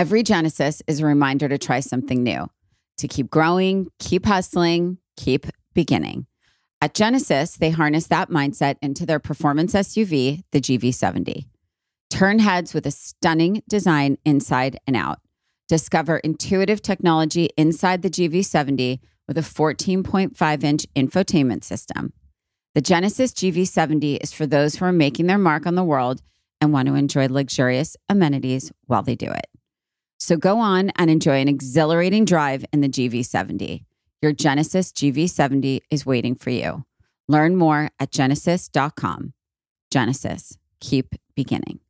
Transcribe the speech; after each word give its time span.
Every 0.00 0.22
Genesis 0.22 0.80
is 0.86 1.00
a 1.00 1.04
reminder 1.04 1.46
to 1.46 1.58
try 1.58 1.80
something 1.80 2.22
new, 2.22 2.48
to 2.96 3.06
keep 3.06 3.28
growing, 3.28 3.88
keep 3.98 4.24
hustling, 4.24 4.96
keep 5.18 5.44
beginning. 5.74 6.24
At 6.80 6.94
Genesis, 6.94 7.58
they 7.58 7.68
harness 7.68 8.06
that 8.06 8.30
mindset 8.30 8.76
into 8.80 9.04
their 9.04 9.18
performance 9.18 9.74
SUV, 9.74 10.42
the 10.52 10.60
GV70. 10.62 11.44
Turn 12.08 12.38
heads 12.38 12.72
with 12.72 12.86
a 12.86 12.90
stunning 12.90 13.62
design 13.68 14.16
inside 14.24 14.78
and 14.86 14.96
out. 14.96 15.18
Discover 15.68 16.20
intuitive 16.20 16.80
technology 16.80 17.50
inside 17.58 18.00
the 18.00 18.08
GV70 18.08 19.00
with 19.28 19.36
a 19.36 19.42
14.5 19.42 20.64
inch 20.64 20.86
infotainment 20.96 21.62
system. 21.62 22.14
The 22.74 22.80
Genesis 22.80 23.32
GV70 23.34 24.16
is 24.22 24.32
for 24.32 24.46
those 24.46 24.76
who 24.76 24.86
are 24.86 24.92
making 24.92 25.26
their 25.26 25.36
mark 25.36 25.66
on 25.66 25.74
the 25.74 25.84
world 25.84 26.22
and 26.58 26.72
want 26.72 26.88
to 26.88 26.94
enjoy 26.94 27.26
luxurious 27.28 27.98
amenities 28.08 28.72
while 28.86 29.02
they 29.02 29.14
do 29.14 29.30
it. 29.30 29.44
So 30.20 30.36
go 30.36 30.58
on 30.58 30.90
and 30.96 31.10
enjoy 31.10 31.40
an 31.40 31.48
exhilarating 31.48 32.26
drive 32.26 32.64
in 32.72 32.82
the 32.82 32.88
GV70. 32.88 33.84
Your 34.20 34.32
Genesis 34.32 34.92
GV70 34.92 35.80
is 35.90 36.04
waiting 36.04 36.34
for 36.34 36.50
you. 36.50 36.84
Learn 37.26 37.56
more 37.56 37.90
at 37.98 38.10
genesis.com. 38.10 39.32
Genesis, 39.90 40.58
keep 40.78 41.14
beginning. 41.34 41.80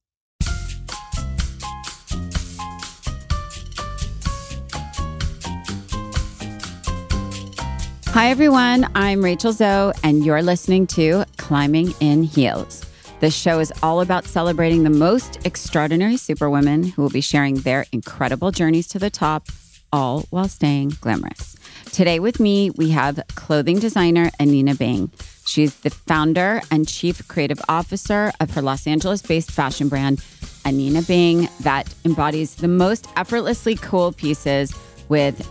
Hi, 8.12 8.30
everyone. 8.30 8.91
I'm 8.95 9.24
Rachel 9.24 9.52
Zoe, 9.52 9.93
and 10.02 10.24
you're 10.24 10.43
listening 10.43 10.87
to 10.88 11.24
Climbing 11.37 11.95
in 12.01 12.23
Heels. 12.23 12.90
This 13.20 13.37
show 13.37 13.60
is 13.60 13.70
all 13.83 14.01
about 14.01 14.24
celebrating 14.24 14.83
the 14.83 14.88
most 14.88 15.45
extraordinary 15.45 16.16
superwomen 16.16 16.84
who 16.84 17.02
will 17.02 17.10
be 17.10 17.20
sharing 17.20 17.56
their 17.56 17.84
incredible 17.93 18.51
journeys 18.51 18.88
to 18.88 18.98
the 18.98 19.10
top, 19.10 19.46
all 19.93 20.24
while 20.30 20.48
staying 20.48 20.95
glamorous. 21.02 21.55
Today, 21.93 22.18
with 22.18 22.40
me, 22.40 22.71
we 22.71 22.88
have 22.93 23.21
clothing 23.35 23.79
designer 23.79 24.30
Anine 24.40 24.79
Bing. 24.79 25.10
She's 25.45 25.74
the 25.80 25.90
founder 25.90 26.62
and 26.71 26.88
chief 26.88 27.29
creative 27.29 27.60
officer 27.68 28.32
of 28.40 28.52
her 28.52 28.62
Los 28.62 28.87
Angeles 28.87 29.21
based 29.21 29.51
fashion 29.51 29.90
brand, 29.90 30.21
Anine 30.65 31.07
Bing, 31.07 31.46
that 31.60 31.95
embodies 32.07 32.55
the 32.55 32.68
most 32.68 33.07
effortlessly 33.16 33.74
cool 33.74 34.12
pieces 34.12 34.74
with 35.10 35.46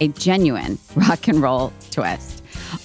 a 0.00 0.08
genuine 0.08 0.76
rock 0.96 1.28
and 1.28 1.40
roll 1.40 1.72
twist. 1.92 2.41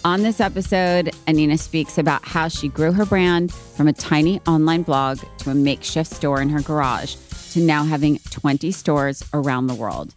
On 0.08 0.23
this 0.23 0.39
episode, 0.39 1.08
Anine 1.27 1.59
speaks 1.59 1.97
about 1.97 2.23
how 2.23 2.47
she 2.47 2.69
grew 2.69 2.94
her 2.94 3.05
brand 3.05 3.52
from 3.53 3.89
a 3.89 3.94
tiny 3.94 4.39
online 4.47 4.83
blog 4.83 5.19
to 5.39 5.50
a 5.50 5.53
makeshift 5.53 6.09
store 6.09 6.41
in 6.41 6.47
her 6.47 6.61
garage 6.61 7.16
to 7.52 7.59
now 7.59 7.83
having 7.83 8.17
20 8.30 8.72
stores 8.72 9.22
around 9.33 9.67
the 9.67 9.75
world. 9.75 10.13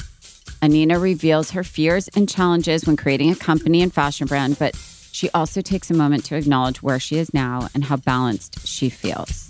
Anine 0.63 1.03
reveals 1.03 1.51
her 1.51 1.65
fears 1.65 2.07
and 2.15 2.29
challenges 2.29 2.87
when 2.87 2.97
creating 2.97 3.33
a 3.33 3.35
company 3.35 3.83
and 3.83 3.93
fashion 3.93 4.29
brand, 4.29 4.61
but 4.61 4.77
she 5.11 5.29
also 5.31 5.61
takes 5.61 5.91
a 5.91 5.95
moment 5.95 6.25
to 6.27 6.37
acknowledge 6.37 6.85
where 6.85 7.01
she 7.01 7.19
is 7.19 7.35
now 7.35 7.67
and 7.75 7.83
how 7.83 7.97
balanced 7.97 8.65
she 8.65 8.91
feels. 8.91 9.49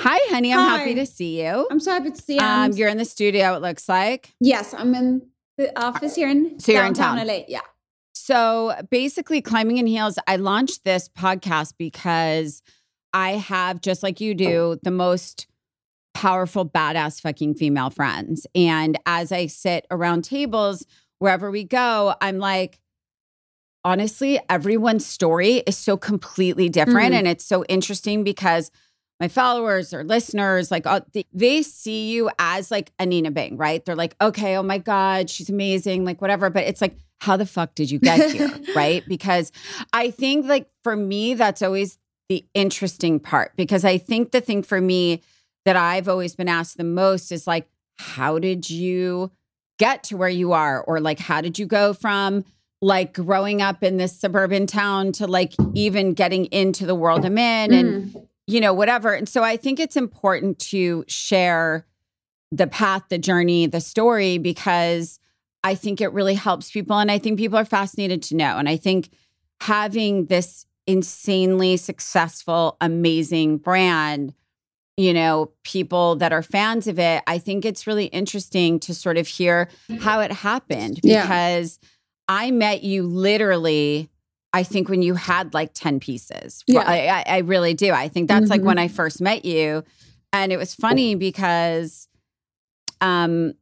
Hi, 0.00 0.18
honey. 0.30 0.52
I'm 0.52 0.58
Hi. 0.58 0.78
happy 0.78 0.96
to 0.96 1.06
see 1.06 1.40
you. 1.40 1.68
I'm 1.70 1.78
so 1.78 1.92
happy 1.92 2.10
to 2.10 2.20
see 2.20 2.34
you. 2.34 2.40
Um, 2.40 2.72
you're 2.72 2.88
in 2.88 2.98
the 2.98 3.04
studio, 3.04 3.54
it 3.54 3.62
looks 3.62 3.88
like. 3.88 4.32
yes, 4.40 4.74
I'm 4.74 4.96
in 4.96 5.22
the 5.58 5.78
office 5.80 6.14
here 6.16 6.28
in 6.28 6.58
So 6.58 6.72
in 6.72 6.78
downtown 6.78 7.16
town. 7.18 7.26
LA. 7.26 7.40
Yeah. 7.48 7.60
So 8.14 8.74
basically, 8.90 9.40
Climbing 9.40 9.78
in 9.78 9.86
Heels, 9.86 10.18
I 10.26 10.36
launched 10.36 10.84
this 10.84 11.08
podcast 11.08 11.74
because 11.78 12.62
I 13.12 13.32
have, 13.32 13.80
just 13.80 14.02
like 14.02 14.20
you 14.20 14.34
do, 14.34 14.78
the 14.82 14.90
most 14.90 15.46
powerful, 16.14 16.68
badass 16.68 17.20
fucking 17.20 17.54
female 17.54 17.90
friends. 17.90 18.46
And 18.54 18.98
as 19.06 19.32
I 19.32 19.46
sit 19.46 19.86
around 19.90 20.22
tables, 20.22 20.86
wherever 21.18 21.50
we 21.50 21.64
go, 21.64 22.14
I'm 22.20 22.38
like, 22.38 22.78
honestly, 23.84 24.38
everyone's 24.48 25.06
story 25.06 25.56
is 25.66 25.76
so 25.76 25.96
completely 25.96 26.68
different. 26.68 27.14
Mhm. 27.14 27.18
And 27.18 27.28
it's 27.28 27.44
so 27.44 27.64
interesting 27.64 28.24
because 28.24 28.70
my 29.20 29.28
followers 29.28 29.94
or 29.94 30.02
listeners, 30.04 30.70
like 30.70 30.86
uh, 30.86 31.00
they, 31.12 31.24
they 31.32 31.62
see 31.62 32.10
you 32.10 32.28
as 32.38 32.70
like 32.70 32.92
Anine 32.98 33.32
Bing, 33.32 33.56
right? 33.56 33.84
They're 33.84 33.94
like, 33.96 34.16
okay, 34.20 34.56
oh 34.56 34.62
my 34.62 34.78
God, 34.78 35.30
she's 35.30 35.48
amazing, 35.48 36.04
like 36.04 36.20
whatever. 36.20 36.50
But 36.50 36.64
it's 36.64 36.80
like, 36.80 36.96
how 37.20 37.36
the 37.36 37.46
fuck 37.46 37.74
did 37.76 37.90
you 37.90 37.98
get 38.00 38.32
here? 38.32 38.50
right? 38.74 39.04
Because 39.06 39.52
I 39.92 40.10
think 40.10 40.46
like 40.46 40.68
for 40.82 40.96
me, 40.96 41.34
that's 41.34 41.62
always 41.62 41.98
the 42.28 42.44
interesting 42.54 43.20
part 43.20 43.52
because 43.56 43.84
I 43.84 43.98
think 43.98 44.32
the 44.32 44.40
thing 44.40 44.62
for 44.62 44.80
me 44.80 45.22
that 45.64 45.76
I've 45.76 46.08
always 46.08 46.34
been 46.34 46.48
asked 46.48 46.76
the 46.76 46.82
most 46.84 47.30
is 47.30 47.46
like, 47.46 47.68
how 47.98 48.40
did 48.40 48.68
you 48.68 49.30
get 49.78 50.02
to 50.04 50.16
where 50.16 50.28
you 50.28 50.52
are? 50.52 50.82
Or 50.82 50.98
like, 50.98 51.20
how 51.20 51.40
did 51.40 51.58
you 51.60 51.66
go 51.66 51.92
from 51.92 52.44
like 52.80 53.12
growing 53.14 53.62
up 53.62 53.84
in 53.84 53.98
this 53.98 54.18
suburban 54.18 54.66
town 54.66 55.12
to 55.12 55.28
like 55.28 55.52
even 55.74 56.14
getting 56.14 56.46
into 56.46 56.84
the 56.86 56.94
world 56.96 57.24
I'm 57.24 57.38
in 57.38 57.72
and 57.72 58.12
Mhm. 58.12 58.26
You 58.52 58.60
know, 58.60 58.74
whatever. 58.74 59.12
And 59.12 59.28
so 59.28 59.42
I 59.42 59.56
think 59.56 59.80
it's 59.80 59.96
important 59.96 60.58
to 60.70 61.04
share 61.08 61.86
the 62.50 62.66
path, 62.66 63.04
the 63.08 63.18
journey, 63.18 63.66
the 63.66 63.80
story, 63.80 64.38
because 64.38 65.18
I 65.64 65.74
think 65.74 66.00
it 66.00 66.12
really 66.12 66.34
helps 66.34 66.70
people. 66.70 66.98
And 66.98 67.10
I 67.10 67.18
think 67.18 67.38
people 67.38 67.58
are 67.58 67.64
fascinated 67.64 68.22
to 68.24 68.36
know. 68.36 68.58
And 68.58 68.68
I 68.68 68.76
think 68.76 69.08
having 69.62 70.26
this 70.26 70.66
insanely 70.86 71.76
successful, 71.76 72.76
amazing 72.80 73.58
brand, 73.58 74.34
you 74.96 75.14
know, 75.14 75.50
people 75.64 76.16
that 76.16 76.32
are 76.32 76.42
fans 76.42 76.86
of 76.88 76.98
it, 76.98 77.22
I 77.26 77.38
think 77.38 77.64
it's 77.64 77.86
really 77.86 78.06
interesting 78.06 78.78
to 78.80 78.94
sort 78.94 79.16
of 79.16 79.26
hear 79.26 79.68
how 80.00 80.20
it 80.20 80.32
happened 80.32 81.00
Yeah. 81.02 81.22
because 81.22 81.78
I 82.28 82.50
met 82.50 82.82
you 82.82 83.04
literally. 83.04 84.10
I 84.52 84.62
think 84.62 84.88
when 84.88 85.02
you 85.02 85.14
had 85.14 85.54
like 85.54 85.72
10 85.74 85.98
pieces. 86.00 86.62
Yeah. 86.66 86.82
I, 86.86 87.24
I, 87.26 87.38
really 87.38 87.74
do. 87.74 87.92
I 87.92 88.08
think 88.08 88.28
that's 88.28 88.50
like 88.50 88.60
Mhm. 88.60 88.64
when 88.66 88.78
I 88.78 88.88
first 88.88 89.20
met 89.20 89.44
you. 89.44 89.82
And 90.32 90.52
it 90.52 90.58
was 90.58 90.74
funny 90.74 91.14
because 91.14 92.08
um, 93.00 93.54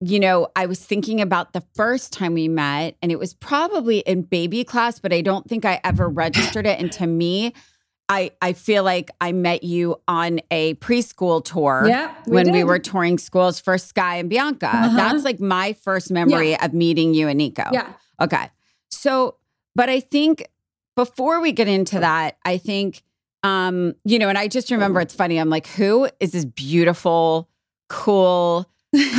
you 0.00 0.18
know, 0.18 0.48
I 0.56 0.64
was 0.66 0.82
thinking 0.84 1.20
about 1.20 1.52
the 1.52 1.62
first 1.76 2.12
time 2.12 2.32
we 2.32 2.48
met, 2.48 2.96
and 3.02 3.12
it 3.12 3.18
was 3.18 3.34
probably 3.34 3.98
in 3.98 4.22
baby 4.22 4.64
class, 4.64 4.98
but 4.98 5.12
I 5.12 5.20
don't 5.20 5.46
think 5.46 5.64
I 5.66 5.78
ever 5.84 6.08
registered 6.08 6.66
it. 6.66 6.80
And 6.80 6.90
to 6.92 7.06
me, 7.06 7.52
I 8.08 8.30
I 8.40 8.54
feel 8.54 8.82
like 8.82 9.10
I 9.20 9.32
met 9.32 9.62
you 9.62 10.00
on 10.08 10.40
a 10.50 10.74
preschool 10.76 11.44
tour 11.44 11.84
Yeah. 11.86 12.14
when 12.24 12.50
we 12.50 12.64
were 12.64 12.78
touring 12.78 13.18
schools 13.18 13.60
for 13.60 13.76
Sky 13.76 14.16
and 14.16 14.30
Bianca. 14.30 14.68
Uh-huh. 14.68 14.96
That's 14.96 15.22
like 15.22 15.38
my 15.38 15.74
first 15.74 16.10
memory 16.10 16.58
of 16.58 16.72
meeting 16.72 17.12
you 17.14 17.28
and 17.28 17.36
Nico. 17.38 17.64
Yeah. 17.70 17.92
Okay. 18.20 18.50
So, 18.90 19.36
but 19.80 19.88
I 19.88 20.00
think 20.00 20.46
before 20.94 21.40
we 21.40 21.52
get 21.52 21.66
into 21.66 22.00
that, 22.00 22.36
I 22.44 22.58
think, 22.58 23.02
um, 23.42 23.94
you 24.04 24.18
know, 24.18 24.28
and 24.28 24.36
I 24.36 24.46
just 24.46 24.70
remember 24.70 25.00
it's 25.00 25.14
funny. 25.14 25.38
I'm 25.38 25.48
like, 25.48 25.66
who 25.68 26.06
is 26.20 26.32
this 26.32 26.44
beautiful, 26.44 27.48
cool 27.88 28.70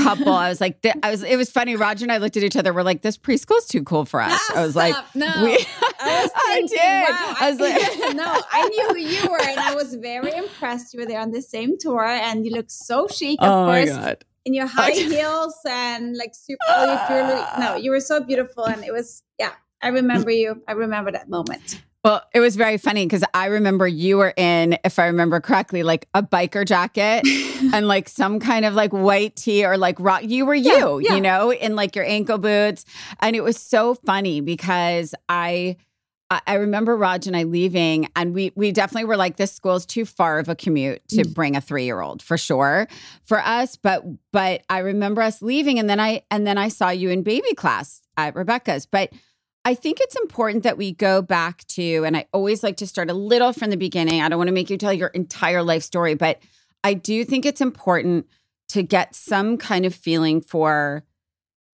couple? 0.04 0.34
I 0.34 0.50
was 0.50 0.62
like, 0.62 0.84
th- 0.84 0.98
I 1.02 1.10
was, 1.10 1.24
it 1.24 1.36
was 1.36 1.50
funny. 1.50 1.76
Rodger 1.76 2.06
and 2.06 2.12
I 2.12 2.18
looked 2.18 2.38
at 2.38 2.44
each 2.44 2.56
other. 2.56 2.76
We're 2.76 2.84
like, 2.84 3.02
this 3.02 3.18
preschool's 3.18 3.66
too 3.66 3.84
cool 3.84 4.06
for 4.06 4.22
us. 4.22 4.40
Ah, 4.52 4.60
I 4.60 4.64
was 4.64 4.76
like, 4.76 4.94
no. 5.16 5.34
we, 5.44 5.58
I, 6.00 6.22
was 6.22 6.32
I 6.36 6.62
did. 6.68 7.10
Wow, 7.10 7.36
I 7.40 7.50
was 7.50 7.60
like, 7.60 8.16
no, 8.16 8.42
I 8.52 8.68
knew 8.68 8.90
who 8.90 9.00
you 9.00 9.32
were, 9.32 9.42
and 9.42 9.60
I 9.60 9.74
was 9.74 9.96
very 9.96 10.32
impressed. 10.32 10.94
You 10.94 11.00
were 11.00 11.08
there 11.08 11.22
on 11.22 11.32
the 11.32 11.42
same 11.42 11.76
tour, 11.80 12.06
and 12.06 12.46
you 12.46 12.52
look 12.52 12.70
so 12.70 13.08
chic. 13.08 13.42
Of 13.42 13.50
oh 13.50 13.66
my 13.66 13.86
course, 13.86 13.98
God. 13.98 14.26
in 14.46 14.54
your 14.54 14.68
high 14.68 14.92
heels 14.92 15.58
and 15.68 16.16
like 16.16 16.36
super. 16.36 16.60
your 16.70 17.02
jewelry. 17.08 17.42
No, 17.58 17.76
you 17.82 17.90
were 17.90 18.00
so 18.00 18.24
beautiful, 18.24 18.66
and 18.66 18.84
it 18.84 18.94
was 18.94 19.24
yeah. 19.40 19.54
I 19.82 19.90
remember 19.90 20.32
you. 20.32 20.62
I 20.68 20.74
remember 20.74 21.12
that 21.12 21.30
moment. 21.30 21.82
Well, 22.04 22.24
it 22.34 22.40
was 22.40 22.56
very 22.56 22.78
funny 22.78 23.06
because 23.06 23.24
I 23.36 23.46
remember 23.46 23.88
you 23.88 24.18
were 24.18 24.34
in, 24.36 24.76
if 24.84 24.98
I 24.98 25.06
remember 25.06 25.40
correctly, 25.40 25.84
like 25.84 26.08
a 26.16 26.24
biker 26.24 26.66
jacket 26.66 27.22
and 27.74 27.88
like 27.88 28.10
some 28.10 28.40
kind 28.40 28.66
of 28.66 28.74
like 28.74 28.92
white 28.92 29.36
tee 29.36 29.64
or 29.64 29.78
like 29.78 30.00
rock. 30.00 30.24
You 30.24 30.48
were 30.48 30.56
Yeah, 30.56 30.78
you, 30.80 31.00
yeah. 31.00 31.14
you 31.16 31.22
know, 31.22 31.52
in 31.54 31.76
like 31.76 31.96
your 31.96 32.06
ankle 32.06 32.40
boots. 32.40 32.86
And 33.20 33.36
it 33.36 33.42
was 33.44 33.58
so 33.58 33.94
funny 33.94 34.42
because 34.42 35.14
I, 35.30 35.78
I 36.48 36.56
remember 36.56 36.96
Raj 36.98 37.28
and 37.28 37.36
I 37.36 37.44
leaving, 37.44 38.08
and 38.16 38.34
we 38.34 38.54
we 38.56 38.72
definitely 38.72 39.04
were 39.04 39.18
like, 39.18 39.36
this 39.36 39.52
school's 39.52 39.86
too 39.86 40.06
far 40.06 40.40
of 40.40 40.48
a 40.48 40.56
commute 40.56 41.06
to 41.10 41.24
Mm. 41.24 41.34
bring 41.36 41.56
a 41.58 41.62
three 41.62 41.84
year 41.84 42.00
old 42.00 42.22
for 42.24 42.38
sure 42.38 42.88
for 43.24 43.40
us. 43.42 43.76
But 43.76 44.06
but 44.32 44.64
I 44.70 44.78
remember 44.80 45.22
us 45.22 45.42
leaving, 45.42 45.78
and 45.78 45.90
then 45.90 46.00
I 46.00 46.24
and 46.32 46.48
then 46.48 46.58
I 46.58 46.70
saw 46.70 46.90
you 46.90 47.10
in 47.10 47.22
baby 47.22 47.54
class 47.54 48.02
at 48.16 48.34
Rebecca's. 48.34 48.86
But 48.86 49.12
I 49.64 49.76
think 49.76 50.00
it's 50.02 50.16
important 50.16 50.64
that 50.64 50.78
we 50.78 50.92
go 50.92 51.22
back 51.22 51.66
to, 51.68 52.04
and 52.04 52.18
I 52.18 52.26
always 52.34 52.64
like 52.64 52.78
to 52.78 52.88
start 52.88 53.10
a 53.12 53.14
little 53.14 53.54
from 53.54 53.70
the 53.70 53.78
beginning. 53.78 54.22
I 54.22 54.28
don't 54.30 54.40
want 54.40 54.48
to 54.48 54.54
make 54.54 54.70
you 54.70 54.78
tell 54.78 54.94
your 54.94 55.10
entire 55.10 55.62
life 55.62 55.84
story, 55.84 56.16
but 56.16 56.40
I 56.84 56.96
do 56.96 57.24
think 57.24 57.46
it's 57.46 57.62
important 57.62 58.26
to 58.70 58.82
get 58.82 59.16
some 59.16 59.58
kind 59.58 59.86
of 59.86 59.94
feeling 59.94 60.42
for 60.42 61.04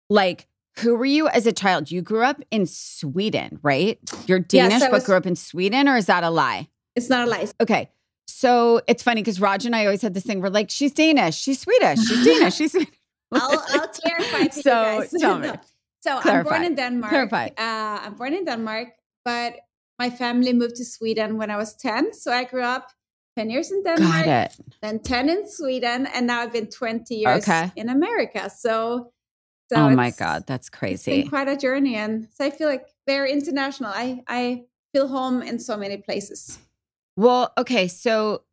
like 0.10 0.48
who 0.80 0.96
were 0.96 1.06
you 1.06 1.28
as 1.30 1.46
a 1.48 1.54
child? 1.54 1.90
You 1.92 2.02
grew 2.02 2.24
up 2.24 2.42
in 2.52 2.66
Sweden, 2.66 3.60
right? 3.62 3.98
You're 4.28 4.40
Yes, 4.40 4.48
Danish, 4.48 4.82
I 4.82 4.88
but 4.88 4.92
was- 4.94 5.04
grew 5.06 5.16
up 5.16 5.26
in 5.26 5.36
Sweden, 5.36 5.88
or 5.88 5.96
is 5.96 6.08
that 6.08 6.24
a 6.24 6.30
lie? 6.30 6.68
It's 6.96 7.10
not 7.10 7.28
a 7.28 7.32
lie. 7.32 7.48
Okay. 7.62 7.90
so 8.28 8.82
it's 8.88 9.04
funny 9.04 9.22
because 9.22 9.40
Raj 9.40 9.66
and 9.66 9.76
I 9.76 9.86
always 9.86 10.02
had 10.02 10.14
this 10.14 10.24
thing. 10.24 10.42
We're 10.42 10.50
like, 10.50 10.70
she's 10.70 10.92
Danish, 10.92 11.36
she's 11.38 11.60
Swedish, 11.62 12.00
she's 12.06 12.26
Danish, 12.26 12.56
she's. 12.56 12.72
Swedish. 12.72 12.94
I'll, 13.32 13.64
I'll 13.70 13.88
clarify 13.88 14.46
to 14.48 14.52
So, 14.54 14.70
you 14.94 15.00
guys. 15.02 15.14
tell 15.20 15.40
me. 15.40 15.52
So 16.06 16.19
I'm 16.22 16.44
born 16.44 16.63
in 16.63 16.75
Denmark. 16.75 17.12
Clarify. 17.12 17.48
Uh, 17.57 17.98
I'm 18.06 18.13
born 18.13 18.34
in 18.34 18.46
Denmark, 18.46 18.90
but 19.24 19.54
my 19.98 20.10
family 20.12 20.54
moved 20.54 20.75
to 20.75 20.86
Sweden 20.86 21.38
when 21.38 21.50
I 21.50 21.57
was 21.57 21.75
10. 21.75 22.13
So 22.13 22.31
I 22.31 22.44
grew 22.44 22.62
up 22.62 22.92
10 23.38 23.50
years 23.50 23.72
in 23.72 23.81
Denmark, 23.84 24.52
then 24.84 25.00
10 25.00 25.30
in 25.30 25.50
Sweden, 25.50 26.06
and 26.13 26.28
now 26.28 26.42
I've 26.42 26.54
been 26.54 26.68
20 26.69 27.16
years 27.16 27.44
Okay. 27.50 27.72
in 27.75 27.90
America. 27.90 28.50
So, 28.50 29.12
so 29.72 29.75
oh 29.80 29.90
my 29.90 30.12
God, 30.12 30.46
that's 30.46 30.68
It's 30.68 30.78
crazy. 30.78 31.22
been 31.22 31.30
quite 31.30 31.48
a 31.48 31.57
journey. 31.57 31.96
And 31.96 32.28
so 32.36 32.46
I 32.46 32.51
feel 32.51 32.69
like 32.69 32.86
very 33.08 33.31
international. 33.31 33.92
I, 33.94 34.22
I 34.28 34.66
feel 34.94 35.08
home 35.08 35.42
in 35.42 35.58
so 35.60 35.75
many 35.75 35.98
places. 35.98 36.60
Well, 37.18 37.51
okay, 37.58 37.88
so 37.88 38.44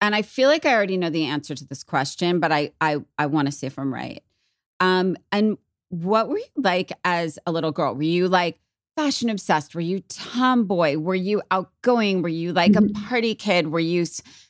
and 0.00 0.14
I 0.14 0.22
feel 0.22 0.48
like 0.48 0.64
I 0.64 0.72
already 0.74 0.96
know 0.96 1.10
the 1.10 1.26
answer 1.26 1.54
to 1.54 1.64
this 1.66 1.84
question, 1.84 2.40
but 2.40 2.50
I 2.50 2.72
I 2.80 3.04
I 3.22 3.26
want 3.26 3.46
to 3.46 3.52
see 3.52 3.66
if 3.66 3.78
I'm 3.78 3.92
right. 3.92 4.22
Um 4.80 5.16
and 5.30 5.58
what 5.90 6.28
were 6.28 6.38
you 6.38 6.44
like 6.56 6.92
as 7.04 7.38
a 7.46 7.52
little 7.52 7.72
girl? 7.72 7.94
Were 7.94 8.02
you 8.02 8.28
like 8.28 8.58
fashion 8.96 9.30
obsessed? 9.30 9.74
Were 9.74 9.80
you 9.80 10.00
tomboy? 10.08 10.96
Were 10.98 11.14
you 11.14 11.42
outgoing? 11.50 12.22
Were 12.22 12.28
you 12.28 12.52
like 12.52 12.72
Mhm. 12.72 12.90
a 12.90 12.92
party 13.08 13.34
kid? 13.34 13.68
Were 13.68 13.80
you 13.80 14.04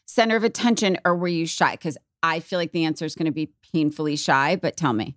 center 0.06 0.36
of 0.36 0.44
attention 0.44 0.98
or 1.04 1.14
were 1.16 1.28
you 1.28 1.46
shy? 1.46 1.76
Cuz 1.76 1.96
I 2.22 2.40
feel 2.40 2.58
like 2.58 2.72
the 2.72 2.84
answer 2.84 3.04
is 3.04 3.14
going 3.14 3.26
to 3.26 3.32
be 3.32 3.52
painfully 3.72 4.16
shy, 4.16 4.56
but 4.56 4.76
tell 4.76 4.92
me. 4.92 5.16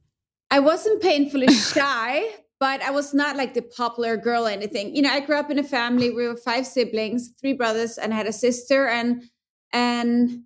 I 0.51 0.59
wasn't 0.59 1.01
painfully 1.01 1.47
shy, 1.51 2.23
but 2.59 2.81
I 2.83 2.91
was 2.91 3.13
not 3.13 3.37
like 3.37 3.53
the 3.55 3.61
popular 3.63 4.17
girl 4.17 4.45
or 4.45 4.49
anything. 4.51 4.95
You 4.95 5.01
know, 5.01 5.09
I 5.09 5.19
grew 5.21 5.37
up 5.37 5.49
in 5.49 5.57
a 5.57 5.63
family. 5.63 6.09
Where 6.11 6.25
we 6.25 6.27
were 6.27 6.37
five 6.37 6.67
siblings, 6.67 7.29
three 7.39 7.53
brothers, 7.53 7.97
and 7.97 8.13
I 8.13 8.17
had 8.17 8.27
a 8.27 8.33
sister. 8.33 8.87
And 8.87 9.23
and 9.73 10.43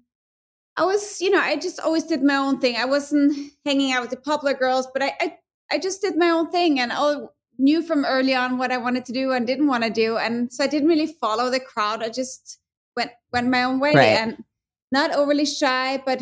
I 0.78 0.86
was, 0.86 1.22
you 1.22 1.30
know, 1.32 1.40
I 1.40 1.56
just 1.58 1.80
always 1.80 2.04
did 2.04 2.22
my 2.24 2.36
own 2.36 2.60
thing. 2.60 2.76
I 2.78 2.86
wasn't 2.86 3.52
hanging 3.66 3.92
out 3.92 4.02
with 4.02 4.12
the 4.12 4.18
popular 4.18 4.54
girls, 4.54 4.88
but 4.94 5.02
I 5.04 5.14
I, 5.20 5.38
I 5.72 5.78
just 5.80 6.02
did 6.02 6.18
my 6.18 6.30
own 6.30 6.50
thing, 6.52 6.80
and 6.80 6.92
I 6.92 7.16
knew 7.58 7.82
from 7.82 8.06
early 8.06 8.36
on 8.36 8.58
what 8.58 8.72
I 8.72 8.78
wanted 8.78 9.06
to 9.06 9.14
do 9.14 9.32
and 9.32 9.48
didn't 9.48 9.68
want 9.68 9.84
to 9.84 9.90
do, 9.90 10.18
and 10.18 10.52
so 10.52 10.64
I 10.64 10.68
didn't 10.68 10.90
really 10.90 11.08
follow 11.08 11.50
the 11.50 11.60
crowd. 11.60 12.04
I 12.04 12.10
just 12.10 12.60
went 12.96 13.12
went 13.34 13.50
my 13.50 13.64
own 13.64 13.80
way, 13.80 13.94
Right. 13.94 14.06
and 14.20 14.44
not 14.92 15.14
overly 15.16 15.46
shy, 15.46 16.02
but 16.06 16.22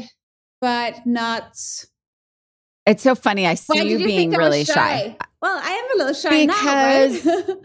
but 0.61 1.05
not 1.05 1.57
It's 2.85 3.03
so 3.03 3.15
funny. 3.15 3.45
I 3.47 3.55
see 3.55 3.77
you 3.77 3.97
you 3.97 4.05
being 4.05 4.31
really 4.31 4.63
shy. 4.65 5.17
Well, 5.41 5.59
I 5.61 5.71
am 5.71 5.95
a 5.95 5.97
little 5.97 6.13
shy 6.13 6.45
Because- 6.45 7.25
now, 7.25 7.35
right? 7.35 7.57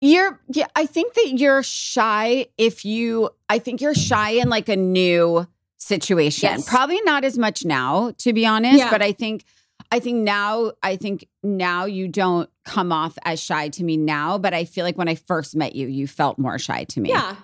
You're 0.00 0.40
yeah, 0.48 0.66
I 0.76 0.86
think 0.86 1.14
that 1.14 1.32
you're 1.36 1.62
shy 1.62 2.46
if 2.58 2.84
you 2.84 3.30
I 3.48 3.58
think 3.58 3.80
you're 3.80 3.94
shy 3.94 4.30
in 4.32 4.48
like 4.50 4.68
a 4.68 4.76
new 4.76 5.46
situation. 5.78 6.48
Yes. 6.50 6.68
Probably 6.68 7.00
not 7.02 7.24
as 7.24 7.38
much 7.38 7.64
now, 7.64 8.12
to 8.18 8.32
be 8.32 8.44
honest, 8.46 8.78
Yeah. 8.78 8.90
but 8.90 9.00
I 9.02 9.12
think 9.12 9.44
I 9.92 10.00
think 10.00 10.18
now 10.18 10.72
I 10.82 10.96
think 10.96 11.26
now 11.42 11.84
you 11.84 12.08
don't 12.08 12.50
come 12.64 12.92
off 12.92 13.16
as 13.24 13.40
shy 13.42 13.68
to 13.70 13.84
me 13.84 13.96
now, 13.96 14.38
but 14.38 14.52
I 14.54 14.64
feel 14.64 14.84
like 14.84 14.96
when 14.98 15.08
I 15.08 15.14
first 15.14 15.54
met 15.56 15.74
you, 15.74 15.86
you 15.86 16.06
felt 16.06 16.38
more 16.38 16.58
shy 16.58 16.84
to 16.84 17.00
me. 17.00 17.10
yeah. 17.10 17.36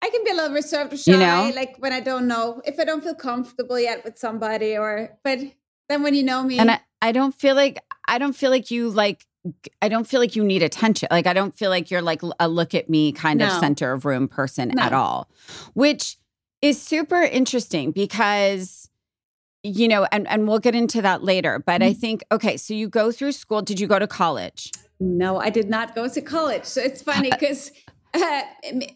I 0.00 0.10
can 0.10 0.22
be 0.24 0.30
a 0.30 0.34
little 0.34 0.54
reserved 0.54 0.92
or 0.92 0.96
shy, 0.96 1.10
You 1.12 1.18
know? 1.18 1.50
like 1.56 1.76
when 1.78 1.92
I 1.92 1.98
don't 2.00 2.28
know, 2.28 2.62
if 2.64 2.78
I 2.78 2.84
don't 2.84 3.02
feel 3.02 3.16
comfortable 3.16 3.80
yet 3.80 4.04
with 4.04 4.16
somebody, 4.16 4.76
or 4.76 5.18
but 5.24 5.40
then 5.88 6.02
when 6.04 6.14
you 6.14 6.22
know 6.22 6.42
me, 6.44 6.58
And 6.58 6.70
I, 6.70 6.80
I 7.02 7.10
don't 7.12 7.34
feel 7.34 7.56
like 7.56 7.82
I 8.06 8.18
don't 8.18 8.34
feel 8.36 8.50
like 8.50 8.70
you 8.70 8.90
like 8.90 9.26
I 9.82 9.88
don't 9.88 10.06
feel 10.06 10.20
like 10.20 10.36
you 10.36 10.44
need 10.44 10.62
attention. 10.62 11.08
Like 11.10 11.26
I 11.26 11.32
don't 11.32 11.54
feel 11.56 11.70
like 11.70 11.90
you're 11.90 12.02
like 12.02 12.20
a 12.38 12.48
look 12.48 12.74
at 12.74 12.88
me 12.90 13.12
kind 13.12 13.40
of 13.42 13.50
center 13.52 13.92
of 13.92 14.04
room 14.04 14.28
person 14.28 14.68
No. 14.74 14.82
at 14.82 14.92
all. 14.92 15.28
Which 15.74 16.16
is 16.60 16.80
super 16.80 17.22
interesting 17.22 17.90
because 17.92 18.88
you 19.62 19.88
know, 19.88 20.06
and 20.12 20.26
and 20.28 20.46
we'll 20.48 20.58
get 20.58 20.74
into 20.74 21.02
that 21.02 21.22
later, 21.24 21.58
but 21.58 21.80
Mm-hmm. 21.80 21.90
I 21.90 21.92
think 21.94 22.24
okay, 22.32 22.56
so 22.56 22.74
you 22.74 22.88
go 22.88 23.10
through 23.12 23.32
school, 23.32 23.62
did 23.62 23.78
you 23.80 23.86
go 23.86 23.98
to 23.98 24.06
college? 24.06 24.70
no, 25.00 25.38
I 25.38 25.48
did 25.50 25.68
not 25.70 25.94
go 25.94 26.08
to 26.08 26.20
college. 26.20 26.64
So 26.64 26.80
it's 26.82 27.02
funny 27.02 27.30
because 27.36 27.70
uh, 28.14 28.40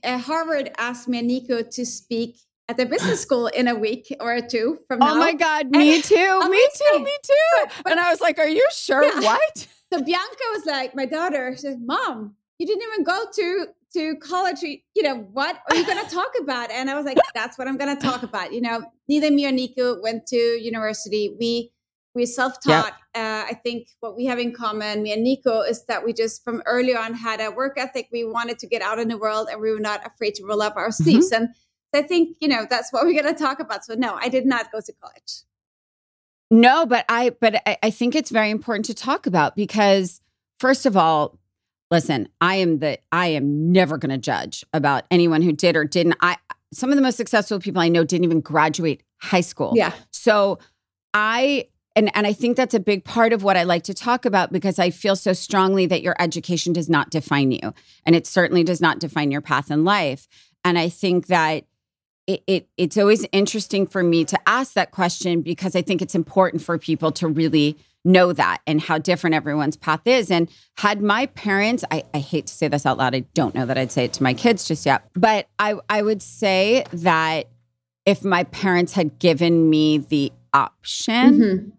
uh, 0.02 0.18
Harvard 0.18 0.70
asked 0.78 1.06
me 1.08 1.18
and 1.18 1.28
Nico 1.28 1.62
to 1.62 1.86
speak 1.86 2.38
at 2.68 2.76
their 2.76 2.86
business 2.86 3.20
school 3.26 3.46
in 3.48 3.68
a 3.68 3.74
week 3.74 4.14
or 4.20 4.40
two 4.40 4.78
from 4.88 4.98
now. 4.98 5.12
Oh 5.14 5.18
my 5.18 5.32
god, 5.34 5.70
me 5.70 6.02
too. 6.02 6.40
Me 6.48 6.68
too, 6.74 6.98
me 6.98 7.16
too. 7.22 7.66
but- 7.84 7.92
and 7.92 8.00
I 8.00 8.10
was 8.10 8.20
like, 8.20 8.38
"Are 8.38 8.48
you 8.48 8.66
sure 8.72 9.04
Yeah. 9.04 9.20
what?" 9.20 9.66
So 9.92 10.02
Bianca 10.02 10.44
was 10.54 10.64
like, 10.66 10.94
my 10.96 11.04
daughter 11.06 11.54
said, 11.56 11.78
"Mom, 11.84 12.34
you 12.58 12.66
didn't 12.66 12.82
even 12.92 13.04
go 13.04 13.24
to 13.34 13.66
to 13.94 14.16
college. 14.16 14.62
You 14.62 15.02
know 15.02 15.16
what 15.32 15.60
are 15.70 15.76
you 15.76 15.86
going 15.86 16.04
to 16.04 16.14
talk 16.14 16.32
about?" 16.40 16.70
And 16.70 16.90
I 16.90 16.94
was 16.94 17.04
like, 17.04 17.18
"That's 17.34 17.58
what 17.58 17.68
I'm 17.68 17.76
going 17.76 17.96
to 17.96 18.02
talk 18.02 18.22
about." 18.30 18.52
You 18.52 18.60
know, 18.60 18.82
neither 19.08 19.30
me 19.30 19.46
or 19.46 19.52
Nico 19.52 20.00
went 20.00 20.26
to 20.28 20.36
university. 20.36 21.34
We 21.38 21.72
we 22.14 22.26
self 22.26 22.60
taught. 22.60 22.92
Uh, 23.14 23.44
I 23.48 23.60
think 23.62 23.88
what 24.00 24.16
we 24.16 24.26
have 24.26 24.38
in 24.38 24.52
common, 24.52 25.02
me 25.02 25.12
and 25.12 25.22
Nico, 25.22 25.62
is 25.62 25.84
that 25.86 26.04
we 26.04 26.12
just 26.12 26.44
from 26.44 26.62
early 26.66 26.94
on 26.94 27.14
had 27.14 27.40
a 27.40 27.50
work 27.50 27.74
ethic. 27.78 28.08
We 28.12 28.24
wanted 28.24 28.58
to 28.60 28.66
get 28.66 28.82
out 28.82 28.98
in 28.98 29.08
the 29.08 29.18
world, 29.18 29.48
and 29.50 29.60
we 29.60 29.72
were 29.72 29.80
not 29.80 30.06
afraid 30.06 30.34
to 30.36 30.44
roll 30.44 30.62
up 30.62 30.76
our 30.76 30.90
sleeves. 30.90 31.30
And 31.32 31.48
I 31.94 32.02
think 32.02 32.36
you 32.40 32.48
know 32.48 32.66
that's 32.68 32.92
what 32.92 33.04
we're 33.04 33.20
going 33.20 33.34
to 33.34 33.40
talk 33.40 33.60
about. 33.60 33.84
So 33.84 33.94
no, 33.94 34.14
I 34.14 34.28
did 34.28 34.46
not 34.46 34.70
go 34.72 34.80
to 34.80 34.92
college. 35.00 35.42
No, 36.50 36.84
but 36.84 37.06
I 37.08 37.30
but 37.30 37.62
I, 37.66 37.78
I 37.82 37.90
think 37.90 38.14
it's 38.14 38.30
very 38.30 38.50
important 38.50 38.84
to 38.86 38.94
talk 38.94 39.26
about 39.26 39.56
because 39.56 40.20
first 40.60 40.84
of 40.84 40.96
all, 40.96 41.38
listen, 41.92 42.26
I 42.40 42.56
am 42.56 42.78
the 42.78 42.98
I 43.12 43.28
am 43.28 43.70
never 43.70 43.98
going 43.98 44.10
to 44.10 44.18
judge 44.18 44.64
about 44.72 45.04
anyone 45.10 45.42
who 45.42 45.52
did 45.52 45.76
or 45.76 45.84
didn't. 45.84 46.16
I 46.20 46.38
some 46.72 46.90
of 46.90 46.96
the 46.96 47.02
most 47.02 47.16
successful 47.16 47.60
people 47.60 47.80
I 47.80 47.88
know 47.88 48.02
didn't 48.02 48.24
even 48.24 48.40
graduate 48.40 49.02
high 49.18 49.42
school. 49.42 49.74
Yeah, 49.76 49.92
So 50.10 50.58
I 51.14 51.68
and 51.94 52.10
and 52.16 52.26
I 52.26 52.32
think 52.32 52.56
that's 52.56 52.74
a 52.74 52.80
big 52.80 53.04
part 53.04 53.32
of 53.32 53.42
what 53.42 53.56
I 53.56 53.62
like 53.64 53.84
to 53.84 53.94
talk 53.94 54.24
about 54.24 54.50
because 54.50 54.78
I 54.78 54.90
feel 54.90 55.14
so 55.14 55.34
strongly 55.34 55.86
that 55.86 56.02
your 56.02 56.16
education 56.18 56.72
does 56.72 56.88
not 56.88 57.10
define 57.10 57.52
you 57.52 57.74
and 58.04 58.16
it 58.16 58.26
certainly 58.26 58.64
does 58.64 58.80
not 58.80 58.98
define 58.98 59.30
your 59.30 59.42
path 59.42 59.70
in 59.70 59.84
life. 59.84 60.26
And 60.64 60.78
I 60.78 60.88
think 60.88 61.26
that 61.26 61.66
it, 62.26 62.42
it 62.46 62.68
it's 62.78 62.96
always 62.96 63.26
interesting 63.32 63.86
for 63.86 64.02
me 64.02 64.24
to 64.24 64.38
ask 64.46 64.72
that 64.72 64.92
question 64.92 65.42
because 65.42 65.76
I 65.76 65.82
think 65.82 66.00
it's 66.00 66.14
important 66.14 66.62
for 66.62 66.78
people 66.78 67.12
to 67.12 67.28
really 67.28 67.76
know 68.04 68.32
that 68.32 68.60
and 68.66 68.80
how 68.80 68.98
different 68.98 69.34
everyone's 69.34 69.76
path 69.76 70.00
is. 70.06 70.30
And 70.30 70.50
had 70.78 71.00
my 71.02 71.26
parents, 71.26 71.84
I, 71.90 72.02
I 72.12 72.18
hate 72.18 72.46
to 72.48 72.54
say 72.54 72.68
this 72.68 72.84
out 72.84 72.98
loud, 72.98 73.14
I 73.14 73.20
don't 73.34 73.54
know 73.54 73.66
that 73.66 73.78
I'd 73.78 73.92
say 73.92 74.04
it 74.06 74.12
to 74.14 74.22
my 74.22 74.34
kids 74.34 74.66
just 74.66 74.84
yet, 74.86 75.08
but 75.14 75.46
I 75.58 75.74
I 75.88 76.02
would 76.02 76.22
say 76.22 76.84
that 76.92 77.48
if 78.04 78.24
my 78.24 78.44
parents 78.44 78.94
had 78.94 79.18
given 79.20 79.70
me 79.70 79.98
the 79.98 80.32
option, 80.52 81.38
Mhm. 81.38 81.72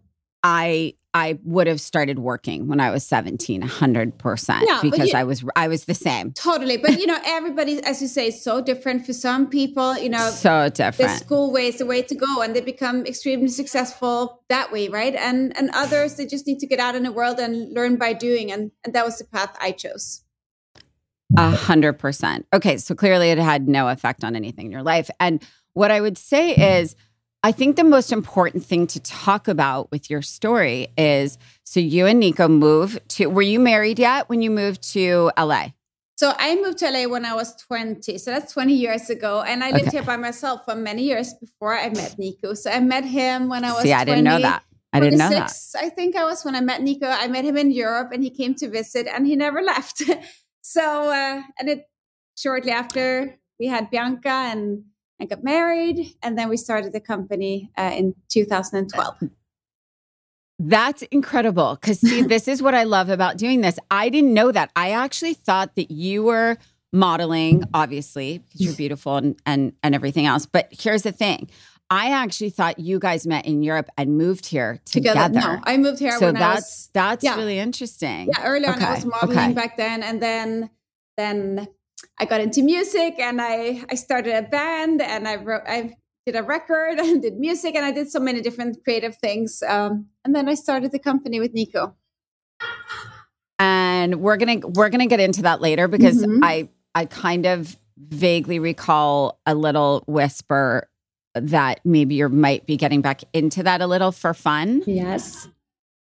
I 0.43 0.93
I 1.15 1.37
would 1.43 1.67
have 1.67 1.79
started 1.79 2.17
working 2.19 2.67
when 2.67 2.79
I 2.79 2.89
was 2.89 3.05
17, 3.05 3.61
100% 3.61 4.61
Yeah, 4.67 4.79
but 4.81 4.91
because 4.91 5.09
you- 5.11 5.17
I 5.19 5.23
was 5.23 5.43
I 5.55 5.67
was 5.67 5.85
the 5.85 5.93
same. 5.93 6.31
totally. 6.33 6.77
But 6.77 6.99
you 6.99 7.05
know, 7.05 7.19
everybody, 7.23 7.83
as 7.83 8.01
you 8.01 8.07
say, 8.07 8.27
is 8.29 8.43
so 8.43 8.61
different. 8.61 9.05
For 9.05 9.13
some 9.13 9.47
people, 9.47 9.95
you 9.97 10.09
know, 10.09 10.29
So 10.31 10.69
different. 10.69 11.11
the 11.11 11.17
school 11.25 11.51
way 11.51 11.67
is 11.67 11.77
the 11.77 11.85
way 11.85 12.01
to 12.01 12.15
go 12.15 12.41
and 12.41 12.55
they 12.55 12.61
become 12.61 13.05
extremely 13.05 13.49
successful 13.49 14.43
that 14.49 14.71
way 14.71 14.87
right 14.89 15.15
and 15.15 15.55
and 15.57 15.69
others 15.73 16.15
they 16.15 16.25
just 16.25 16.45
need 16.47 16.59
to 16.59 16.67
get 16.67 16.79
out 16.79 16.95
in 16.95 17.03
the 17.03 17.11
world 17.11 17.39
and 17.39 17.73
learn 17.73 17.95
by 17.97 18.13
doing 18.13 18.51
and, 18.51 18.71
and 18.83 18.93
that 18.95 19.05
was 19.05 19.17
the 19.19 19.25
path 19.25 19.55
i 19.61 19.71
chose 19.71 20.23
A 21.37 21.49
hundred 21.51 21.93
percent. 21.93 22.45
Okay, 22.53 22.77
so 22.77 22.93
clearly 22.95 23.29
it 23.29 23.37
had 23.39 23.67
no 23.67 23.87
effect 23.89 24.23
on 24.23 24.35
anything 24.35 24.67
in 24.67 24.71
your 24.71 24.83
life. 24.83 25.09
And 25.19 25.41
what 25.73 25.89
I 25.89 25.99
would 25.99 26.17
say 26.17 26.51
is, 26.79 26.95
I 27.45 27.51
think 27.51 27.75
the 27.75 27.83
most 27.83 28.11
important 28.13 28.65
thing 28.65 28.87
to 28.87 28.99
talk 29.01 29.47
about 29.49 29.91
with 29.91 30.09
your 30.09 30.21
story 30.21 30.87
is 30.97 31.37
so 31.65 31.79
you 31.81 32.05
and 32.05 32.19
Nico 32.19 32.47
moved 32.47 32.99
to, 33.09 33.27
were 33.27 33.41
you 33.41 33.59
married 33.59 33.99
yet 33.99 34.29
when 34.29 34.41
you 34.41 34.49
moved 34.49 34.81
to 34.93 35.31
LA? 35.37 35.69
so 36.15 36.31
i 36.37 36.53
moved 36.55 36.77
to 36.77 36.87
la 36.91 37.09
when 37.09 37.25
i 37.25 37.33
was 37.33 37.55
20 37.55 38.19
so 38.19 38.29
that's 38.29 38.53
20 38.53 38.71
years 38.71 39.09
ago 39.09 39.41
and 39.41 39.63
i 39.63 39.71
lived 39.71 39.87
Okay. 39.87 39.97
here 39.97 40.03
by 40.03 40.15
myself 40.15 40.63
for 40.63 40.75
many 40.75 41.01
years 41.03 41.33
before 41.33 41.73
i 41.75 41.89
met 41.89 42.15
nico 42.19 42.53
so 42.53 42.69
i 42.69 42.79
met 42.79 43.03
him 43.03 43.49
when 43.49 43.65
i 43.65 43.71
was 43.73 43.81
See, 43.81 43.91
I 43.91 44.05
didn't 44.05 44.23
know 44.23 44.37
20, 44.37 44.43
that. 44.43 44.63
I 44.93 44.99
didn't 44.99 45.17
know 45.17 45.29
that. 45.29 45.51
i 45.75 45.89
think 45.89 46.15
i 46.15 46.23
was 46.23 46.45
when 46.45 46.55
i 46.55 46.61
met 46.61 46.83
nico 46.83 47.07
i 47.07 47.27
met 47.27 47.43
him 47.43 47.57
in 47.57 47.71
europe 47.71 48.09
and 48.13 48.21
he 48.23 48.29
came 48.29 48.53
to 48.61 48.69
visit 48.69 49.07
and 49.07 49.25
he 49.25 49.35
never 49.35 49.61
left 49.73 50.03
so 50.61 51.09
uh, 51.09 51.41
and 51.59 51.67
it 51.67 51.89
shortly 52.37 52.71
after 52.71 53.35
we 53.59 53.65
had 53.65 53.89
bianca 53.89 54.29
and 54.53 54.83
and 55.23 55.29
got 55.29 55.43
married 55.43 56.15
and 56.21 56.37
then 56.37 56.49
we 56.49 56.57
started 56.57 56.93
the 56.93 56.99
company 56.99 57.71
uh, 57.77 57.91
in 57.95 58.13
2012 58.29 59.29
That's 60.59 61.01
incredible. 61.03 61.77
Because, 61.79 61.99
see, 61.99 62.21
this 62.35 62.47
is 62.47 62.61
what 62.61 62.75
I 62.75 62.83
love 62.83 63.09
about 63.09 63.37
doing 63.37 63.61
this. 63.61 63.79
I 63.89 64.09
didn't 64.09 64.33
know 64.33 64.51
that. 64.51 64.71
I 64.75 64.91
actually 64.91 65.33
thought 65.33 65.75
that 65.75 65.91
you 65.91 66.23
were 66.23 66.57
modeling, 66.91 67.63
obviously, 67.73 68.37
because 68.37 68.61
you're 68.61 68.75
beautiful 68.75 69.17
and, 69.17 69.35
and, 69.45 69.73
and 69.81 69.95
everything 69.95 70.25
else. 70.25 70.45
But 70.45 70.67
here's 70.71 71.01
the 71.01 71.11
thing 71.11 71.49
I 71.89 72.11
actually 72.11 72.49
thought 72.49 72.79
you 72.79 72.99
guys 72.99 73.25
met 73.25 73.45
in 73.45 73.63
Europe 73.63 73.89
and 73.97 74.17
moved 74.17 74.45
here 74.45 74.79
together. 74.85 75.39
No, 75.39 75.59
I 75.63 75.77
moved 75.77 75.99
here 75.99 76.17
so 76.17 76.27
when 76.27 76.37
I 76.37 76.39
that's 76.39 76.61
was 76.61 76.89
that's 76.93 77.23
yeah. 77.23 77.35
really 77.35 77.59
interesting. 77.59 78.27
yeah 78.27 78.43
early 78.43 78.65
on. 78.65 78.81
I 78.81 78.95
was 78.95 79.05
modeling 79.05 79.37
okay. 79.37 79.53
back 79.53 79.77
then, 79.77 80.01
and 80.01 80.21
then 80.21 80.69
then 81.17 81.67
I 82.19 82.25
got 82.25 82.41
into 82.41 82.61
music 82.61 83.19
and 83.19 83.41
I 83.41 83.83
I 83.89 83.95
started 83.95 84.35
a 84.35 84.43
band 84.43 85.01
and 85.01 85.27
I 85.27 85.35
wrote 85.35 85.63
I 85.67 85.95
did 86.25 86.35
a 86.35 86.43
record 86.43 86.99
and 86.99 87.21
did 87.21 87.37
music 87.39 87.75
and 87.75 87.85
I 87.85 87.91
did 87.91 88.09
so 88.09 88.19
many 88.19 88.41
different 88.41 88.83
creative 88.83 89.17
things. 89.17 89.61
Um, 89.67 90.07
and 90.23 90.35
then 90.35 90.47
I 90.47 90.55
started 90.55 90.91
the 90.91 90.99
company 90.99 91.39
with 91.39 91.53
Nico. 91.53 91.95
And 93.59 94.15
we're 94.21 94.37
gonna 94.37 94.59
we're 94.59 94.89
gonna 94.89 95.07
get 95.07 95.19
into 95.19 95.43
that 95.43 95.61
later 95.61 95.87
because 95.87 96.23
mm-hmm. 96.23 96.43
I 96.43 96.69
I 96.95 97.05
kind 97.05 97.45
of 97.45 97.77
vaguely 97.97 98.59
recall 98.59 99.39
a 99.45 99.55
little 99.55 100.03
whisper 100.07 100.89
that 101.35 101.79
maybe 101.83 102.15
you 102.15 102.29
might 102.29 102.65
be 102.65 102.77
getting 102.77 103.01
back 103.01 103.21
into 103.33 103.63
that 103.63 103.81
a 103.81 103.87
little 103.87 104.11
for 104.11 104.33
fun. 104.33 104.83
Yes. 104.85 105.47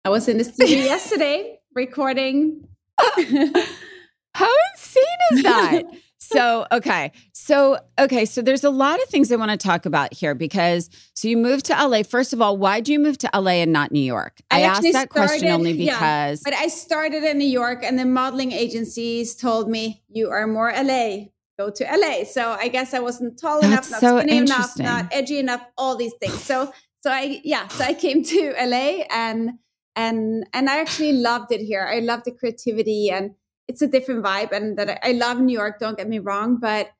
I 0.04 0.10
was 0.10 0.28
in 0.28 0.38
the 0.38 0.44
studio 0.44 0.78
yesterday 0.84 1.58
recording. 1.74 2.68
How 4.34 4.50
insane 4.74 5.04
is 5.32 5.42
that? 5.42 5.82
so, 6.18 6.66
okay. 6.72 7.12
So, 7.32 7.78
okay. 7.98 8.24
So, 8.24 8.42
there's 8.42 8.64
a 8.64 8.70
lot 8.70 9.02
of 9.02 9.08
things 9.08 9.30
I 9.30 9.36
want 9.36 9.50
to 9.50 9.56
talk 9.56 9.86
about 9.86 10.12
here 10.12 10.34
because, 10.34 10.90
so 11.14 11.28
you 11.28 11.36
moved 11.36 11.66
to 11.66 11.72
LA. 11.72 12.02
First 12.02 12.32
of 12.32 12.42
all, 12.42 12.56
why 12.56 12.80
do 12.80 12.92
you 12.92 12.98
move 12.98 13.18
to 13.18 13.30
LA 13.34 13.52
and 13.52 13.72
not 13.72 13.92
New 13.92 14.00
York? 14.00 14.40
I, 14.50 14.58
I 14.58 14.60
asked 14.62 14.82
that 14.82 15.10
started, 15.10 15.10
question 15.10 15.50
only 15.50 15.72
because. 15.72 16.42
Yeah, 16.44 16.50
but 16.50 16.54
I 16.54 16.68
started 16.68 17.22
in 17.24 17.38
New 17.38 17.48
York 17.48 17.82
and 17.84 17.98
the 17.98 18.04
modeling 18.06 18.52
agencies 18.52 19.34
told 19.34 19.68
me, 19.68 20.02
you 20.08 20.30
are 20.30 20.46
more 20.46 20.72
LA 20.72 21.26
go 21.58 21.70
to 21.70 21.84
LA. 21.84 22.24
So 22.24 22.56
I 22.58 22.68
guess 22.68 22.94
I 22.94 23.00
wasn't 23.00 23.38
tall 23.38 23.60
That's 23.60 23.88
enough, 23.88 23.90
not 23.90 24.00
so 24.00 24.20
skinny 24.20 24.38
enough, 24.38 24.78
not 24.78 25.08
edgy 25.12 25.38
enough, 25.38 25.62
all 25.76 25.96
these 25.96 26.14
things. 26.20 26.42
So 26.42 26.72
so 27.00 27.10
I 27.10 27.40
yeah, 27.44 27.68
so 27.68 27.84
I 27.84 27.94
came 27.94 28.22
to 28.24 28.54
LA 28.58 29.04
and 29.10 29.50
and 29.94 30.46
and 30.52 30.70
I 30.70 30.80
actually 30.80 31.12
loved 31.12 31.52
it 31.52 31.60
here. 31.60 31.86
I 31.86 32.00
love 32.00 32.24
the 32.24 32.32
creativity 32.32 33.10
and 33.10 33.32
it's 33.68 33.82
a 33.82 33.86
different 33.86 34.24
vibe 34.24 34.52
and 34.52 34.78
that 34.78 34.90
I, 34.90 35.10
I 35.10 35.12
love 35.12 35.40
New 35.40 35.52
York, 35.52 35.78
don't 35.78 35.96
get 35.96 36.08
me 36.08 36.18
wrong, 36.18 36.56
but 36.56 36.90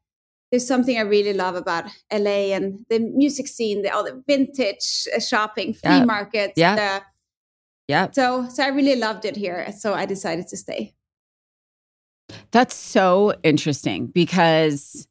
there's 0.51 0.67
something 0.67 0.97
I 0.97 1.03
really 1.03 1.33
love 1.33 1.57
about 1.57 1.85
LA 2.13 2.55
and 2.55 2.87
the 2.89 3.01
music 3.01 3.49
scene, 3.49 3.83
the, 3.83 3.91
all 3.91 4.05
the 4.05 4.23
vintage 4.27 5.09
uh, 5.15 5.19
shopping, 5.19 5.75
flea 5.75 5.99
yeah. 5.99 6.05
markets. 6.05 6.53
Yeah. 6.57 6.77
The, 6.77 7.03
yeah. 7.89 8.11
So 8.13 8.49
so 8.49 8.63
I 8.63 8.69
really 8.69 8.97
loved 8.97 9.25
it 9.25 9.37
here. 9.37 9.71
So 9.77 9.95
I 9.95 10.07
decided 10.07 10.49
to 10.49 10.57
stay. 10.57 10.95
That's 12.51 12.75
so 12.75 13.35
interesting 13.43 14.07
because, 14.07 15.07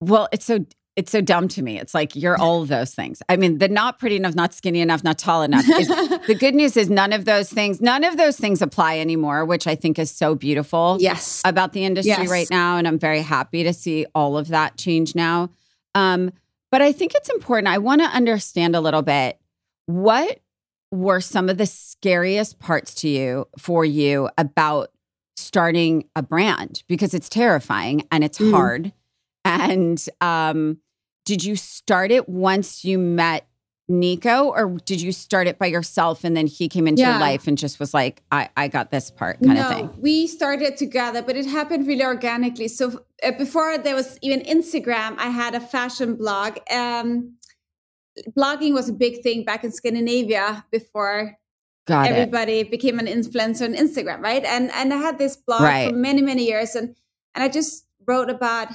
well, 0.00 0.28
it's 0.32 0.46
so 0.46 0.64
it's 0.98 1.12
so 1.12 1.20
dumb 1.20 1.46
to 1.46 1.62
me. 1.62 1.78
It's 1.78 1.94
like 1.94 2.16
you're 2.16 2.36
all 2.36 2.60
of 2.60 2.66
those 2.66 2.92
things. 2.92 3.22
I 3.28 3.36
mean, 3.36 3.58
the 3.58 3.68
not 3.68 4.00
pretty 4.00 4.16
enough, 4.16 4.34
not 4.34 4.52
skinny 4.52 4.80
enough, 4.80 5.04
not 5.04 5.16
tall 5.16 5.42
enough. 5.42 5.64
Is, 5.68 5.86
the 6.26 6.36
good 6.36 6.56
news 6.56 6.76
is 6.76 6.90
none 6.90 7.12
of 7.12 7.24
those 7.24 7.48
things, 7.48 7.80
none 7.80 8.02
of 8.02 8.16
those 8.16 8.36
things 8.36 8.60
apply 8.60 8.98
anymore, 8.98 9.44
which 9.44 9.68
I 9.68 9.76
think 9.76 9.96
is 9.96 10.10
so 10.10 10.34
beautiful. 10.34 10.96
Yes, 10.98 11.40
about 11.44 11.72
the 11.72 11.84
industry 11.84 12.10
yes. 12.10 12.28
right 12.28 12.50
now, 12.50 12.78
and 12.78 12.88
I'm 12.88 12.98
very 12.98 13.22
happy 13.22 13.62
to 13.62 13.72
see 13.72 14.06
all 14.12 14.36
of 14.36 14.48
that 14.48 14.76
change 14.76 15.14
now. 15.14 15.50
Um, 15.94 16.32
but 16.72 16.82
I 16.82 16.90
think 16.90 17.14
it's 17.14 17.30
important. 17.30 17.68
I 17.68 17.78
want 17.78 18.00
to 18.00 18.08
understand 18.08 18.74
a 18.74 18.80
little 18.80 19.02
bit 19.02 19.38
what 19.86 20.40
were 20.90 21.20
some 21.20 21.48
of 21.48 21.58
the 21.58 21.66
scariest 21.66 22.58
parts 22.58 22.92
to 22.94 23.08
you 23.08 23.46
for 23.56 23.84
you 23.84 24.30
about 24.36 24.90
starting 25.36 26.08
a 26.16 26.24
brand 26.24 26.82
because 26.88 27.14
it's 27.14 27.28
terrifying 27.28 28.02
and 28.10 28.24
it's 28.24 28.38
mm. 28.38 28.50
hard. 28.50 28.92
And 29.44 30.04
um, 30.20 30.78
did 31.28 31.44
you 31.44 31.56
start 31.56 32.10
it 32.10 32.26
once 32.26 32.86
you 32.86 32.98
met 32.98 33.46
Nico, 33.86 34.46
or 34.46 34.78
did 34.86 35.02
you 35.02 35.12
start 35.12 35.46
it 35.46 35.58
by 35.58 35.66
yourself 35.66 36.24
and 36.24 36.34
then 36.34 36.46
he 36.46 36.70
came 36.70 36.88
into 36.88 37.02
yeah. 37.02 37.10
your 37.10 37.20
life 37.20 37.46
and 37.46 37.58
just 37.58 37.78
was 37.78 37.92
like, 37.92 38.22
I, 38.32 38.48
I 38.56 38.68
got 38.68 38.90
this 38.90 39.10
part 39.10 39.38
kind 39.42 39.56
no, 39.56 39.68
of 39.68 39.76
thing? 39.76 39.90
We 40.00 40.26
started 40.26 40.78
together, 40.78 41.20
but 41.20 41.36
it 41.36 41.44
happened 41.44 41.86
really 41.86 42.02
organically. 42.02 42.68
So 42.68 43.04
uh, 43.22 43.32
before 43.32 43.76
there 43.76 43.94
was 43.94 44.18
even 44.22 44.40
Instagram, 44.40 45.16
I 45.18 45.28
had 45.28 45.54
a 45.54 45.60
fashion 45.60 46.16
blog. 46.16 46.56
Um, 46.70 47.36
blogging 48.34 48.72
was 48.72 48.88
a 48.88 48.94
big 48.94 49.22
thing 49.22 49.44
back 49.44 49.64
in 49.64 49.70
Scandinavia 49.70 50.64
before 50.70 51.36
Got 51.84 52.06
everybody 52.06 52.60
it. 52.60 52.70
became 52.70 52.98
an 52.98 53.06
influencer 53.06 53.66
on 53.66 53.74
Instagram, 53.74 54.20
right? 54.20 54.44
And 54.46 54.70
and 54.72 54.94
I 54.94 54.96
had 54.96 55.18
this 55.18 55.36
blog 55.36 55.60
right. 55.60 55.90
for 55.90 55.96
many 55.96 56.22
many 56.22 56.46
years, 56.46 56.74
and 56.74 56.96
and 57.34 57.44
I 57.44 57.48
just 57.48 57.84
wrote 58.06 58.30
about 58.30 58.68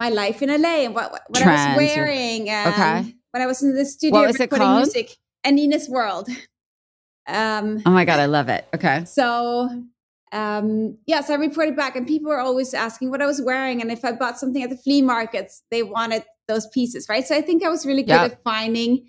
my 0.00 0.10
life 0.10 0.42
in 0.42 0.48
LA 0.48 0.84
and 0.84 0.94
what 0.94 1.12
what 1.28 1.42
I 1.42 1.76
was 1.76 1.76
wearing, 1.76 2.48
and 2.48 2.74
okay. 2.74 3.14
when 3.32 3.42
I 3.42 3.46
was 3.46 3.62
in 3.62 3.74
the 3.74 3.84
studio 3.84 4.20
what 4.20 4.26
was 4.28 4.38
recording 4.38 4.76
music, 4.76 5.16
Anine's 5.44 5.88
World. 5.88 6.28
Um, 7.26 7.82
oh 7.84 7.90
my 7.90 8.04
god, 8.04 8.20
I 8.20 8.26
love 8.26 8.48
it. 8.48 8.66
Okay, 8.74 9.04
so 9.04 9.68
um, 10.32 10.98
yes, 11.06 11.20
yeah, 11.20 11.20
so 11.22 11.34
I 11.34 11.36
reported 11.36 11.76
back, 11.76 11.96
and 11.96 12.06
people 12.06 12.30
were 12.30 12.40
always 12.40 12.74
asking 12.74 13.10
what 13.10 13.20
I 13.22 13.26
was 13.26 13.42
wearing, 13.42 13.80
and 13.80 13.90
if 13.90 14.04
I 14.04 14.12
bought 14.12 14.38
something 14.38 14.62
at 14.62 14.70
the 14.70 14.76
flea 14.76 15.02
markets, 15.02 15.62
they 15.70 15.82
wanted 15.82 16.24
those 16.46 16.66
pieces, 16.68 17.08
right? 17.08 17.26
So 17.26 17.36
I 17.36 17.42
think 17.42 17.62
I 17.62 17.68
was 17.68 17.84
really 17.84 18.02
good 18.02 18.10
yep. 18.10 18.32
at 18.32 18.42
finding 18.42 19.08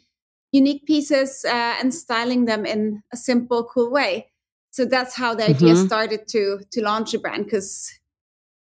unique 0.52 0.86
pieces 0.86 1.46
uh, 1.46 1.76
and 1.80 1.94
styling 1.94 2.46
them 2.46 2.66
in 2.66 3.04
a 3.14 3.18
simple, 3.18 3.64
cool 3.64 3.92
way. 3.92 4.32
So 4.72 4.86
that's 4.86 5.16
how 5.16 5.34
the 5.34 5.50
idea 5.50 5.74
mm-hmm. 5.74 5.86
started 5.86 6.28
to 6.30 6.62
to 6.72 6.82
launch 6.82 7.14
a 7.14 7.20
brand 7.20 7.46
because 7.46 7.92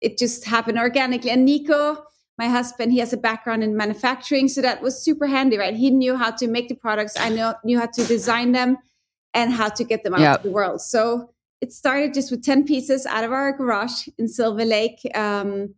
it 0.01 0.19
just 0.19 0.45
happened 0.45 0.79
organically. 0.79 1.31
And 1.31 1.45
Nico, 1.45 2.05
my 2.39 2.49
husband, 2.49 2.93
he 2.93 2.99
has 2.99 3.13
a 3.13 3.17
background 3.17 3.65
in 3.65 3.77
manufacturing, 3.77 4.49
so 4.49 4.61
that 4.63 4.83
was 4.83 5.03
super 5.03 5.27
handy, 5.27 5.57
right? 5.57 5.75
He 5.75 5.91
knew 5.91 6.17
how 6.17 6.31
to 6.33 6.47
make 6.47 6.69
the 6.69 6.75
products. 6.75 7.19
I 7.19 7.31
know 7.31 7.55
knew 7.65 7.79
how 7.79 7.87
to 7.87 8.05
design 8.05 8.53
them 8.53 8.77
and 9.33 9.53
how 9.53 9.69
to 9.69 9.85
get 9.85 10.05
them 10.05 10.15
out 10.15 10.21
yep. 10.21 10.43
to 10.43 10.49
the 10.49 10.55
world. 10.55 10.81
So 10.81 11.31
it 11.61 11.73
started 11.73 12.13
just 12.15 12.31
with 12.31 12.45
10 12.45 12.65
pieces 12.65 13.07
out 13.07 13.25
of 13.25 13.33
our 13.33 13.53
garage 13.53 14.09
in 14.19 14.29
Silver 14.29 14.65
Lake. 14.65 15.01
Um, 15.15 15.75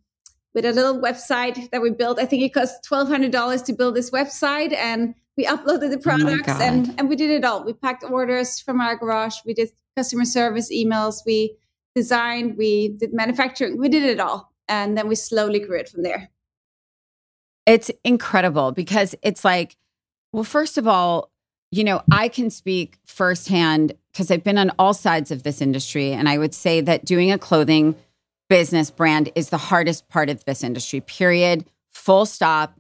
with 0.55 0.65
a 0.65 0.73
little 0.73 0.99
website 1.01 1.71
that 1.71 1.81
we 1.83 1.91
built. 1.91 2.19
I 2.19 2.27
think 2.27 2.43
it 2.43 2.53
cost 2.53 2.83
twelve 2.83 3.07
hundred 3.09 3.31
dollars 3.31 3.63
to 3.63 3.73
build 3.73 3.95
this 3.95 4.11
website, 4.11 4.75
and 4.75 5.15
we 5.37 5.45
uploaded 5.45 5.91
the 5.91 5.99
oh 5.99 6.03
products 6.03 6.49
oh 6.49 6.61
and, 6.61 6.95
and 6.99 7.09
we 7.09 7.15
did 7.15 7.31
it 7.31 7.45
all. 7.45 7.65
We 7.65 7.75
packed 7.75 8.03
orders 8.03 8.59
from 8.59 8.81
our 8.81 8.97
garage. 8.97 9.37
We 9.45 9.55
did 9.55 9.71
customer 9.97 10.25
service 10.25 10.73
emails. 10.73 11.23
We 11.25 11.57
designed. 11.95 12.57
We 12.57 12.89
did 12.89 13.13
manufacturing. 13.13 13.79
We 13.79 13.89
did 13.89 14.03
it 14.03 14.21
all, 14.21 14.53
and 14.69 14.97
then 14.97 15.07
we 15.07 15.15
slowly 15.15 15.61
grew 15.61 15.79
it 15.79 15.89
from 15.89 16.03
there. 16.03 16.29
It's 17.69 17.91
incredible 18.03 18.73
because 18.73 19.15
it's 19.23 19.45
like, 19.45 19.77
well, 20.33 20.45
first 20.45 20.79
of 20.79 20.89
all, 20.89 21.31
you 21.71 21.85
know, 21.85 22.03
I 22.11 22.29
can 22.29 22.49
speak 22.49 22.99
firsthand 23.05 23.93
because 24.13 24.31
I've 24.31 24.43
been 24.43 24.59
on 24.59 24.73
all 24.79 24.95
sides 24.95 25.31
of 25.31 25.43
this 25.43 25.61
industry, 25.61 26.13
and 26.13 26.29
I 26.29 26.39
would 26.39 26.55
say 26.55 26.81
that 26.81 27.05
doing 27.05 27.31
a 27.31 27.39
clothing 27.39 27.95
business 28.49 28.91
brand 28.91 29.31
is 29.35 29.51
the 29.51 29.59
hardest 29.59 30.09
part 30.09 30.31
of 30.31 30.45
this 30.47 30.65
industry. 30.65 31.01
Period. 31.01 31.67
Full 31.91 32.25
stop 32.27 32.79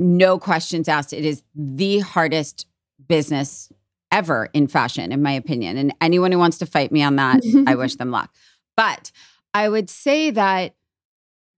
no 0.00 0.38
questions 0.38 0.88
asked. 0.88 1.12
It 1.12 1.24
is 1.24 1.42
the 1.54 2.00
hardest 2.00 2.66
business 3.06 3.70
ever 4.10 4.48
in 4.52 4.66
fashion, 4.66 5.12
in 5.12 5.22
my 5.22 5.32
opinion. 5.32 5.76
And 5.76 5.94
anyone 6.00 6.32
who 6.32 6.38
wants 6.38 6.58
to 6.58 6.66
fight 6.66 6.90
me 6.90 7.02
on 7.02 7.16
that, 7.16 7.42
I 7.66 7.76
wish 7.76 7.94
them 7.94 8.10
luck. 8.10 8.34
But 8.76 9.12
I 9.52 9.68
would 9.68 9.90
say 9.90 10.30
that 10.30 10.74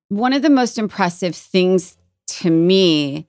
one 0.08 0.32
of 0.32 0.42
the 0.42 0.50
most 0.50 0.76
impressive 0.76 1.36
things 1.36 1.96
to 2.40 2.50
me, 2.50 3.26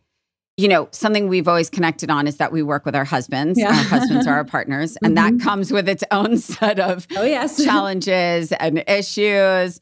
you 0.57 0.67
know, 0.67 0.88
something 0.91 1.27
we've 1.27 1.48
always 1.48 1.69
connected 1.69 2.10
on 2.10 2.27
is 2.27 2.38
that 2.38 2.51
we 2.51 2.62
work 2.62 2.86
with 2.86 2.95
our 2.95 3.05
husbands. 3.05 3.60
Yeah. 3.60 3.69
Our 3.69 3.74
husbands 3.74 4.27
are 4.27 4.36
our 4.36 4.45
partners. 4.45 4.98
And 5.03 5.17
mm-hmm. 5.17 5.38
that 5.38 5.43
comes 5.43 5.72
with 5.72 5.89
its 5.89 6.03
own 6.12 6.38
set 6.39 6.79
of 6.79 7.07
oh, 7.15 7.24
yes. 7.24 7.63
challenges 7.63 8.51
and 8.51 8.83
issues. 8.88 9.79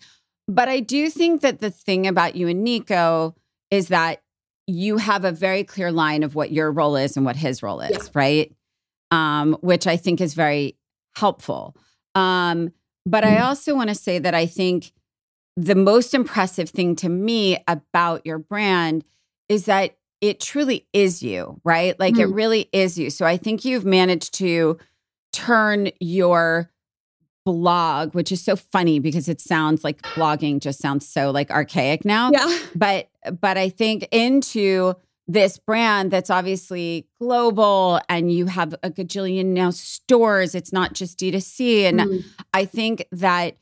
But 0.47 0.69
I 0.69 0.79
do 0.79 1.09
think 1.09 1.41
that 1.41 1.59
the 1.59 1.69
thing 1.69 2.07
about 2.07 2.35
you 2.35 2.47
and 2.47 2.63
Nico 2.63 3.35
is 3.69 3.89
that 3.89 4.21
you 4.67 4.97
have 4.97 5.25
a 5.25 5.31
very 5.31 5.63
clear 5.63 5.91
line 5.91 6.23
of 6.23 6.35
what 6.35 6.51
your 6.51 6.71
role 6.71 6.95
is 6.95 7.17
and 7.17 7.25
what 7.25 7.35
his 7.35 7.61
role 7.61 7.81
is, 7.81 7.91
yeah. 7.91 8.11
right? 8.13 8.55
Um, 9.11 9.57
which 9.61 9.87
I 9.87 9.97
think 9.97 10.21
is 10.21 10.33
very 10.33 10.77
helpful. 11.15 11.75
Um, 12.15 12.71
but 13.05 13.23
mm-hmm. 13.23 13.35
I 13.35 13.47
also 13.47 13.75
want 13.75 13.89
to 13.89 13.95
say 13.95 14.19
that 14.19 14.33
I 14.33 14.45
think 14.45 14.93
the 15.61 15.75
most 15.75 16.15
impressive 16.15 16.71
thing 16.71 16.95
to 16.95 17.07
me 17.07 17.63
about 17.67 18.25
your 18.25 18.39
brand 18.39 19.03
is 19.47 19.65
that 19.65 19.95
it 20.19 20.39
truly 20.39 20.87
is 20.91 21.21
you, 21.21 21.61
right? 21.63 21.99
Like 21.99 22.15
mm-hmm. 22.15 22.31
it 22.31 22.35
really 22.35 22.69
is 22.71 22.97
you. 22.97 23.11
So 23.11 23.25
I 23.25 23.37
think 23.37 23.63
you've 23.63 23.85
managed 23.85 24.33
to 24.35 24.79
turn 25.31 25.91
your 25.99 26.71
blog, 27.45 28.15
which 28.15 28.31
is 28.31 28.43
so 28.43 28.55
funny 28.55 28.97
because 28.99 29.29
it 29.29 29.39
sounds 29.39 29.83
like 29.83 30.01
blogging 30.01 30.59
just 30.59 30.79
sounds 30.79 31.07
so 31.07 31.29
like 31.29 31.51
archaic 31.51 32.05
now. 32.05 32.31
Yeah. 32.31 32.57
But 32.75 33.09
but 33.39 33.57
I 33.57 33.69
think 33.69 34.07
into 34.11 34.95
this 35.27 35.59
brand 35.59 36.09
that's 36.09 36.31
obviously 36.31 37.07
global 37.19 38.01
and 38.09 38.31
you 38.31 38.47
have 38.47 38.73
a 38.81 38.89
gajillion 38.89 39.47
now 39.47 39.69
stores. 39.69 40.55
It's 40.55 40.73
not 40.73 40.93
just 40.93 41.19
D2C. 41.19 41.83
And 41.83 41.99
mm. 41.99 42.23
I 42.53 42.65
think 42.65 43.05
that 43.11 43.57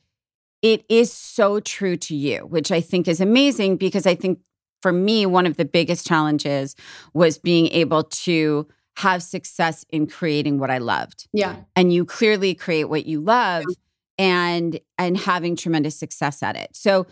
it 0.62 0.84
is 0.88 1.12
so 1.12 1.60
true 1.60 1.96
to 1.96 2.14
you, 2.14 2.40
which 2.40 2.70
I 2.70 2.80
think 2.80 3.08
is 3.08 3.20
amazing 3.20 3.76
because 3.76 4.06
I 4.06 4.14
think 4.14 4.40
for 4.82 4.92
me, 4.92 5.26
one 5.26 5.46
of 5.46 5.56
the 5.56 5.64
biggest 5.64 6.06
challenges 6.06 6.74
was 7.12 7.38
being 7.38 7.68
able 7.68 8.04
to 8.04 8.66
have 8.96 9.22
success 9.22 9.84
in 9.90 10.06
creating 10.06 10.58
what 10.58 10.70
I 10.70 10.78
loved. 10.78 11.28
Yeah. 11.32 11.56
And 11.76 11.92
you 11.92 12.04
clearly 12.04 12.54
create 12.54 12.84
what 12.84 13.06
you 13.06 13.20
love 13.20 13.64
yeah. 13.68 13.74
and 14.18 14.80
and 14.98 15.16
having 15.16 15.56
tremendous 15.56 15.98
success 15.98 16.42
at 16.42 16.56
it. 16.56 16.70
So 16.72 17.06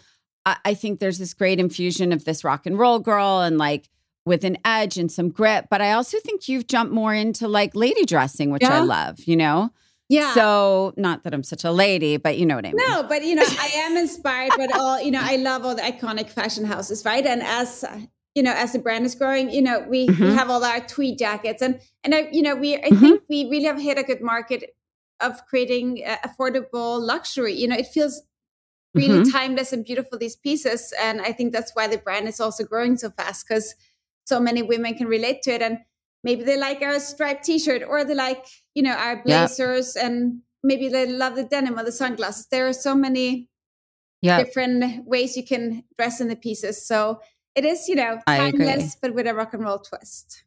I, 0.44 0.56
I 0.66 0.74
think 0.74 1.00
there's 1.00 1.18
this 1.18 1.34
great 1.34 1.60
infusion 1.60 2.12
of 2.12 2.24
this 2.24 2.44
rock 2.44 2.66
and 2.66 2.78
roll 2.78 2.98
girl 2.98 3.40
and 3.40 3.58
like 3.58 3.88
with 4.26 4.44
an 4.44 4.58
edge 4.64 4.98
and 4.98 5.10
some 5.10 5.30
grit. 5.30 5.66
But 5.70 5.80
I 5.80 5.92
also 5.92 6.18
think 6.20 6.48
you've 6.48 6.66
jumped 6.66 6.92
more 6.92 7.14
into 7.14 7.48
like 7.48 7.74
lady 7.74 8.04
dressing, 8.04 8.50
which 8.50 8.64
I 8.64 8.80
love, 8.80 9.20
you 9.24 9.36
know? 9.36 9.70
Yeah. 10.08 10.34
So 10.34 10.94
not 10.96 11.22
that 11.24 11.34
I'm 11.34 11.42
such 11.42 11.64
a 11.64 11.70
lady, 11.70 12.16
but 12.16 12.38
you 12.38 12.46
know 12.46 12.56
what 12.56 12.64
I 12.66 12.72
mean. 12.72 12.78
No, 12.90 13.02
but 13.02 13.24
you 13.24 13.34
know, 13.34 13.42
I 13.42 13.66
am 13.74 13.96
inspired 13.96 14.54
But 14.56 14.70
all, 14.72 15.00
you 15.00 15.10
know, 15.10 15.20
I 15.22 15.36
love 15.36 15.64
all 15.64 15.74
the 15.74 15.82
iconic 15.82 16.30
fashion 16.30 16.64
houses, 16.64 17.04
right? 17.04 17.24
And 17.26 17.42
as 17.42 17.84
uh, 17.84 18.00
you 18.34 18.42
know, 18.42 18.52
as 18.52 18.72
the 18.72 18.78
brand 18.78 19.04
is 19.04 19.14
growing, 19.14 19.50
you 19.50 19.60
know, 19.62 19.80
we, 19.80 20.16
we 20.20 20.30
Mhm. 20.30 20.34
have 20.34 20.48
all 20.50 20.62
our 20.64 20.80
tweed 20.80 21.18
jackets 21.18 21.60
and 21.62 21.80
and 22.04 22.14
I, 22.14 22.28
you 22.32 22.42
know, 22.42 22.54
we 22.54 22.76
I 22.76 22.90
Mhm. 22.90 23.00
think 23.00 23.22
we 23.28 23.44
really 23.50 23.64
have 23.64 23.80
hit 23.80 23.98
a 23.98 24.02
good 24.02 24.22
market 24.22 24.74
of 25.20 25.44
creating 25.46 26.02
uh, 26.06 26.16
affordable 26.26 27.00
luxury. 27.00 27.52
You 27.54 27.68
know, 27.68 27.76
it 27.76 27.88
feels 27.88 28.22
really 28.96 29.20
Mhm. 29.20 29.30
timeless 29.32 29.72
and 29.72 29.84
beautiful 29.84 30.18
these 30.18 30.36
pieces 30.36 30.92
and 31.00 31.20
I 31.20 31.32
think 31.32 31.52
that's 31.52 31.72
why 31.74 31.86
the 31.88 31.98
brand 31.98 32.28
is 32.28 32.40
also 32.40 32.64
growing 32.64 32.96
so 32.96 33.10
fast 33.10 33.46
cuz 33.48 33.74
so 34.26 34.40
many 34.40 34.62
women 34.62 34.94
can 34.94 35.06
relate 35.08 35.42
to 35.42 35.52
it 35.52 35.62
and 35.62 35.78
maybe 36.24 36.42
they 36.44 36.56
like 36.58 36.82
our 36.82 36.98
striped 36.98 37.44
t-shirt 37.44 37.82
or 37.86 38.04
they 38.04 38.14
like, 38.14 38.44
you 38.74 38.82
know, 38.82 38.92
our 38.94 39.22
blazers 39.22 39.96
and 39.96 40.40
maybe 40.62 40.88
they 40.88 41.06
love 41.06 41.36
the 41.36 41.44
denim 41.44 41.78
or 41.78 41.84
the 41.84 41.92
sunglasses. 41.92 42.46
There 42.50 42.66
are 42.66 42.72
so 42.72 42.94
many 42.94 43.48
Yeah. 44.20 44.42
different 44.42 45.06
ways 45.06 45.36
you 45.36 45.44
can 45.44 45.84
dress 45.96 46.20
in 46.20 46.28
the 46.28 46.36
pieces. 46.36 46.84
So 46.84 47.20
it 47.54 47.64
is, 47.64 47.88
you 47.88 47.94
know, 47.94 48.20
timeless, 48.26 48.96
but 49.00 49.14
with 49.14 49.26
a 49.26 49.34
rock 49.34 49.54
and 49.54 49.62
roll 49.62 49.78
twist. 49.78 50.42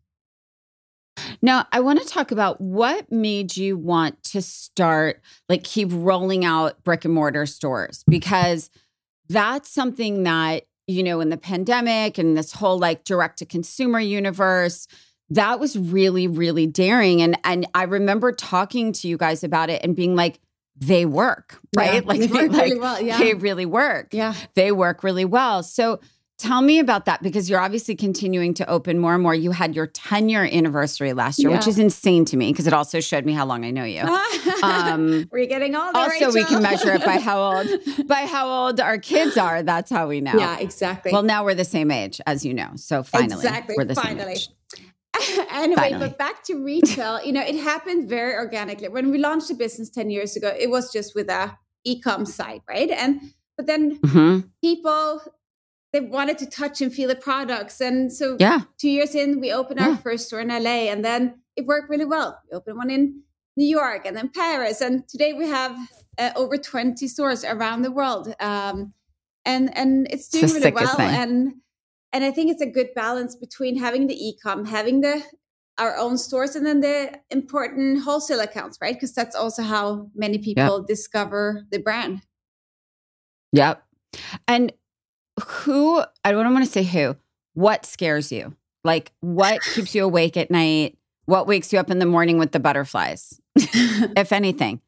Now, 1.42 1.68
I 1.72 1.80
want 1.80 2.00
to 2.02 2.06
talk 2.06 2.32
about 2.32 2.60
what 2.62 3.12
made 3.12 3.58
you 3.58 3.78
want 3.78 4.24
to 4.26 4.42
start, 4.42 5.22
like, 5.50 5.64
keep 5.64 5.90
rolling 5.92 6.46
out 6.46 6.84
brick 6.84 7.06
and 7.06 7.14
mortar 7.14 7.46
stores 7.46 8.04
because 8.08 8.70
that's 9.28 9.70
something 9.70 10.24
that, 10.24 10.64
you 10.88 11.04
know, 11.04 11.22
in 11.22 11.30
the 11.30 11.38
pandemic 11.38 12.18
and 12.18 12.38
this 12.38 12.54
whole 12.54 12.78
like 12.80 13.04
direct 13.04 13.40
to 13.40 13.46
consumer 13.46 14.00
universe, 14.00 14.88
that 15.32 15.60
was 15.60 15.78
really, 15.78 16.28
really 16.28 16.68
daring. 16.68 17.22
And 17.22 17.38
and 17.44 17.68
I 17.74 17.84
remember 17.84 18.32
talking 18.32 18.92
to 18.94 19.08
you 19.08 19.18
guys 19.18 19.44
about 19.44 19.70
it 19.70 19.84
and 19.84 19.96
being 19.96 20.16
like, 20.16 20.40
they 20.78 21.06
work, 21.06 21.60
right? 21.76 21.96
Yeah, 21.96 22.02
like, 22.06 22.20
they 22.20 22.28
work 22.28 22.52
really 22.52 22.72
like, 22.72 22.82
well, 22.82 23.02
yeah. 23.02 23.18
they 23.18 23.34
really 23.34 23.66
work. 23.66 24.14
Yeah. 24.14 24.34
They 24.56 24.72
work 24.72 25.04
really 25.04 25.26
well. 25.26 25.64
So 25.64 26.00
tell 26.38 26.62
me 26.62 26.80
about 26.80 27.06
that 27.06 27.22
because 27.22 27.50
you're 27.50 27.60
obviously 27.60 27.96
continuing 27.96 28.54
to 28.56 28.68
open 28.68 28.98
more 28.98 29.14
and 29.14 29.22
more. 29.22 29.36
You 29.36 29.52
had 29.52 29.76
your 29.76 29.86
10 29.88 30.28
year 30.28 30.44
anniversary 30.44 31.14
last 31.14 31.38
year, 31.40 31.52
which 31.52 31.68
is 31.68 31.78
insane 31.78 32.26
to 32.26 32.36
me 32.36 32.52
because 32.52 32.66
it 32.66 32.74
also 32.74 33.00
showed 33.00 33.26
me 33.26 33.34
how 33.34 33.46
long 33.46 33.64
I 33.64 33.72
know 33.72 33.84
you. 33.84 34.04
Um, 34.64 35.28
We're 35.32 35.48
getting 35.48 35.74
all 35.74 35.92
the 35.92 35.98
also, 35.98 36.32
we 36.32 36.44
can 36.44 36.62
measure 36.62 36.94
it 36.94 37.04
by 37.04 37.20
how 37.20 37.42
old 37.58 37.68
by 38.08 38.28
how 38.28 38.48
old 38.48 38.80
our 38.80 39.00
kids 39.00 39.36
are. 39.36 39.64
That's 39.64 39.90
how 39.90 40.08
we 40.08 40.22
know. 40.22 40.34
Yeah, 40.36 40.60
exactly. 40.60 41.12
Well, 41.12 41.24
now 41.24 41.44
we're 41.44 41.56
the 41.56 41.66
same 41.66 41.90
age, 41.90 42.22
as 42.28 42.46
you 42.46 42.54
know. 42.54 42.72
So 42.76 43.02
finally, 43.02 43.44
Exactly, 43.44 43.76
we're 43.76 43.86
the 43.86 43.96
finally. 43.96 44.36
same 44.36 44.50
age. 44.80 44.91
anyway, 45.52 45.76
Finally. 45.92 46.00
but 46.10 46.18
back 46.18 46.44
to 46.46 46.64
retail, 46.64 47.24
you 47.24 47.32
know, 47.34 47.42
it 47.42 47.56
happened 47.56 48.08
very 48.10 48.34
organically. 48.36 48.88
When 48.90 49.12
we 49.12 49.18
launched 49.18 49.48
the 49.50 49.56
business 49.56 49.90
10 49.90 50.10
years 50.10 50.36
ago, 50.36 50.54
it 50.60 50.70
was 50.70 50.92
just 50.92 51.16
with 51.16 51.30
a 51.30 51.58
e-com 51.84 52.26
site, 52.26 52.62
right? 52.68 52.90
And 52.90 53.22
but 53.58 53.68
then 53.68 54.00
Mhm. 54.00 54.50
people 54.62 55.22
they 55.94 56.00
wanted 56.00 56.38
to 56.38 56.46
touch 56.46 56.80
and 56.82 56.94
feel 56.94 57.10
the 57.10 57.16
products. 57.16 57.82
And 57.82 58.14
so 58.14 58.38
Yeah. 58.40 58.62
two 58.78 58.90
years 58.90 59.14
in, 59.14 59.42
we 59.42 59.52
opened 59.52 59.80
Yeah. 59.80 59.90
our 59.90 59.98
first 59.98 60.28
store 60.28 60.40
in 60.40 60.50
LA 60.50 60.88
and 60.90 61.04
then 61.04 61.42
it 61.58 61.66
worked 61.66 61.90
really 61.90 62.06
well. 62.06 62.40
We 62.50 62.56
opened 62.58 62.78
one 62.78 62.90
in 62.90 63.24
New 63.58 63.66
York 63.68 64.06
and 64.06 64.16
then 64.16 64.30
Paris. 64.30 64.80
And 64.82 65.06
today 65.10 65.34
we 65.34 65.48
have 65.50 65.76
uh, 66.18 66.32
over 66.36 66.56
20 66.58 67.08
stores 67.10 67.44
around 67.44 67.82
the 67.82 67.92
world. 67.92 68.34
Um, 68.40 68.94
and 69.46 69.76
and 69.78 70.08
it's 70.10 70.30
doing 70.30 70.54
really 70.54 70.72
well. 70.72 70.96
thing. 70.96 71.10
And 71.10 71.54
and 72.14 72.24
I 72.24 72.32
think 72.32 72.52
it's 72.52 72.62
a 72.62 72.66
good 72.66 72.90
balance 72.96 73.36
between 73.36 73.78
having 73.78 74.08
the 74.08 74.16
e-com, 74.16 74.66
having 74.66 75.02
the 75.02 75.24
our 75.78 75.98
own 75.98 76.18
stores, 76.18 76.56
and 76.56 76.66
then 76.66 76.82
the 76.82 77.20
important 77.32 78.04
wholesale 78.04 78.40
accounts, 78.42 78.78
right? 78.82 78.94
Because 78.94 79.14
that's 79.14 79.36
also 79.36 79.64
how 79.64 80.10
many 80.14 80.38
people 80.38 80.84
discover 80.84 81.66
the 81.72 81.80
brand. 81.80 82.22
Yep. 83.54 83.84
And 84.48 84.74
who, 85.44 86.04
I 86.24 86.32
don't 86.32 86.54
want 86.54 86.66
to 86.66 86.72
say 86.72 86.84
who, 86.84 87.16
what 87.54 87.86
scares 87.86 88.32
you? 88.32 88.56
Like, 88.84 89.12
what 89.22 89.62
keeps 89.74 89.96
you 89.96 90.04
awake 90.04 90.38
at 90.38 90.52
night? 90.52 90.98
What 91.26 91.48
wakes 91.48 91.72
you 91.72 91.80
up 91.80 91.90
in 91.90 92.00
the 92.00 92.06
morning 92.06 92.38
with 92.38 92.52
the 92.52 92.60
butterflies, 92.60 93.40
if 93.56 94.32
anything? 94.32 94.82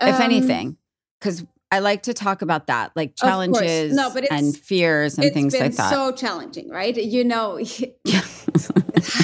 If 0.00 0.16
Um, 0.16 0.22
anything, 0.22 0.76
because 1.18 1.44
I 1.70 1.80
like 1.80 2.02
to 2.04 2.14
talk 2.14 2.42
about 2.42 2.66
that, 2.68 2.92
like 2.94 3.16
challenges 3.16 3.94
No, 3.94 4.10
but 4.12 4.30
and 4.30 4.56
fears 4.56 5.18
and 5.18 5.32
things 5.32 5.52
like 5.58 5.74
that. 5.74 5.90
so 5.90 6.12
challenging, 6.12 6.68
right? 6.68 6.96
You 6.96 7.24
know, 7.24 7.56
yeah. 8.04 8.22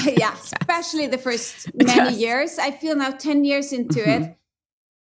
yeah, 0.05 0.35
especially 0.61 1.07
the 1.07 1.17
first 1.17 1.73
many 1.75 2.11
Yes. 2.11 2.17
years. 2.17 2.59
I 2.59 2.71
feel 2.71 2.95
now 2.95 3.11
10 3.11 3.45
years 3.45 3.71
into 3.71 3.99
Mhm. 4.01 4.21
it, 4.31 4.37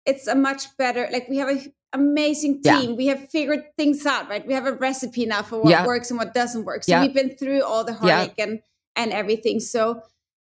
it's 0.05 0.27
a 0.27 0.35
much 0.35 0.75
better, 0.77 1.07
like 1.11 1.27
we 1.29 1.37
have 1.37 1.49
an 1.49 1.73
amazing 1.93 2.61
Yeah. 2.63 2.79
team. 2.81 2.95
We 2.95 3.07
have 3.07 3.29
figured 3.29 3.63
things 3.77 4.05
out, 4.05 4.29
right? 4.29 4.45
We 4.45 4.53
have 4.53 4.67
a 4.67 4.73
recipe 4.73 5.25
now 5.25 5.41
for 5.41 5.59
what 5.61 5.69
Yeah. 5.71 5.85
works 5.85 6.11
and 6.11 6.19
what 6.19 6.33
doesn't 6.33 6.63
work. 6.65 6.83
So 6.83 6.91
Yeah. 6.91 7.01
we've 7.01 7.13
been 7.13 7.35
through 7.37 7.63
all 7.63 7.83
the 7.83 7.93
Yeah. 8.03 8.17
heartache 8.17 8.35
and, 8.37 8.59
and 8.95 9.11
everything. 9.11 9.59
So, 9.59 10.03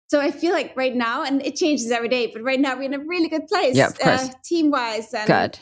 so 0.07 0.21
I 0.21 0.31
feel 0.31 0.53
like 0.53 0.71
right 0.77 0.95
now, 0.95 1.23
and 1.23 1.45
it 1.45 1.55
changes 1.55 1.91
every 1.91 2.09
day, 2.09 2.27
but 2.27 2.41
right 2.41 2.59
now 2.59 2.75
we're 2.75 2.83
in 2.83 2.93
a 2.93 2.99
really 2.99 3.27
good 3.27 3.47
place, 3.47 3.75
Yeah, 3.75 3.87
of 3.87 3.99
course. 3.99 4.21
uh, 4.23 4.29
team 4.43 4.71
wise 4.71 5.13
and 5.13 5.27
Good. 5.27 5.59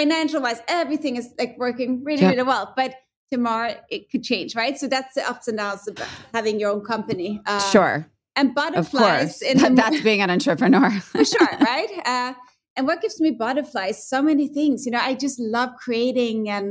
Financial 0.00 0.40
wise, 0.42 0.60
everything 0.68 1.16
is 1.16 1.26
like 1.38 1.52
working 1.58 1.90
really, 2.04 2.22
Yeah. 2.22 2.30
really 2.30 2.42
well. 2.42 2.72
But 2.76 2.94
tomorrow 3.32 3.74
it 3.90 4.10
could 4.10 4.22
change, 4.32 4.54
right? 4.62 4.74
So 4.78 4.86
that's 4.94 5.14
the 5.14 5.24
ups 5.30 5.48
and 5.48 5.56
downs 5.58 5.88
of 5.88 5.94
having 6.34 6.60
your 6.60 6.70
own 6.74 6.82
company. 6.94 7.30
Um, 7.46 7.60
sure. 7.72 7.96
And 8.38 8.48
Of 8.50 8.54
butterflies 8.54 9.38
course. 9.38 9.42
in 9.50 9.58
That- 9.58 9.76
that's 9.76 10.00
being 10.02 10.20
an 10.20 10.30
entrepreneur. 10.30 10.90
for 11.12 11.24
sure, 11.24 11.48
right? 11.72 11.90
Uh, 12.04 12.32
and 12.76 12.86
what 12.86 13.00
gives 13.00 13.18
me 13.24 13.30
butterflies? 13.30 13.96
So 14.12 14.18
many 14.30 14.46
things. 14.58 14.84
You 14.86 14.92
know, 14.92 15.00
I 15.10 15.14
just 15.14 15.38
love 15.40 15.70
creating 15.84 16.50
and 16.50 16.66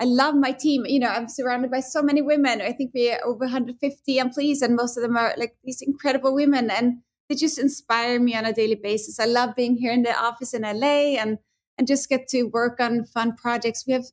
I 0.00 0.04
love 0.06 0.34
my 0.34 0.52
team. 0.52 0.80
You 0.86 1.00
know, 1.02 1.08
I'm 1.16 1.28
surrounded 1.28 1.70
by 1.70 1.80
so 1.80 2.00
many 2.02 2.22
women. 2.22 2.60
I 2.62 2.72
think 2.72 2.90
we're 2.94 3.20
over 3.24 3.44
150 3.44 4.18
employees, 4.18 4.60
and 4.62 4.74
most 4.74 4.96
of 4.96 5.02
them 5.04 5.16
are 5.22 5.32
like 5.36 5.52
these 5.62 5.80
incredible 5.90 6.34
women. 6.34 6.70
And 6.70 6.86
they 7.28 7.36
just 7.36 7.58
inspire 7.66 8.18
me 8.18 8.34
on 8.34 8.44
a 8.46 8.52
daily 8.52 8.74
basis. 8.74 9.20
I 9.20 9.26
love 9.26 9.50
being 9.54 9.76
here 9.76 9.92
in 9.92 10.02
the 10.02 10.14
office 10.28 10.54
in 10.54 10.62
LA 10.62 10.98
and 11.22 11.38
and 11.78 11.86
just 11.86 12.08
get 12.08 12.28
to 12.28 12.44
work 12.44 12.80
on 12.80 13.04
fun 13.04 13.34
projects. 13.36 13.84
We 13.86 13.92
have 13.92 14.04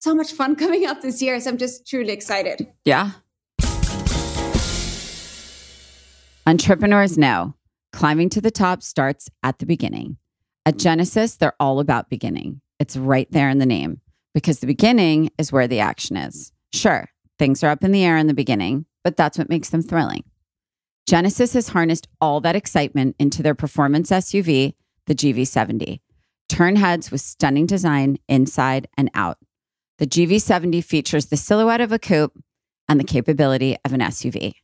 so 0.00 0.14
much 0.14 0.32
fun 0.32 0.56
coming 0.64 0.86
up 0.86 1.02
this 1.02 1.20
year. 1.22 1.40
So 1.40 1.50
I'm 1.50 1.58
just 1.58 1.86
truly 1.86 2.12
excited. 2.12 2.66
Yeah. 2.84 3.12
Entrepreneurs 6.46 7.18
know 7.18 7.54
climbing 7.92 8.28
to 8.30 8.40
the 8.40 8.50
top 8.50 8.82
starts 8.82 9.28
at 9.42 9.58
the 9.58 9.66
beginning. 9.66 10.16
At 10.64 10.78
Genesis, 10.78 11.36
they're 11.36 11.54
all 11.58 11.80
about 11.80 12.10
beginning. 12.10 12.60
It's 12.78 12.96
right 12.96 13.30
there 13.30 13.48
in 13.48 13.58
the 13.58 13.66
name 13.66 14.00
because 14.34 14.60
the 14.60 14.66
beginning 14.66 15.30
is 15.38 15.50
where 15.50 15.66
the 15.66 15.80
action 15.80 16.16
is. 16.16 16.52
Sure, 16.72 17.08
things 17.38 17.64
are 17.64 17.70
up 17.70 17.82
in 17.82 17.92
the 17.92 18.04
air 18.04 18.16
in 18.16 18.26
the 18.26 18.34
beginning, 18.34 18.86
but 19.02 19.16
that's 19.16 19.38
what 19.38 19.48
makes 19.48 19.70
them 19.70 19.82
thrilling. 19.82 20.24
Genesis 21.06 21.54
has 21.54 21.70
harnessed 21.70 22.06
all 22.20 22.40
that 22.42 22.54
excitement 22.54 23.16
into 23.18 23.42
their 23.42 23.54
performance 23.54 24.10
SUV, 24.10 24.74
the 25.06 25.14
GV70. 25.14 26.00
Turn 26.48 26.76
heads 26.76 27.10
with 27.10 27.20
stunning 27.20 27.66
design 27.66 28.18
inside 28.28 28.88
and 28.96 29.10
out. 29.14 29.38
The 29.98 30.06
GV70 30.06 30.82
features 30.82 31.26
the 31.26 31.36
silhouette 31.36 31.80
of 31.80 31.92
a 31.92 31.98
coupe 31.98 32.32
and 32.88 32.98
the 32.98 33.04
capability 33.04 33.76
of 33.84 33.92
an 33.92 34.00
SUV. 34.00 34.54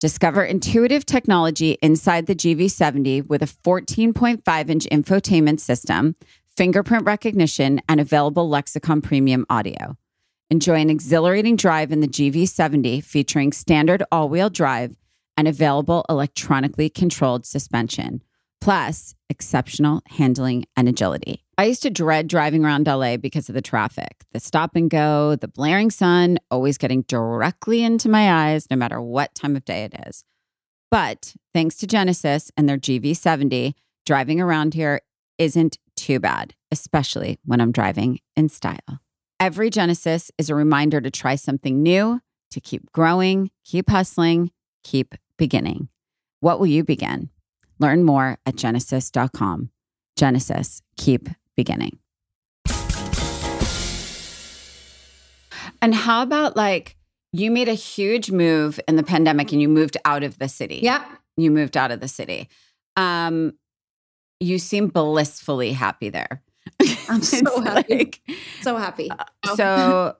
Discover 0.00 0.44
intuitive 0.44 1.06
technology 1.06 1.78
inside 1.80 2.26
the 2.26 2.34
GV70 2.34 3.28
with 3.28 3.42
a 3.42 3.46
14.5 3.46 4.68
inch 4.68 4.86
infotainment 4.90 5.60
system, 5.60 6.16
fingerprint 6.56 7.06
recognition, 7.06 7.80
and 7.88 8.00
available 8.00 8.48
Lexicon 8.48 9.00
premium 9.00 9.46
audio. 9.48 9.96
Enjoy 10.50 10.74
an 10.74 10.90
exhilarating 10.90 11.56
drive 11.56 11.92
in 11.92 12.00
the 12.00 12.08
GV70 12.08 13.02
featuring 13.02 13.52
standard 13.52 14.02
all 14.12 14.28
wheel 14.28 14.50
drive 14.50 14.94
and 15.36 15.48
available 15.48 16.04
electronically 16.08 16.90
controlled 16.90 17.46
suspension, 17.46 18.22
plus 18.62 19.16
exceptional 19.28 20.02
handling 20.06 20.64
and 20.76 20.88
agility. 20.88 21.42
I 21.58 21.64
used 21.64 21.82
to 21.82 21.90
dread 21.90 22.28
driving 22.28 22.64
around 22.64 22.86
LA 22.86 23.16
because 23.16 23.48
of 23.48 23.56
the 23.56 23.60
traffic, 23.60 24.24
the 24.30 24.38
stop 24.38 24.76
and 24.76 24.88
go, 24.88 25.34
the 25.34 25.48
blaring 25.48 25.90
sun, 25.90 26.38
always 26.48 26.78
getting 26.78 27.02
directly 27.02 27.82
into 27.82 28.08
my 28.08 28.32
eyes, 28.32 28.68
no 28.70 28.76
matter 28.76 29.02
what 29.02 29.34
time 29.34 29.56
of 29.56 29.64
day 29.64 29.82
it 29.82 29.94
is. 30.06 30.24
But 30.92 31.34
thanks 31.52 31.74
to 31.78 31.88
Genesis 31.88 32.52
and 32.56 32.68
their 32.68 32.78
GV70, 32.78 33.74
driving 34.06 34.40
around 34.40 34.74
here 34.74 35.00
isn't 35.38 35.78
too 35.96 36.20
bad, 36.20 36.54
especially 36.70 37.40
when 37.44 37.60
I'm 37.60 37.72
driving 37.72 38.20
in 38.36 38.48
style. 38.48 39.00
Every 39.40 39.70
Genesis 39.70 40.30
is 40.38 40.48
a 40.48 40.54
reminder 40.54 41.00
to 41.00 41.10
try 41.10 41.34
something 41.34 41.82
new, 41.82 42.20
to 42.52 42.60
keep 42.60 42.92
growing, 42.92 43.50
keep 43.64 43.90
hustling, 43.90 44.52
keep 44.84 45.16
beginning. 45.36 45.88
What 46.38 46.60
will 46.60 46.68
you 46.68 46.84
begin? 46.84 47.30
Learn 47.82 48.04
more 48.04 48.38
at 48.46 48.54
genesis.com. 48.54 49.70
Genesis, 50.16 50.82
keep 50.96 51.28
beginning. 51.56 51.98
And 55.80 55.92
how 55.92 56.22
about 56.22 56.56
like 56.56 56.96
you 57.32 57.50
made 57.50 57.68
a 57.68 57.74
huge 57.74 58.30
move 58.30 58.78
in 58.86 58.94
the 58.94 59.02
pandemic 59.02 59.50
and 59.50 59.60
you 59.60 59.68
moved 59.68 59.96
out 60.04 60.22
of 60.22 60.38
the 60.38 60.48
city? 60.48 60.78
Yeah. 60.80 61.04
You 61.36 61.50
moved 61.50 61.76
out 61.76 61.90
of 61.90 61.98
the 61.98 62.06
city. 62.06 62.48
Um, 62.96 63.54
you 64.38 64.60
seem 64.60 64.86
blissfully 64.86 65.72
happy 65.72 66.08
there. 66.08 66.40
I'm 67.08 67.22
so 67.22 67.62
happy. 67.62 67.96
Like, 67.96 68.20
so 68.60 68.76
happy. 68.76 69.10
So 69.56 70.14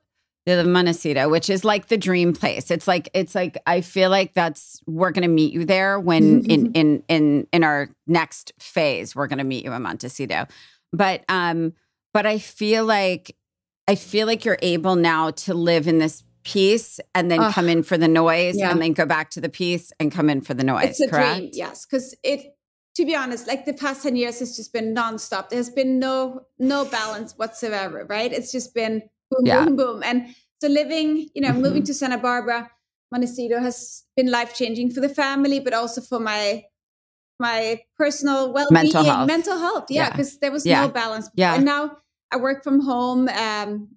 the 0.45 0.65
Montecito, 0.65 1.29
which 1.29 1.49
is 1.49 1.65
like 1.65 1.87
the 1.87 1.97
dream 1.97 2.33
place. 2.33 2.71
It's 2.71 2.89
like 2.89 3.09
it's 3.15 3.35
like 3.35 3.59
I 3.67 3.81
feel 3.81 4.11
like 4.11 4.35
that's 4.35 4.81
we're 4.87 5.13
going 5.13 5.23
to 5.23 5.29
meet 5.29 5.53
you 5.53 5.65
there 5.65 6.01
when 6.01 6.45
in 6.47 6.73
in 6.73 7.03
in 7.09 7.47
in 7.53 7.65
our 7.65 7.89
next 8.07 8.53
phase 8.59 9.15
we're 9.15 9.29
going 9.29 9.39
to 9.39 9.45
meet 9.45 9.65
you 9.65 9.73
in 9.73 9.83
Montecito. 9.83 10.47
But 10.93 11.25
um 11.29 11.75
but 12.13 12.27
I 12.27 12.39
feel 12.39 12.85
like 12.85 13.37
I 13.87 13.95
feel 13.95 14.27
like 14.27 14.45
you're 14.45 14.59
able 14.63 14.97
now 14.97 15.31
to 15.31 15.55
live 15.55 15.87
in 15.87 15.99
this 15.99 16.25
peace 16.45 16.99
and 17.15 17.31
then 17.31 17.41
uh, 17.41 17.53
come 17.53 17.69
in 17.69 17.83
for 17.85 17.97
the 17.97 18.09
noise 18.09 18.57
yeah. 18.57 18.71
and 18.71 18.83
then 18.83 18.93
go 18.93 19.07
back 19.07 19.31
to 19.31 19.41
the 19.41 19.49
peace 19.49 19.93
and 20.01 20.11
come 20.11 20.29
in 20.29 20.41
for 20.41 20.55
the 20.55 20.65
noise. 20.65 20.91
It's 20.91 21.01
a 21.01 21.09
correct? 21.09 21.39
dream, 21.39 21.51
yes, 21.53 21.87
because 21.87 22.17
it 22.23 22.57
to 22.95 23.07
be 23.07 23.15
honest, 23.15 23.47
like 23.47 23.65
the 23.65 23.73
past 23.73 24.03
10 24.03 24.17
years 24.17 24.41
has 24.41 24.55
just 24.55 24.73
been 24.73 24.95
nonstop. 24.95 25.49
There's 25.49 25.71
been 25.71 25.99
no 25.99 26.47
no 26.59 26.85
balance 26.85 27.33
whatsoever, 27.37 28.05
right? 28.09 28.33
It's 28.33 28.53
just 28.53 28.75
been 28.75 29.03
boom, 29.33 29.47
yeah. 29.47 29.65
boom, 29.65 29.77
boom. 29.77 30.03
And 30.05 30.35
so 30.61 30.69
living, 30.69 31.29
you 31.35 31.43
know, 31.43 31.51
mm-hmm. 31.51 31.63
moving 31.63 31.83
to 31.85 31.95
Santa 31.95 32.19
Barbara, 32.19 32.71
Montecito 33.11 33.61
has 33.61 34.05
been 34.17 34.31
life 34.31 34.55
changing 34.55 34.91
for 34.91 35.01
the 35.01 35.09
family, 35.09 35.61
but 35.61 35.75
also 35.75 36.01
for 36.01 36.19
my 36.19 36.65
my 37.39 37.81
personal 37.99 38.53
well 38.53 38.69
being, 38.71 38.85
mental 38.85 39.05
health. 39.05 39.27
Mental 39.27 39.59
health, 39.59 39.87
yeah, 39.91 40.11
because 40.11 40.35
yeah. 40.35 40.39
there 40.41 40.53
was 40.53 40.65
yeah. 40.67 40.87
no 40.87 40.89
balance. 40.89 41.29
Yeah, 41.35 41.55
and 41.55 41.65
now 41.65 41.99
I 42.31 42.37
work 42.37 42.65
from 42.65 42.81
home 42.81 43.29
um, 43.29 43.89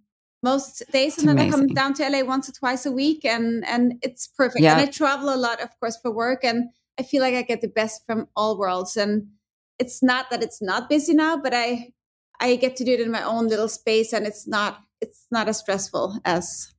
most 0.43 0.83
days, 0.91 1.17
and 1.17 1.29
then 1.29 1.39
I 1.39 1.49
come 1.49 1.67
down 1.67 1.93
to 1.95 2.09
LA 2.09 2.23
once 2.23 2.49
or 2.49 2.51
twice 2.51 2.85
a 2.85 2.91
week, 2.91 3.23
and 3.23 3.65
and 3.65 3.93
it's 4.01 4.27
perfect. 4.27 4.61
Yeah. 4.61 4.73
And 4.73 4.81
I 4.81 4.91
travel 4.91 5.33
a 5.33 5.37
lot, 5.37 5.61
of 5.61 5.69
course, 5.79 5.97
for 6.01 6.11
work, 6.11 6.43
and 6.43 6.69
I 6.99 7.03
feel 7.03 7.21
like 7.21 7.35
I 7.35 7.41
get 7.41 7.61
the 7.61 7.67
best 7.67 8.05
from 8.05 8.27
all 8.35 8.57
worlds. 8.57 8.97
And 8.97 9.27
it's 9.79 10.03
not 10.03 10.29
that 10.31 10.43
it's 10.43 10.61
not 10.61 10.89
busy 10.89 11.13
now, 11.13 11.37
but 11.37 11.53
I 11.53 11.93
I 12.39 12.55
get 12.57 12.75
to 12.77 12.83
do 12.83 12.93
it 12.93 12.99
in 12.99 13.11
my 13.11 13.23
own 13.23 13.47
little 13.47 13.69
space, 13.69 14.11
and 14.11 14.27
it's 14.27 14.47
not 14.47 14.84
it's 15.01 15.25
not 15.31 15.47
as 15.47 15.59
stressful 15.59 16.19
as 16.25 16.73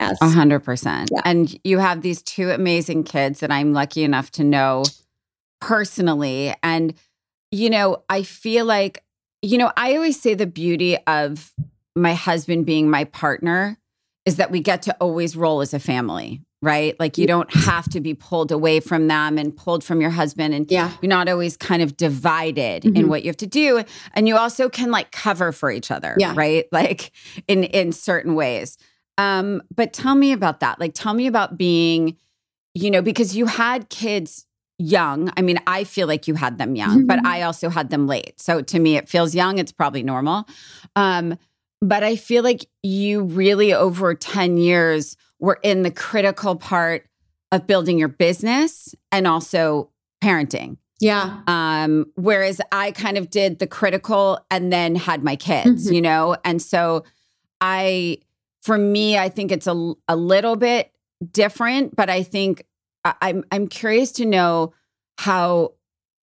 a 0.00 0.28
hundred 0.28 0.60
percent. 0.60 1.10
And 1.24 1.58
you 1.64 1.78
have 1.78 2.02
these 2.02 2.22
two 2.22 2.50
amazing 2.50 3.04
kids 3.04 3.40
that 3.40 3.50
I'm 3.50 3.72
lucky 3.72 4.04
enough 4.04 4.30
to 4.32 4.44
know 4.44 4.84
personally. 5.60 6.54
And, 6.62 6.94
you 7.50 7.70
know, 7.70 8.02
I 8.08 8.22
feel 8.22 8.66
like, 8.66 9.02
you 9.40 9.56
know, 9.56 9.72
I 9.76 9.94
always 9.94 10.20
say 10.20 10.34
the 10.34 10.46
beauty 10.46 10.98
of 11.06 11.52
my 11.96 12.14
husband 12.14 12.66
being 12.66 12.90
my 12.90 13.04
partner 13.04 13.78
is 14.26 14.36
that 14.36 14.50
we 14.50 14.60
get 14.60 14.82
to 14.82 14.96
always 15.00 15.36
roll 15.36 15.60
as 15.60 15.72
a 15.72 15.78
family, 15.78 16.42
right? 16.64 16.98
Like 16.98 17.18
you 17.18 17.26
don't 17.26 17.52
have 17.54 17.88
to 17.90 18.00
be 18.00 18.14
pulled 18.14 18.50
away 18.50 18.80
from 18.80 19.06
them 19.06 19.38
and 19.38 19.54
pulled 19.54 19.84
from 19.84 20.00
your 20.00 20.10
husband 20.10 20.54
and 20.54 20.70
yeah. 20.70 20.92
you're 21.02 21.08
not 21.08 21.28
always 21.28 21.56
kind 21.56 21.82
of 21.82 21.96
divided 21.96 22.82
mm-hmm. 22.82 22.96
in 22.96 23.08
what 23.08 23.22
you 23.22 23.28
have 23.28 23.36
to 23.36 23.46
do 23.46 23.84
and 24.14 24.26
you 24.26 24.36
also 24.36 24.68
can 24.68 24.90
like 24.90 25.10
cover 25.12 25.52
for 25.52 25.70
each 25.70 25.90
other, 25.90 26.16
yeah. 26.18 26.32
right? 26.36 26.66
Like 26.72 27.12
in 27.46 27.64
in 27.64 27.92
certain 27.92 28.34
ways. 28.34 28.78
Um 29.16 29.62
but 29.74 29.92
tell 29.92 30.14
me 30.14 30.32
about 30.32 30.60
that. 30.60 30.80
Like 30.80 30.92
tell 30.92 31.14
me 31.14 31.26
about 31.26 31.56
being 31.56 32.16
you 32.74 32.90
know 32.90 33.00
because 33.00 33.36
you 33.36 33.46
had 33.46 33.88
kids 33.90 34.46
young. 34.78 35.30
I 35.36 35.42
mean, 35.42 35.58
I 35.68 35.84
feel 35.84 36.08
like 36.08 36.26
you 36.26 36.34
had 36.34 36.58
them 36.58 36.74
young, 36.74 36.98
mm-hmm. 36.98 37.06
but 37.06 37.24
I 37.24 37.42
also 37.42 37.68
had 37.68 37.90
them 37.90 38.08
late. 38.08 38.40
So 38.40 38.60
to 38.60 38.78
me 38.78 38.96
it 38.96 39.08
feels 39.08 39.34
young, 39.34 39.58
it's 39.58 39.72
probably 39.72 40.02
normal. 40.02 40.48
Um 40.96 41.38
but 41.80 42.02
I 42.02 42.16
feel 42.16 42.42
like 42.42 42.66
you 42.82 43.22
really 43.22 43.74
over 43.74 44.14
10 44.14 44.56
years 44.56 45.16
were 45.38 45.58
in 45.62 45.82
the 45.82 45.90
critical 45.90 46.56
part 46.56 47.06
of 47.52 47.66
building 47.66 47.98
your 47.98 48.08
business 48.08 48.94
and 49.12 49.26
also 49.26 49.90
parenting. 50.22 50.76
Yeah. 51.00 51.40
Um, 51.46 52.06
whereas 52.14 52.60
I 52.72 52.92
kind 52.92 53.18
of 53.18 53.30
did 53.30 53.58
the 53.58 53.66
critical 53.66 54.38
and 54.50 54.72
then 54.72 54.94
had 54.94 55.22
my 55.22 55.36
kids, 55.36 55.86
mm-hmm. 55.86 55.94
you 55.94 56.02
know? 56.02 56.36
And 56.44 56.62
so 56.62 57.04
I, 57.60 58.18
for 58.62 58.78
me, 58.78 59.18
I 59.18 59.28
think 59.28 59.52
it's 59.52 59.66
a, 59.66 59.94
a 60.08 60.16
little 60.16 60.56
bit 60.56 60.92
different, 61.30 61.94
but 61.94 62.08
I 62.08 62.22
think 62.22 62.64
I, 63.04 63.14
I'm, 63.20 63.44
I'm 63.52 63.68
curious 63.68 64.12
to 64.12 64.24
know 64.24 64.72
how 65.18 65.74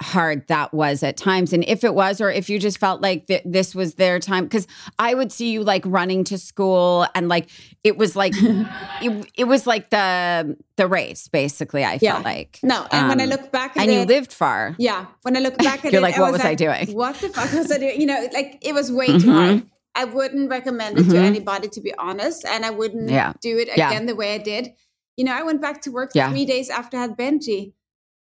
hard 0.01 0.47
that 0.47 0.73
was 0.73 1.03
at 1.03 1.17
times 1.17 1.53
and 1.53 1.63
if 1.65 1.83
it 1.83 1.93
was 1.93 2.19
or 2.19 2.29
if 2.29 2.49
you 2.49 2.59
just 2.59 2.77
felt 2.77 3.01
like 3.01 3.27
th- 3.27 3.43
this 3.45 3.75
was 3.75 3.95
their 3.95 4.19
time 4.19 4.43
because 4.43 4.67
i 4.99 5.13
would 5.13 5.31
see 5.31 5.51
you 5.51 5.63
like 5.63 5.83
running 5.85 6.23
to 6.23 6.37
school 6.37 7.05
and 7.15 7.29
like 7.29 7.49
it 7.83 7.97
was 7.97 8.15
like 8.15 8.33
it, 9.01 9.31
it 9.35 9.43
was 9.45 9.67
like 9.67 9.89
the 9.89 10.57
the 10.77 10.87
race 10.87 11.27
basically 11.27 11.83
i 11.83 11.99
yeah. 12.01 12.13
felt 12.13 12.25
like 12.25 12.59
no 12.63 12.87
and 12.91 13.03
um, 13.03 13.09
when 13.09 13.21
i 13.21 13.23
um, 13.25 13.29
look 13.29 13.51
back 13.51 13.77
and 13.77 13.89
it, 13.89 13.93
you 13.93 14.05
lived 14.05 14.33
far 14.33 14.75
yeah 14.79 15.05
when 15.21 15.37
i 15.37 15.39
look 15.39 15.57
back 15.59 15.85
at 15.85 15.91
you're 15.91 15.99
it, 15.99 16.03
like 16.03 16.17
what 16.17 16.31
was, 16.31 16.39
was 16.39 16.45
i 16.45 16.55
doing 16.55 16.91
what 16.93 17.15
the 17.17 17.29
fuck 17.29 17.51
was 17.53 17.71
i 17.71 17.77
doing 17.77 17.99
you 17.99 18.07
know 18.07 18.27
like 18.33 18.57
it 18.61 18.73
was 18.73 18.91
way 18.91 19.07
mm-hmm. 19.07 19.19
too 19.19 19.31
hard 19.31 19.63
i 19.95 20.05
wouldn't 20.05 20.49
recommend 20.49 20.97
it 20.97 21.01
mm-hmm. 21.01 21.11
to 21.11 21.17
anybody 21.17 21.67
to 21.67 21.81
be 21.81 21.93
honest 21.95 22.45
and 22.45 22.65
i 22.65 22.69
wouldn't 22.69 23.09
yeah. 23.09 23.33
do 23.41 23.57
it 23.57 23.69
again 23.71 23.91
yeah. 23.91 24.05
the 24.05 24.15
way 24.15 24.33
i 24.33 24.37
did 24.37 24.69
you 25.15 25.23
know 25.23 25.33
i 25.33 25.43
went 25.43 25.61
back 25.61 25.81
to 25.81 25.91
work 25.91 26.11
three 26.13 26.45
days 26.45 26.69
after 26.69 26.97
i 26.97 27.01
had 27.01 27.17
benji 27.17 27.73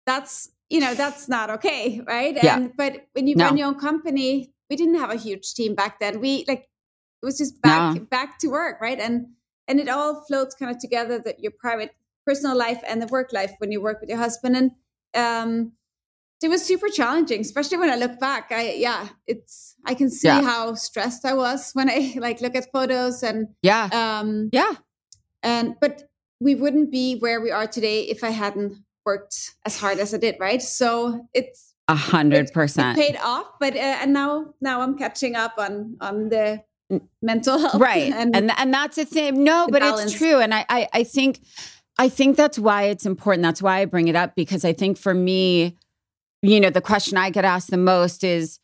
that's 0.05 0.49
you 0.69 0.79
know 0.79 0.93
that's 0.93 1.27
not 1.27 1.49
okay 1.49 2.01
right 2.05 2.37
yeah. 2.41 2.57
and 2.57 2.75
but 2.77 3.07
when 3.13 3.27
you 3.27 3.35
no. 3.35 3.45
run 3.45 3.57
your 3.57 3.67
own 3.67 3.79
company 3.79 4.53
we 4.69 4.75
didn't 4.75 4.99
have 4.99 5.09
a 5.09 5.15
huge 5.15 5.53
team 5.53 5.75
back 5.75 5.99
then 5.99 6.19
we 6.19 6.45
like 6.47 6.69
it 7.21 7.25
was 7.25 7.37
just 7.37 7.61
back 7.61 7.95
no. 7.95 8.01
back 8.01 8.39
to 8.39 8.47
work 8.47 8.79
right 8.79 8.99
and 8.99 9.27
and 9.67 9.79
it 9.79 9.89
all 9.89 10.23
floats 10.27 10.55
kind 10.55 10.71
of 10.71 10.79
together 10.79 11.19
that 11.19 11.39
your 11.39 11.51
private 11.51 11.91
personal 12.25 12.55
life 12.55 12.81
and 12.87 13.01
the 13.01 13.07
work 13.07 13.33
life 13.33 13.53
when 13.57 13.71
you 13.71 13.81
work 13.81 13.99
with 13.99 14.09
your 14.09 14.19
husband 14.19 14.55
and 14.55 14.71
um 15.15 15.71
it 16.41 16.47
was 16.47 16.63
super 16.63 16.87
challenging 16.87 17.41
especially 17.41 17.77
when 17.77 17.89
i 17.89 17.95
look 17.95 18.19
back 18.19 18.51
i 18.51 18.71
yeah 18.73 19.09
it's 19.27 19.75
i 19.85 19.93
can 19.93 20.09
see 20.09 20.27
yeah. 20.27 20.41
how 20.41 20.73
stressed 20.75 21.25
i 21.25 21.33
was 21.33 21.71
when 21.73 21.89
i 21.89 22.13
like 22.19 22.41
look 22.41 22.55
at 22.55 22.71
photos 22.71 23.23
and 23.23 23.47
yeah 23.61 23.89
um 23.91 24.49
yeah 24.53 24.73
and 25.41 25.75
but 25.81 26.03
we 26.39 26.55
wouldn't 26.55 26.91
be 26.91 27.17
where 27.17 27.41
we 27.41 27.51
are 27.51 27.67
today 27.67 28.03
if 28.03 28.23
i 28.23 28.29
hadn't 28.29 28.77
worked 29.05 29.55
as 29.65 29.79
hard 29.79 29.99
as 29.99 30.13
I 30.13 30.17
did, 30.17 30.35
right? 30.39 30.61
So 30.61 31.27
it's 31.33 31.73
a 31.87 31.95
hundred 31.95 32.51
percent 32.53 32.97
paid 32.97 33.17
off. 33.17 33.47
But 33.59 33.75
uh, 33.75 33.79
and 34.01 34.13
now 34.13 34.53
now 34.61 34.81
I'm 34.81 34.97
catching 34.97 35.35
up 35.35 35.53
on 35.57 35.97
on 36.01 36.29
the 36.29 36.63
mental 37.21 37.57
health, 37.57 37.75
right? 37.81 38.11
And 38.13 38.35
and, 38.35 38.51
and 38.57 38.73
that's 38.73 38.97
a 38.97 39.05
thing. 39.05 39.43
No, 39.43 39.67
but 39.69 39.81
balance. 39.81 40.11
it's 40.11 40.19
true, 40.19 40.39
and 40.39 40.53
I, 40.53 40.65
I 40.69 40.87
I 40.93 41.03
think 41.03 41.39
I 41.97 42.09
think 42.09 42.37
that's 42.37 42.59
why 42.59 42.83
it's 42.83 43.05
important. 43.05 43.43
That's 43.43 43.61
why 43.61 43.79
I 43.79 43.85
bring 43.85 44.07
it 44.07 44.15
up 44.15 44.35
because 44.35 44.63
I 44.63 44.73
think 44.73 44.97
for 44.97 45.13
me, 45.13 45.75
you 46.41 46.59
know, 46.59 46.69
the 46.69 46.81
question 46.81 47.17
I 47.17 47.29
get 47.29 47.45
asked 47.45 47.71
the 47.71 47.77
most 47.77 48.23
is 48.23 48.59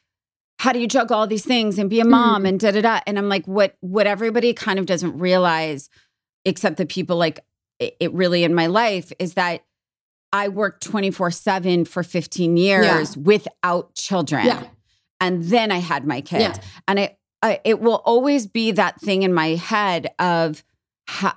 how 0.59 0.71
do 0.71 0.79
you 0.79 0.87
juggle 0.87 1.17
all 1.17 1.27
these 1.27 1.45
things 1.45 1.77
and 1.77 1.89
be 1.89 1.99
a 1.99 2.05
mom 2.05 2.43
mm. 2.43 2.49
and 2.49 2.59
da 2.59 2.71
da 2.71 2.81
da 2.81 2.99
and 3.05 3.17
i'm 3.17 3.29
like 3.29 3.45
what 3.45 3.75
what 3.81 4.07
everybody 4.07 4.53
kind 4.53 4.79
of 4.79 4.85
doesn't 4.85 5.17
realize 5.17 5.89
except 6.45 6.77
the 6.77 6.85
people 6.85 7.17
like 7.17 7.39
it 7.79 8.13
really 8.13 8.43
in 8.43 8.53
my 8.53 8.67
life 8.67 9.11
is 9.19 9.33
that 9.33 9.61
I 10.35 10.49
worked 10.49 10.83
24 10.83 11.31
7 11.31 11.85
for 11.85 12.03
15 12.03 12.57
years 12.57 12.85
yeah. 12.85 13.23
without 13.23 13.95
children. 13.95 14.45
Yeah. 14.45 14.65
And 15.21 15.45
then 15.45 15.71
I 15.71 15.77
had 15.77 16.05
my 16.05 16.19
kids. 16.19 16.57
Yeah. 16.57 16.63
And 16.89 16.99
I, 16.99 17.17
I, 17.41 17.61
it 17.63 17.79
will 17.79 18.01
always 18.03 18.45
be 18.45 18.73
that 18.73 18.99
thing 18.99 19.23
in 19.23 19.33
my 19.33 19.55
head 19.55 20.09
of 20.19 20.61
how, 21.07 21.33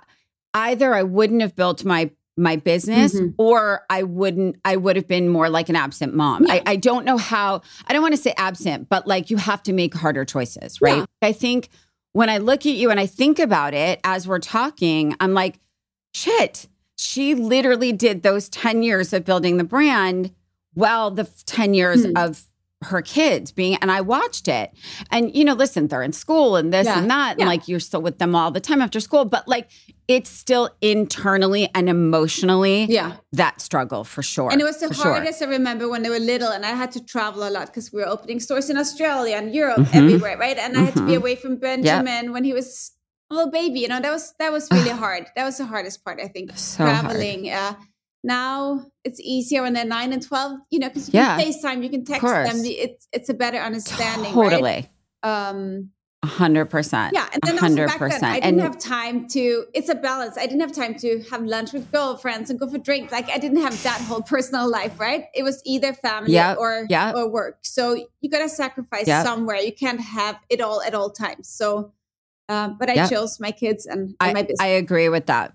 either 0.52 0.94
I 0.94 1.04
wouldn't 1.04 1.42
have 1.42 1.54
built 1.54 1.84
my 1.84 2.10
my 2.36 2.54
business 2.54 3.16
mm-hmm. 3.16 3.30
or 3.36 3.82
I 3.90 4.04
wouldn't 4.04 4.56
I 4.64 4.76
would 4.76 4.94
have 4.96 5.08
been 5.08 5.28
more 5.28 5.48
like 5.48 5.68
an 5.68 5.76
absent 5.76 6.14
mom. 6.14 6.46
Yeah. 6.46 6.54
I, 6.54 6.62
I 6.66 6.76
don't 6.76 7.04
know 7.04 7.18
how 7.18 7.62
I 7.86 7.92
don't 7.92 8.02
want 8.02 8.14
to 8.14 8.20
say 8.20 8.34
absent, 8.36 8.88
but 8.88 9.06
like 9.06 9.30
you 9.30 9.36
have 9.36 9.62
to 9.64 9.72
make 9.72 9.94
harder 9.94 10.24
choices, 10.24 10.80
right? 10.80 10.98
Yeah. 10.98 11.04
I 11.22 11.32
think 11.32 11.68
when 12.14 12.30
I 12.30 12.38
look 12.38 12.66
at 12.66 12.72
you 12.72 12.90
and 12.90 12.98
I 12.98 13.06
think 13.06 13.38
about 13.38 13.74
it 13.74 14.00
as 14.02 14.26
we're 14.26 14.40
talking, 14.40 15.14
I'm 15.20 15.34
like, 15.34 15.60
shit, 16.14 16.66
she 16.98 17.34
literally 17.34 17.92
did 17.92 18.22
those 18.22 18.48
10 18.48 18.82
years 18.82 19.12
of 19.12 19.24
building 19.24 19.56
the 19.56 19.64
brand 19.64 20.32
well 20.74 21.10
the 21.10 21.24
10 21.46 21.72
years 21.74 22.04
hmm. 22.04 22.16
of 22.16 22.44
her 22.82 23.02
kids 23.02 23.50
being 23.50 23.76
and 23.76 23.90
I 23.90 24.00
watched 24.00 24.46
it. 24.46 24.72
And 25.10 25.34
you 25.34 25.44
know, 25.44 25.54
listen, 25.54 25.88
they're 25.88 26.02
in 26.02 26.12
school 26.12 26.54
and 26.54 26.72
this 26.72 26.86
yeah. 26.86 26.98
and 26.98 27.10
that 27.10 27.32
and 27.32 27.40
yeah. 27.40 27.46
like 27.46 27.66
you're 27.66 27.80
still 27.80 28.00
with 28.00 28.18
them 28.18 28.36
all 28.36 28.52
the 28.52 28.60
time 28.60 28.80
after 28.80 29.00
school, 29.00 29.24
but 29.24 29.48
like 29.48 29.68
it's 30.06 30.30
still 30.30 30.70
internally 30.80 31.68
and 31.74 31.88
emotionally 31.88 32.84
yeah 32.84 33.16
that 33.32 33.60
struggle 33.60 34.04
for 34.04 34.22
sure. 34.22 34.52
And 34.52 34.60
it 34.60 34.64
was 34.64 34.78
the 34.78 34.94
hardest 34.94 35.40
sure. 35.40 35.48
I 35.48 35.50
remember 35.50 35.88
when 35.88 36.02
they 36.02 36.10
were 36.10 36.20
little 36.20 36.50
and 36.50 36.64
I 36.64 36.70
had 36.70 36.92
to 36.92 37.04
travel 37.04 37.48
a 37.48 37.50
lot 37.50 37.66
because 37.66 37.92
we 37.92 38.00
were 38.00 38.08
opening 38.08 38.38
stores 38.38 38.70
in 38.70 38.76
Australia 38.76 39.36
and 39.36 39.52
Europe 39.52 39.78
mm-hmm. 39.78 39.96
everywhere, 39.96 40.38
right? 40.38 40.56
And 40.56 40.74
mm-hmm. 40.74 40.82
I 40.82 40.86
had 40.86 40.94
to 40.94 41.00
be 41.00 41.12
mm-hmm. 41.12 41.16
away 41.16 41.34
from 41.34 41.56
Benjamin 41.56 42.24
yep. 42.24 42.32
when 42.32 42.44
he 42.44 42.52
was 42.52 42.92
little 43.34 43.50
baby 43.50 43.80
you 43.80 43.88
know 43.88 44.00
that 44.00 44.10
was 44.10 44.34
that 44.38 44.52
was 44.52 44.68
really 44.70 44.90
hard 44.90 45.26
that 45.36 45.44
was 45.44 45.58
the 45.58 45.66
hardest 45.66 46.04
part 46.04 46.20
i 46.20 46.28
think 46.28 46.50
so 46.56 46.84
traveling 46.84 47.50
uh, 47.50 47.74
now 48.24 48.84
it's 49.04 49.20
easier 49.20 49.62
when 49.62 49.72
they're 49.72 49.84
9 49.84 50.12
and 50.12 50.22
12 50.22 50.58
you 50.70 50.78
know 50.78 50.88
because 50.88 51.08
you 51.08 51.20
yeah, 51.20 51.38
can 51.38 51.52
facetime 51.52 51.82
you 51.82 51.90
can 51.90 52.04
text 52.04 52.22
them 52.22 52.56
it's 52.64 53.08
it's 53.12 53.28
a 53.28 53.34
better 53.34 53.58
understanding 53.58 54.32
totally 54.32 54.88
right? 55.22 55.50
um 55.50 55.90
hundred 56.24 56.66
percent. 56.66 57.14
Yeah, 57.14 57.28
and 57.32 57.40
then 57.44 57.58
also 57.62 57.86
back 57.86 57.98
then, 57.98 58.24
I 58.24 58.34
didn't 58.34 58.44
and, 58.44 58.60
have 58.60 58.78
time 58.78 59.28
to. 59.28 59.66
It's 59.72 59.88
a 59.88 59.94
balance. 59.94 60.36
I 60.36 60.46
didn't 60.46 60.60
have 60.60 60.72
time 60.72 60.94
to 60.96 61.20
have 61.30 61.42
lunch 61.42 61.72
with 61.72 61.90
girlfriends 61.92 62.50
and 62.50 62.58
go 62.58 62.68
for 62.68 62.78
drinks. 62.78 63.12
Like 63.12 63.30
I 63.30 63.38
didn't 63.38 63.62
have 63.62 63.80
that 63.84 64.00
whole 64.00 64.22
personal 64.34 64.68
life, 64.68 64.98
right? 64.98 65.26
It 65.34 65.44
was 65.44 65.62
either 65.64 65.92
family 65.92 66.32
yep, 66.32 66.58
or 66.58 66.86
yep. 66.88 67.14
or 67.14 67.28
work. 67.28 67.58
So 67.62 67.94
you 68.20 68.30
got 68.30 68.40
to 68.40 68.48
sacrifice 68.48 69.06
yep. 69.06 69.24
somewhere. 69.24 69.56
You 69.56 69.72
can't 69.72 70.00
have 70.00 70.38
it 70.48 70.60
all 70.60 70.82
at 70.82 70.94
all 70.94 71.10
times. 71.10 71.48
So, 71.48 71.92
um, 72.48 72.76
but 72.78 72.88
I 72.90 73.06
chose 73.08 73.38
my 73.40 73.50
kids 73.50 73.86
and, 73.86 74.08
and 74.08 74.16
I, 74.20 74.32
my 74.32 74.42
business. 74.42 74.60
I 74.60 74.66
agree 74.68 75.08
with 75.08 75.26
that. 75.26 75.52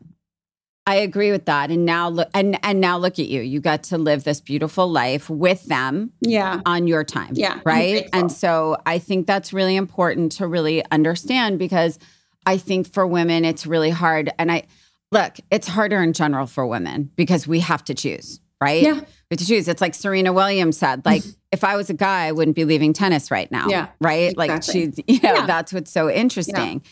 I 0.86 0.96
agree 0.96 1.32
with 1.32 1.46
that. 1.46 1.72
And 1.72 1.86
now 1.86 2.10
look 2.10 2.30
and 2.34 2.60
and 2.64 2.82
now 2.82 2.98
look 2.98 3.18
at 3.18 3.28
you. 3.28 3.42
You 3.42 3.62
got 3.62 3.84
to 3.84 3.98
live 3.98 4.26
this 4.26 4.42
beautiful 4.42 4.88
life 4.88 5.30
with 5.30 5.64
them. 5.66 6.12
Yeah. 6.20 6.60
On 6.66 6.88
your 6.88 7.06
time. 7.06 7.32
Yeah. 7.36 7.60
Right? 7.64 8.10
And 8.12 8.32
so 8.32 8.78
I 8.86 9.00
think 9.00 9.26
that's 9.26 9.54
really 9.54 9.78
important 9.78 10.34
to 10.34 10.48
really 10.48 10.84
understand 10.92 11.58
because 11.58 12.00
I 12.46 12.58
think 12.58 12.92
for 12.92 13.08
women 13.08 13.46
it's 13.46 13.66
really 13.66 13.92
hard 13.92 14.32
and 14.38 14.52
I 14.52 14.64
look, 15.12 15.38
it's 15.52 15.68
harder 15.68 16.04
in 16.04 16.12
general 16.12 16.48
for 16.48 16.68
women 16.68 17.12
because 17.16 17.48
we 17.48 17.62
have 17.62 17.84
to 17.86 17.94
choose, 17.94 18.42
right? 18.64 18.82
Yeah. 18.82 18.94
We 18.94 19.00
have 19.32 19.40
to 19.40 19.46
choose. 19.46 19.68
It's 19.68 19.82
like 19.82 19.94
Serena 19.96 20.34
Williams 20.34 20.78
said, 20.78 21.06
like 21.06 21.24
if 21.52 21.64
I 21.64 21.76
was 21.76 21.90
a 21.90 21.94
guy, 21.94 22.26
I 22.26 22.32
wouldn't 22.32 22.56
be 22.56 22.66
leaving 22.66 22.94
tennis 22.94 23.32
right 23.32 23.52
now. 23.52 23.68
Yeah. 23.68 23.88
Right? 24.00 24.32
Exactly. 24.32 24.48
Like 24.48 24.64
she's 24.64 25.00
you 25.08 25.20
know, 25.22 25.36
yeah. 25.36 25.46
that's 25.46 25.74
what's 25.74 25.92
so 25.92 26.10
interesting. 26.10 26.82
Yeah. 26.84 26.90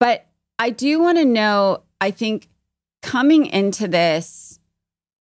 But 0.00 0.26
I 0.58 0.70
do 0.70 1.00
want 1.00 1.18
to 1.18 1.24
know, 1.24 1.82
I 2.00 2.10
think 2.10 2.48
coming 3.02 3.46
into 3.46 3.88
this 3.88 4.58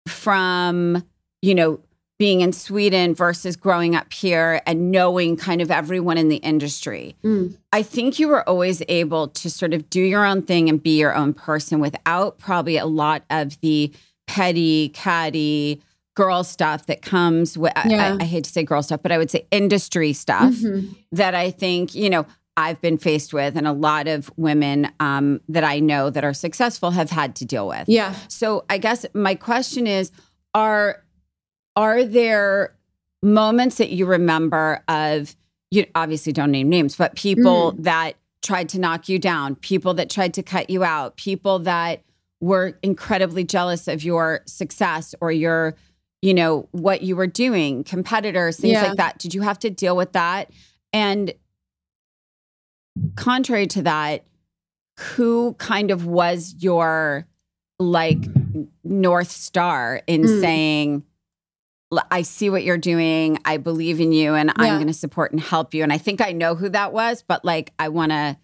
from, 0.08 1.04
you 1.42 1.54
know, 1.54 1.80
being 2.18 2.40
in 2.40 2.52
Sweden 2.52 3.14
versus 3.14 3.56
growing 3.56 3.94
up 3.94 4.12
here 4.12 4.62
and 4.66 4.90
knowing 4.90 5.36
kind 5.36 5.60
of 5.60 5.70
everyone 5.70 6.16
in 6.16 6.28
the 6.28 6.36
industry. 6.36 7.14
Mm. 7.22 7.58
I 7.72 7.82
think 7.82 8.18
you 8.18 8.28
were 8.28 8.48
always 8.48 8.82
able 8.88 9.28
to 9.28 9.50
sort 9.50 9.74
of 9.74 9.90
do 9.90 10.00
your 10.00 10.24
own 10.24 10.42
thing 10.42 10.68
and 10.68 10.82
be 10.82 10.98
your 10.98 11.14
own 11.14 11.34
person 11.34 11.78
without 11.78 12.38
probably 12.38 12.78
a 12.78 12.86
lot 12.86 13.24
of 13.28 13.60
the 13.60 13.92
petty, 14.26 14.90
catty, 14.90 15.82
girl 16.14 16.42
stuff 16.42 16.86
that 16.86 17.02
comes 17.02 17.56
with, 17.56 17.72
yeah. 17.86 18.16
I, 18.18 18.22
I, 18.22 18.26
hate 18.26 18.44
to 18.44 18.50
say 18.50 18.64
girl 18.64 18.82
stuff, 18.82 19.02
but 19.02 19.12
I 19.12 19.18
would 19.18 19.30
say 19.30 19.46
industry 19.50 20.12
stuff 20.14 20.54
mm-hmm. 20.54 20.92
that 21.12 21.34
I 21.34 21.50
think, 21.50 21.94
you 21.94 22.08
know, 22.08 22.26
I've 22.56 22.80
been 22.80 22.96
faced 22.96 23.34
with, 23.34 23.56
and 23.56 23.66
a 23.66 23.72
lot 23.72 24.08
of 24.08 24.32
women 24.36 24.90
um, 24.98 25.40
that 25.48 25.62
I 25.62 25.78
know 25.78 26.08
that 26.08 26.24
are 26.24 26.32
successful 26.32 26.90
have 26.90 27.10
had 27.10 27.36
to 27.36 27.44
deal 27.44 27.68
with. 27.68 27.86
Yeah. 27.86 28.14
So 28.28 28.64
I 28.70 28.78
guess 28.78 29.04
my 29.12 29.34
question 29.34 29.86
is: 29.86 30.10
Are 30.54 31.04
are 31.76 32.02
there 32.02 32.74
moments 33.22 33.76
that 33.76 33.90
you 33.90 34.06
remember 34.06 34.82
of? 34.88 35.36
You 35.70 35.84
obviously 35.94 36.32
don't 36.32 36.50
name 36.50 36.70
names, 36.70 36.96
but 36.96 37.14
people 37.14 37.72
mm. 37.72 37.82
that 37.82 38.14
tried 38.42 38.70
to 38.70 38.78
knock 38.78 39.08
you 39.08 39.18
down, 39.18 39.56
people 39.56 39.92
that 39.94 40.08
tried 40.08 40.32
to 40.34 40.42
cut 40.42 40.70
you 40.70 40.82
out, 40.82 41.16
people 41.16 41.58
that 41.58 42.02
were 42.40 42.78
incredibly 42.82 43.44
jealous 43.44 43.88
of 43.88 44.04
your 44.04 44.40
success 44.46 45.14
or 45.20 45.32
your, 45.32 45.74
you 46.22 46.34
know, 46.34 46.68
what 46.72 47.02
you 47.02 47.16
were 47.16 47.26
doing, 47.26 47.84
competitors, 47.84 48.58
things 48.58 48.74
yeah. 48.74 48.88
like 48.88 48.96
that. 48.96 49.18
Did 49.18 49.34
you 49.34 49.42
have 49.42 49.58
to 49.60 49.70
deal 49.70 49.96
with 49.96 50.12
that? 50.12 50.50
And 50.92 51.32
contrary 53.14 53.66
to 53.68 53.82
that, 53.82 54.24
who 54.98 55.54
kind 55.54 55.90
of 55.90 56.06
was 56.06 56.54
your 56.58 57.26
like 57.78 58.18
North 58.82 59.30
Star 59.30 60.00
in 60.06 60.22
mm. 60.22 60.40
saying, 60.40 61.04
I 62.10 62.22
see 62.22 62.50
what 62.50 62.64
you're 62.64 62.78
doing. 62.78 63.38
I 63.44 63.58
believe 63.58 64.00
in 64.00 64.12
you 64.12 64.34
and 64.34 64.50
yeah. 64.58 64.64
I'm 64.64 64.74
going 64.76 64.86
to 64.88 64.94
support 64.94 65.32
and 65.32 65.40
help 65.40 65.74
you. 65.74 65.82
And 65.82 65.92
I 65.92 65.98
think 65.98 66.20
I 66.20 66.32
know 66.32 66.54
who 66.54 66.68
that 66.70 66.92
was, 66.92 67.22
but 67.22 67.44
like, 67.44 67.72
I 67.78 67.90
want 67.90 68.12
to, 68.12 68.36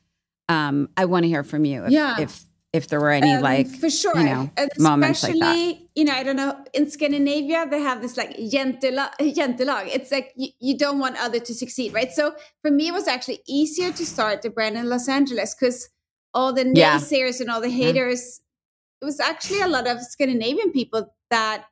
um, 0.48 0.90
I 0.96 1.06
want 1.06 1.24
to 1.24 1.28
hear 1.28 1.42
from 1.42 1.64
you. 1.64 1.84
If, 1.84 1.90
yeah. 1.90 2.20
If, 2.20 2.44
if 2.72 2.88
there 2.88 3.00
were 3.00 3.10
any 3.10 3.32
um, 3.32 3.42
like 3.42 3.68
for 3.68 3.90
sure 3.90 4.16
you 4.16 4.24
know 4.24 4.50
moments 4.78 5.22
like 5.22 5.38
that 5.38 5.78
you 5.94 6.04
know 6.04 6.12
i 6.12 6.22
don't 6.22 6.36
know 6.36 6.56
in 6.72 6.90
scandinavia 6.90 7.66
they 7.70 7.80
have 7.80 8.00
this 8.00 8.16
like 8.16 8.36
jentelag, 8.36 9.88
it's 9.92 10.10
like 10.10 10.32
you, 10.36 10.48
you 10.58 10.76
don't 10.76 10.98
want 10.98 11.16
other 11.18 11.38
to 11.38 11.54
succeed 11.54 11.92
right 11.92 12.12
so 12.12 12.34
for 12.62 12.70
me 12.70 12.88
it 12.88 12.92
was 12.92 13.06
actually 13.06 13.40
easier 13.46 13.92
to 13.92 14.06
start 14.06 14.42
the 14.42 14.50
brand 14.50 14.76
in 14.76 14.88
los 14.88 15.08
angeles 15.08 15.54
because 15.54 15.90
all 16.34 16.52
the 16.52 16.64
naysayers 16.64 17.38
yeah. 17.38 17.42
and 17.42 17.50
all 17.50 17.60
the 17.60 17.70
haters 17.70 18.40
yeah. 18.40 19.02
it 19.02 19.04
was 19.04 19.20
actually 19.20 19.60
a 19.60 19.68
lot 19.68 19.86
of 19.86 20.00
scandinavian 20.00 20.72
people 20.72 21.14
that 21.30 21.66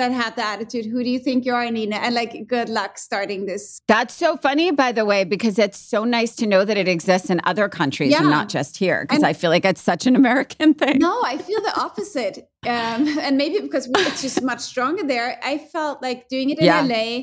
that 0.00 0.12
had 0.12 0.34
the 0.34 0.44
attitude, 0.44 0.86
who 0.86 1.04
do 1.04 1.10
you 1.10 1.18
think 1.18 1.44
you 1.44 1.54
are, 1.54 1.70
Nina? 1.70 1.96
And 1.96 2.14
like, 2.14 2.46
good 2.46 2.68
luck 2.68 2.96
starting 2.96 3.44
this. 3.44 3.80
That's 3.86 4.14
so 4.14 4.36
funny, 4.38 4.70
by 4.70 4.92
the 4.92 5.04
way, 5.04 5.24
because 5.24 5.58
it's 5.58 5.78
so 5.78 6.04
nice 6.04 6.34
to 6.36 6.46
know 6.46 6.64
that 6.64 6.76
it 6.76 6.88
exists 6.88 7.28
in 7.28 7.40
other 7.44 7.68
countries 7.68 8.12
yeah. 8.12 8.20
and 8.20 8.30
not 8.30 8.48
just 8.48 8.78
here. 8.78 9.06
Because 9.06 9.22
I 9.22 9.34
feel 9.34 9.50
like 9.50 9.64
it's 9.64 9.82
such 9.82 10.06
an 10.06 10.16
American 10.16 10.72
thing. 10.74 10.98
No, 10.98 11.22
I 11.22 11.36
feel 11.36 11.60
the 11.60 11.78
opposite. 11.78 12.38
Um, 12.66 13.18
and 13.20 13.36
maybe 13.36 13.60
because 13.60 13.88
it's 13.90 14.22
just 14.22 14.42
much 14.42 14.60
stronger 14.60 15.06
there. 15.06 15.38
I 15.44 15.58
felt 15.58 16.02
like 16.02 16.28
doing 16.28 16.50
it 16.50 16.58
in 16.58 16.64
yeah. 16.64 16.80
LA, 16.82 17.22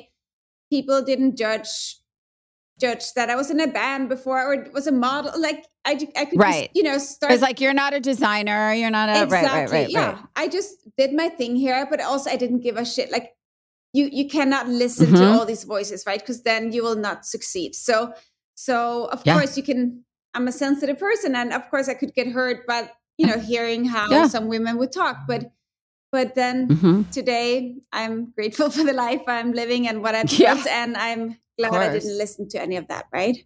people 0.70 1.02
didn't 1.02 1.36
judge 1.36 1.98
judge 2.80 3.14
that 3.14 3.30
I 3.30 3.36
was 3.36 3.50
in 3.50 3.60
a 3.60 3.68
band 3.68 4.10
before 4.10 4.54
or 4.54 4.68
was 4.74 4.88
a 4.88 4.92
model. 4.92 5.40
Like 5.40 5.66
I, 5.86 5.92
I 6.16 6.26
could 6.26 6.40
right. 6.40 6.66
Just, 6.66 6.76
you 6.76 6.84
know, 6.84 6.98
start. 6.98 7.34
It's 7.34 7.42
like 7.42 7.60
you're 7.60 7.74
not 7.74 7.94
a 7.94 8.00
designer. 8.00 8.74
You're 8.74 8.92
not 8.92 9.10
a 9.10 9.24
exactly. 9.24 9.50
right, 9.50 9.72
right, 9.72 9.72
right. 9.72 9.90
Yeah. 9.90 10.22
I 10.36 10.48
just 10.48 10.76
did 10.98 11.14
my 11.14 11.30
thing 11.30 11.56
here, 11.56 11.88
but 11.90 12.02
also 12.02 12.30
I 12.30 12.36
didn't 12.36 12.62
give 12.62 12.78
a 12.78 12.86
shit. 12.86 13.12
Like 13.12 13.34
you, 13.94 14.10
you 14.12 14.28
cannot 14.28 14.68
listen 14.68 15.08
mm-hmm. 15.08 15.16
to 15.16 15.32
all 15.32 15.46
these 15.46 15.64
voices, 15.64 16.06
right? 16.06 16.20
Because 16.20 16.44
then 16.44 16.72
you 16.72 16.84
will 16.84 16.96
not 16.96 17.26
succeed. 17.26 17.76
So, 17.76 18.14
so 18.56 19.06
of 19.06 19.22
yeah. 19.26 19.34
course 19.34 19.58
you 19.58 19.64
can. 19.64 20.04
I'm 20.34 20.48
a 20.48 20.52
sensitive 20.52 21.00
person, 21.00 21.36
and 21.36 21.52
of 21.52 21.68
course 21.70 21.90
I 21.90 21.96
could 21.96 22.14
get 22.14 22.28
hurt, 22.28 22.68
but 22.68 22.92
you 23.18 23.26
know, 23.26 23.40
hearing 23.40 23.86
how 23.86 24.10
yeah. 24.10 24.28
some 24.28 24.48
women 24.48 24.78
would 24.78 24.92
talk, 24.92 25.20
but. 25.28 25.52
But 26.12 26.36
then 26.36 26.70
mm-hmm. 26.70 27.02
today, 27.12 27.76
I'm 27.92 28.32
grateful 28.32 28.70
for 28.72 28.84
the 28.84 28.94
life 28.94 29.22
I'm 29.28 29.52
living 29.52 29.88
and 29.88 30.02
what 30.02 30.16
I've 30.16 30.28
built, 30.28 30.40
yeah. 30.40 30.84
and 30.84 30.98
I'm 30.98 31.38
glad 31.58 31.74
I 31.74 31.94
didn't 31.94 32.18
listen 32.18 32.48
to 32.50 32.62
any 32.62 32.78
of 32.78 32.88
that, 32.88 33.06
right? 33.12 33.38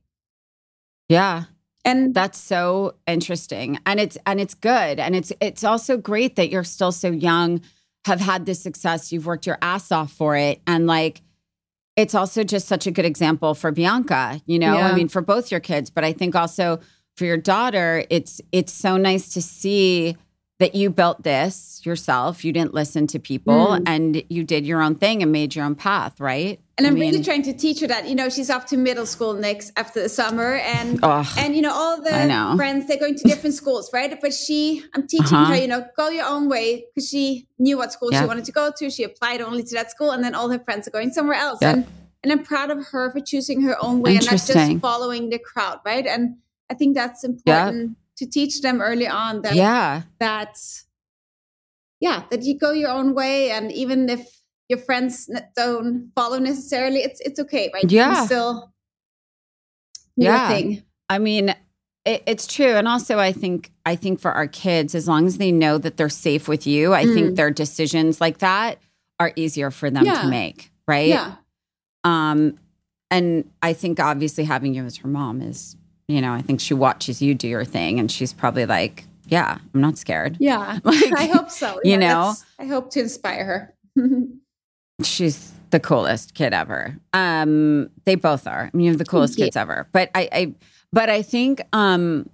Yeah. 1.10 1.46
And 1.84 2.14
that's 2.14 2.38
so 2.38 2.96
interesting. 3.08 3.80
And 3.86 4.00
it's 4.00 4.18
and 4.26 4.40
it's 4.40 4.54
good. 4.54 5.00
And 5.00 5.16
it's 5.16 5.32
it's 5.42 5.64
also 5.64 5.98
great 5.98 6.36
that 6.36 6.50
you're 6.50 6.64
still 6.64 6.92
so 6.92 7.10
young, 7.10 7.62
have 8.06 8.20
had 8.20 8.46
this 8.46 8.62
success, 8.62 9.12
you've 9.12 9.26
worked 9.26 9.48
your 9.48 9.58
ass 9.62 9.92
off 9.92 10.12
for 10.12 10.36
it. 10.38 10.62
And 10.68 10.86
like 10.86 11.22
it's 11.96 12.16
also 12.16 12.44
just 12.44 12.68
such 12.68 12.88
a 12.88 12.92
good 12.92 13.06
example 13.06 13.54
for 13.54 13.72
Bianca, 13.72 14.42
you 14.46 14.58
know? 14.58 14.76
Yeah. 14.76 14.88
I 14.88 14.96
mean, 14.96 15.08
for 15.08 15.22
both 15.22 15.52
your 15.52 15.60
kids, 15.60 15.90
but 15.90 16.04
I 16.04 16.14
think 16.14 16.36
also 16.36 16.80
for 17.18 17.26
your 17.26 17.38
daughter, 17.38 18.06
it's 18.10 18.40
it's 18.52 18.72
so 18.72 18.98
nice 18.98 19.34
to 19.34 19.42
see 19.42 20.16
that 20.62 20.76
you 20.76 20.92
built 20.92 21.24
this 21.24 21.82
yourself. 21.84 22.46
You 22.46 22.54
didn't 22.54 22.72
listen 22.72 23.08
to 23.08 23.20
people 23.20 23.70
mm. 23.70 23.84
and 23.88 24.24
you 24.30 24.44
did 24.44 24.64
your 24.64 24.80
own 24.84 24.94
thing 24.94 25.24
and 25.24 25.32
made 25.32 25.56
your 25.56 25.66
own 25.66 25.74
path, 25.74 26.20
right? 26.20 26.60
And 26.78 26.86
I'm 26.86 26.94
I 26.94 27.00
mean, 27.00 27.12
really 27.12 27.24
trying 27.24 27.42
to 27.44 27.54
teach 27.54 27.80
her 27.80 27.88
that. 27.88 28.08
You 28.08 28.14
know, 28.14 28.30
she's 28.30 28.52
off 28.52 28.68
to 28.68 28.78
middle 28.78 29.08
school 29.08 29.34
next 29.34 29.72
after 29.76 30.00
the 30.04 30.08
summer, 30.08 30.58
and 30.58 31.00
oh, 31.02 31.32
and 31.38 31.56
you 31.56 31.64
know 31.64 31.74
all 31.74 32.00
the 32.02 32.26
know. 32.26 32.54
friends 32.56 32.88
they're 32.88 32.98
going 32.98 33.16
to 33.16 33.24
different 33.24 33.56
schools, 33.56 33.90
right? 33.92 34.16
But 34.22 34.34
she, 34.34 34.84
I'm 34.94 35.08
teaching 35.08 35.36
uh-huh. 35.36 35.54
her, 35.54 35.56
you 35.58 35.68
know, 35.68 35.84
go 35.98 36.10
your 36.10 36.28
own 36.28 36.48
way 36.48 36.86
because 36.94 37.10
she 37.10 37.48
knew 37.58 37.78
what 37.78 37.92
school 37.92 38.12
yep. 38.12 38.22
she 38.22 38.28
wanted 38.28 38.46
to 38.46 38.52
go 38.52 38.72
to. 38.78 38.90
She 38.92 39.04
applied 39.04 39.42
only 39.42 39.64
to 39.64 39.76
that 39.76 39.90
school, 39.90 40.12
and 40.12 40.24
then 40.24 40.36
all 40.36 40.50
her 40.50 40.60
friends 40.60 40.88
are 40.88 40.92
going 40.92 41.12
somewhere 41.12 41.38
else. 41.38 41.60
Yep. 41.62 41.76
And 41.76 41.88
and 42.24 42.32
I'm 42.32 42.44
proud 42.44 42.70
of 42.70 42.86
her 42.88 43.12
for 43.12 43.20
choosing 43.20 43.62
her 43.62 43.76
own 43.84 44.02
way 44.02 44.16
and 44.16 44.26
not 44.26 44.46
just 44.46 44.80
following 44.80 45.30
the 45.30 45.40
crowd, 45.40 45.80
right? 45.84 46.06
And 46.06 46.38
I 46.70 46.76
think 46.76 46.96
that's 46.96 47.24
important. 47.24 47.90
Yep 47.90 47.98
to 48.22 48.30
teach 48.30 48.62
them 48.62 48.82
early 48.82 49.08
on 49.08 49.42
that 49.42 49.56
yeah. 49.56 50.04
that 50.20 50.56
yeah 52.00 52.24
that 52.30 52.44
you 52.44 52.56
go 52.56 52.72
your 52.72 52.92
own 52.92 53.16
way 53.16 53.50
and 53.50 53.72
even 53.72 54.08
if 54.10 54.44
your 54.70 54.78
friends 54.78 55.28
don't 55.56 56.12
follow 56.14 56.38
necessarily 56.38 57.00
it's 57.00 57.20
it's 57.22 57.40
okay 57.40 57.72
right? 57.74 57.90
Yeah. 57.90 58.26
still 58.26 58.72
yeah. 60.16 60.50
thing. 60.50 60.84
I 61.10 61.18
mean 61.18 61.56
it, 62.06 62.22
it's 62.28 62.46
true 62.46 62.76
and 62.76 62.88
also 62.88 63.18
i 63.18 63.32
think 63.32 63.72
i 63.88 63.96
think 63.96 64.20
for 64.20 64.32
our 64.32 64.48
kids 64.48 64.94
as 64.94 65.08
long 65.08 65.26
as 65.26 65.40
they 65.40 65.52
know 65.52 65.80
that 65.80 65.98
they're 65.98 66.10
safe 66.10 66.48
with 66.48 66.68
you 66.68 66.94
i 66.94 67.06
mm. 67.06 67.14
think 67.14 67.36
their 67.36 67.50
decisions 67.50 68.22
like 68.22 68.38
that 68.38 68.80
are 69.20 69.34
easier 69.36 69.72
for 69.72 69.90
them 69.90 70.06
yeah. 70.06 70.22
to 70.22 70.28
make 70.28 70.72
right? 70.88 71.08
Yeah. 71.08 71.36
Um 72.04 72.58
and 73.10 73.50
i 73.64 73.74
think 73.74 74.00
obviously 74.00 74.44
having 74.44 74.76
you 74.76 74.84
as 74.86 74.98
her 74.98 75.08
mom 75.08 75.42
is 75.42 75.76
you 76.12 76.22
know, 76.22 76.34
I 76.34 76.42
think 76.42 76.60
she 76.60 76.74
watches 76.74 77.22
you 77.22 77.34
do 77.34 77.48
your 77.48 77.66
thing 77.66 78.00
and 78.00 78.12
she's 78.12 78.34
probably 78.34 78.66
like, 78.66 79.06
yeah, 79.26 79.58
I'm 79.74 79.82
not 79.82 79.98
scared. 79.98 80.38
Yeah. 80.40 80.80
Like, 80.84 81.14
I 81.14 81.26
hope 81.28 81.50
so. 81.50 81.80
Yeah, 81.84 81.92
you 81.92 81.98
know, 81.98 82.34
I 82.60 82.66
hope 82.66 82.92
to 82.92 83.00
inspire 83.00 83.74
her. 83.96 84.08
she's 85.04 85.54
the 85.72 85.80
coolest 85.80 86.34
kid 86.34 86.54
ever. 86.54 86.98
Um, 87.14 87.90
they 88.06 88.16
both 88.16 88.46
are. 88.48 88.70
I 88.74 88.78
mean, 88.78 88.86
you 88.86 88.92
have 88.92 89.00
the 89.00 89.06
coolest 89.06 89.38
kids 89.38 89.56
ever. 89.56 89.88
But 89.92 90.12
I, 90.14 90.30
I, 90.32 90.56
but 90.92 91.10
I 91.10 91.22
think, 91.22 91.62
um, 91.74 92.30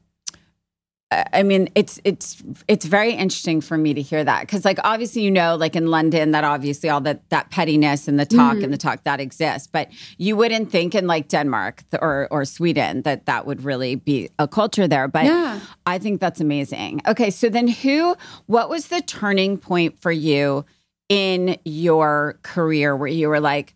I 1.09 1.43
mean, 1.43 1.69
it's 1.73 2.01
it's 2.03 2.43
it's 2.67 2.85
very 2.85 3.13
interesting 3.13 3.61
for 3.61 3.77
me 3.77 3.93
to 3.93 4.01
hear 4.01 4.25
that 4.25 4.41
because, 4.41 4.65
like, 4.65 4.77
obviously, 4.83 5.21
you 5.21 5.31
know, 5.31 5.55
like 5.55 5.73
in 5.73 5.87
London, 5.87 6.31
that 6.31 6.43
obviously 6.43 6.89
all 6.89 6.99
that 7.01 7.29
that 7.29 7.49
pettiness 7.49 8.09
and 8.09 8.19
the 8.19 8.25
talk 8.25 8.55
mm-hmm. 8.55 8.65
and 8.65 8.73
the 8.73 8.77
talk 8.77 9.03
that 9.03 9.21
exists, 9.21 9.69
but 9.71 9.87
you 10.17 10.35
wouldn't 10.35 10.69
think 10.69 10.93
in 10.95 11.07
like 11.07 11.29
Denmark 11.29 11.83
or 12.01 12.27
or 12.29 12.43
Sweden 12.43 13.03
that 13.03 13.25
that 13.25 13.47
would 13.47 13.63
really 13.63 13.95
be 13.95 14.29
a 14.37 14.49
culture 14.49 14.85
there. 14.85 15.07
But 15.07 15.25
yeah. 15.25 15.61
I 15.85 15.97
think 15.97 16.19
that's 16.19 16.41
amazing. 16.41 17.01
Okay, 17.07 17.29
so 17.29 17.47
then 17.47 17.69
who? 17.69 18.17
What 18.47 18.69
was 18.69 18.89
the 18.89 19.01
turning 19.01 19.57
point 19.57 20.01
for 20.01 20.11
you 20.11 20.65
in 21.07 21.57
your 21.63 22.37
career 22.43 22.97
where 22.97 23.07
you 23.07 23.29
were 23.29 23.39
like, 23.39 23.75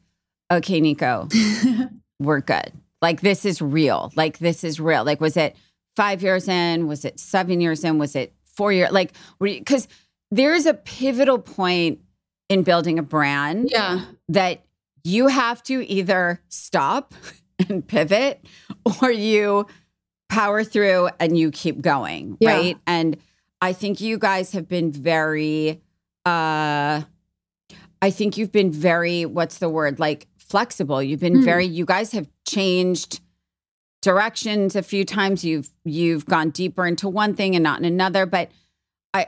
okay, 0.52 0.82
Nico, 0.82 1.30
we're 2.20 2.42
good. 2.42 2.74
Like 3.02 3.22
this 3.22 3.46
is 3.46 3.62
real. 3.62 4.12
Like 4.18 4.40
this 4.40 4.66
is 4.66 4.82
real. 4.82 5.06
Like 5.06 5.22
was 5.22 5.38
it? 5.38 5.56
Five 5.96 6.22
years 6.24 6.48
in? 6.48 6.88
Was 6.88 7.06
it 7.06 7.20
seven 7.20 7.62
years 7.62 7.84
in? 7.84 7.98
Was 7.98 8.16
it 8.16 8.34
four 8.46 8.72
years? 8.72 8.92
Like, 8.92 9.14
because 9.40 9.88
there 10.30 10.54
is 10.54 10.66
a 10.66 10.74
pivotal 10.74 11.40
point 11.40 12.00
in 12.50 12.64
building 12.64 13.00
a 13.00 13.04
brand 13.04 13.70
yeah. 13.72 14.06
that 14.30 14.64
you 15.04 15.28
have 15.28 15.64
to 15.64 15.90
either 15.90 16.42
stop 16.50 17.14
and 17.70 17.88
pivot 17.88 18.46
or 19.02 19.12
you 19.12 19.68
power 20.30 20.64
through 20.64 21.10
and 21.20 21.38
you 21.38 21.52
keep 21.52 21.82
going, 21.82 22.38
yeah. 22.40 22.52
right? 22.52 22.78
And 22.88 23.18
I 23.62 23.74
think 23.74 24.02
you 24.02 24.18
guys 24.18 24.52
have 24.54 24.68
been 24.68 24.92
very 24.92 25.82
uh 26.26 27.02
I 28.04 28.10
think 28.10 28.38
you've 28.38 28.52
been 28.52 28.72
very 28.72 29.26
what's 29.26 29.60
the 29.60 29.70
word? 29.70 30.00
Like 30.00 30.28
flexible. 30.38 31.02
You've 31.02 31.20
been 31.20 31.38
mm. 31.38 31.46
very 31.46 31.66
you 31.66 31.86
guys 31.86 32.12
have 32.12 32.28
changed 32.48 33.22
directions 34.02 34.76
a 34.76 34.84
few 34.84 35.06
times. 35.06 35.44
You've 35.44 35.70
you've 35.86 36.26
gone 36.26 36.50
deeper 36.50 36.86
into 36.86 37.08
one 37.08 37.36
thing 37.36 37.56
and 37.56 37.64
not 37.64 37.80
in 37.80 37.86
another. 37.86 38.26
But 38.26 38.52
I 39.14 39.28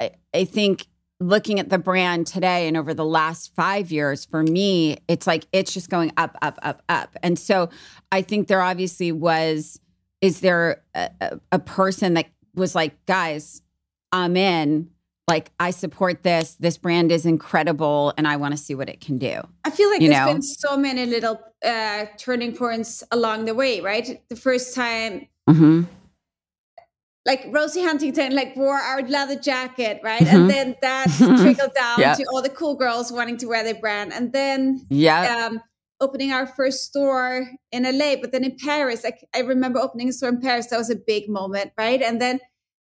I 0.00 0.10
I 0.34 0.44
think 0.44 0.86
looking 1.20 1.58
at 1.58 1.68
the 1.68 1.78
brand 1.78 2.26
today 2.26 2.68
and 2.68 2.76
over 2.76 2.94
the 2.94 3.04
last 3.04 3.54
five 3.54 3.90
years, 3.90 4.24
for 4.24 4.42
me, 4.42 4.98
it's 5.08 5.26
like 5.26 5.46
it's 5.52 5.74
just 5.74 5.90
going 5.90 6.12
up, 6.16 6.36
up, 6.42 6.58
up, 6.62 6.82
up. 6.88 7.16
And 7.22 7.38
so 7.38 7.70
I 8.12 8.22
think 8.22 8.46
there 8.46 8.62
obviously 8.62 9.10
was, 9.10 9.80
is 10.20 10.40
there 10.40 10.82
a, 10.94 11.40
a 11.50 11.58
person 11.58 12.14
that 12.14 12.26
was 12.54 12.74
like, 12.74 13.04
guys, 13.06 13.62
I'm 14.12 14.36
in 14.36 14.90
like 15.28 15.52
I 15.60 15.70
support 15.70 16.22
this. 16.22 16.54
This 16.54 16.78
brand 16.78 17.12
is 17.12 17.26
incredible, 17.26 18.14
and 18.16 18.26
I 18.26 18.36
want 18.36 18.52
to 18.52 18.58
see 18.58 18.74
what 18.74 18.88
it 18.88 19.00
can 19.00 19.18
do. 19.18 19.42
I 19.64 19.70
feel 19.70 19.90
like 19.90 20.00
you 20.00 20.08
there's 20.08 20.26
know? 20.26 20.32
been 20.32 20.42
so 20.42 20.76
many 20.76 21.04
little 21.06 21.38
uh, 21.64 22.06
turning 22.16 22.56
points 22.56 23.04
along 23.12 23.44
the 23.44 23.54
way, 23.54 23.80
right? 23.80 24.20
The 24.28 24.36
first 24.36 24.74
time, 24.74 25.28
mm-hmm. 25.48 25.82
like 27.26 27.46
Rosie 27.50 27.82
Huntington, 27.82 28.34
like 28.34 28.56
wore 28.56 28.78
our 28.78 29.02
leather 29.02 29.38
jacket, 29.38 30.00
right, 30.02 30.22
mm-hmm. 30.22 30.36
and 30.36 30.50
then 30.50 30.76
that 30.80 31.06
trickled 31.16 31.74
down 31.74 32.00
yep. 32.00 32.16
to 32.16 32.24
all 32.32 32.42
the 32.42 32.48
cool 32.48 32.74
girls 32.74 33.12
wanting 33.12 33.36
to 33.38 33.46
wear 33.46 33.62
their 33.62 33.78
brand, 33.78 34.12
and 34.12 34.32
then 34.32 34.84
yeah. 34.88 35.46
Um, 35.46 35.60
opening 36.00 36.32
our 36.32 36.46
first 36.46 36.84
store 36.84 37.50
in 37.72 37.82
LA, 37.82 38.14
but 38.20 38.30
then 38.30 38.44
in 38.44 38.56
Paris, 38.56 39.02
like 39.02 39.26
I 39.34 39.40
remember 39.40 39.80
opening 39.80 40.08
a 40.08 40.12
store 40.12 40.28
in 40.28 40.40
Paris, 40.40 40.68
that 40.68 40.78
was 40.78 40.90
a 40.90 40.96
big 40.96 41.28
moment, 41.28 41.72
right? 41.76 42.00
And 42.00 42.20
then 42.20 42.38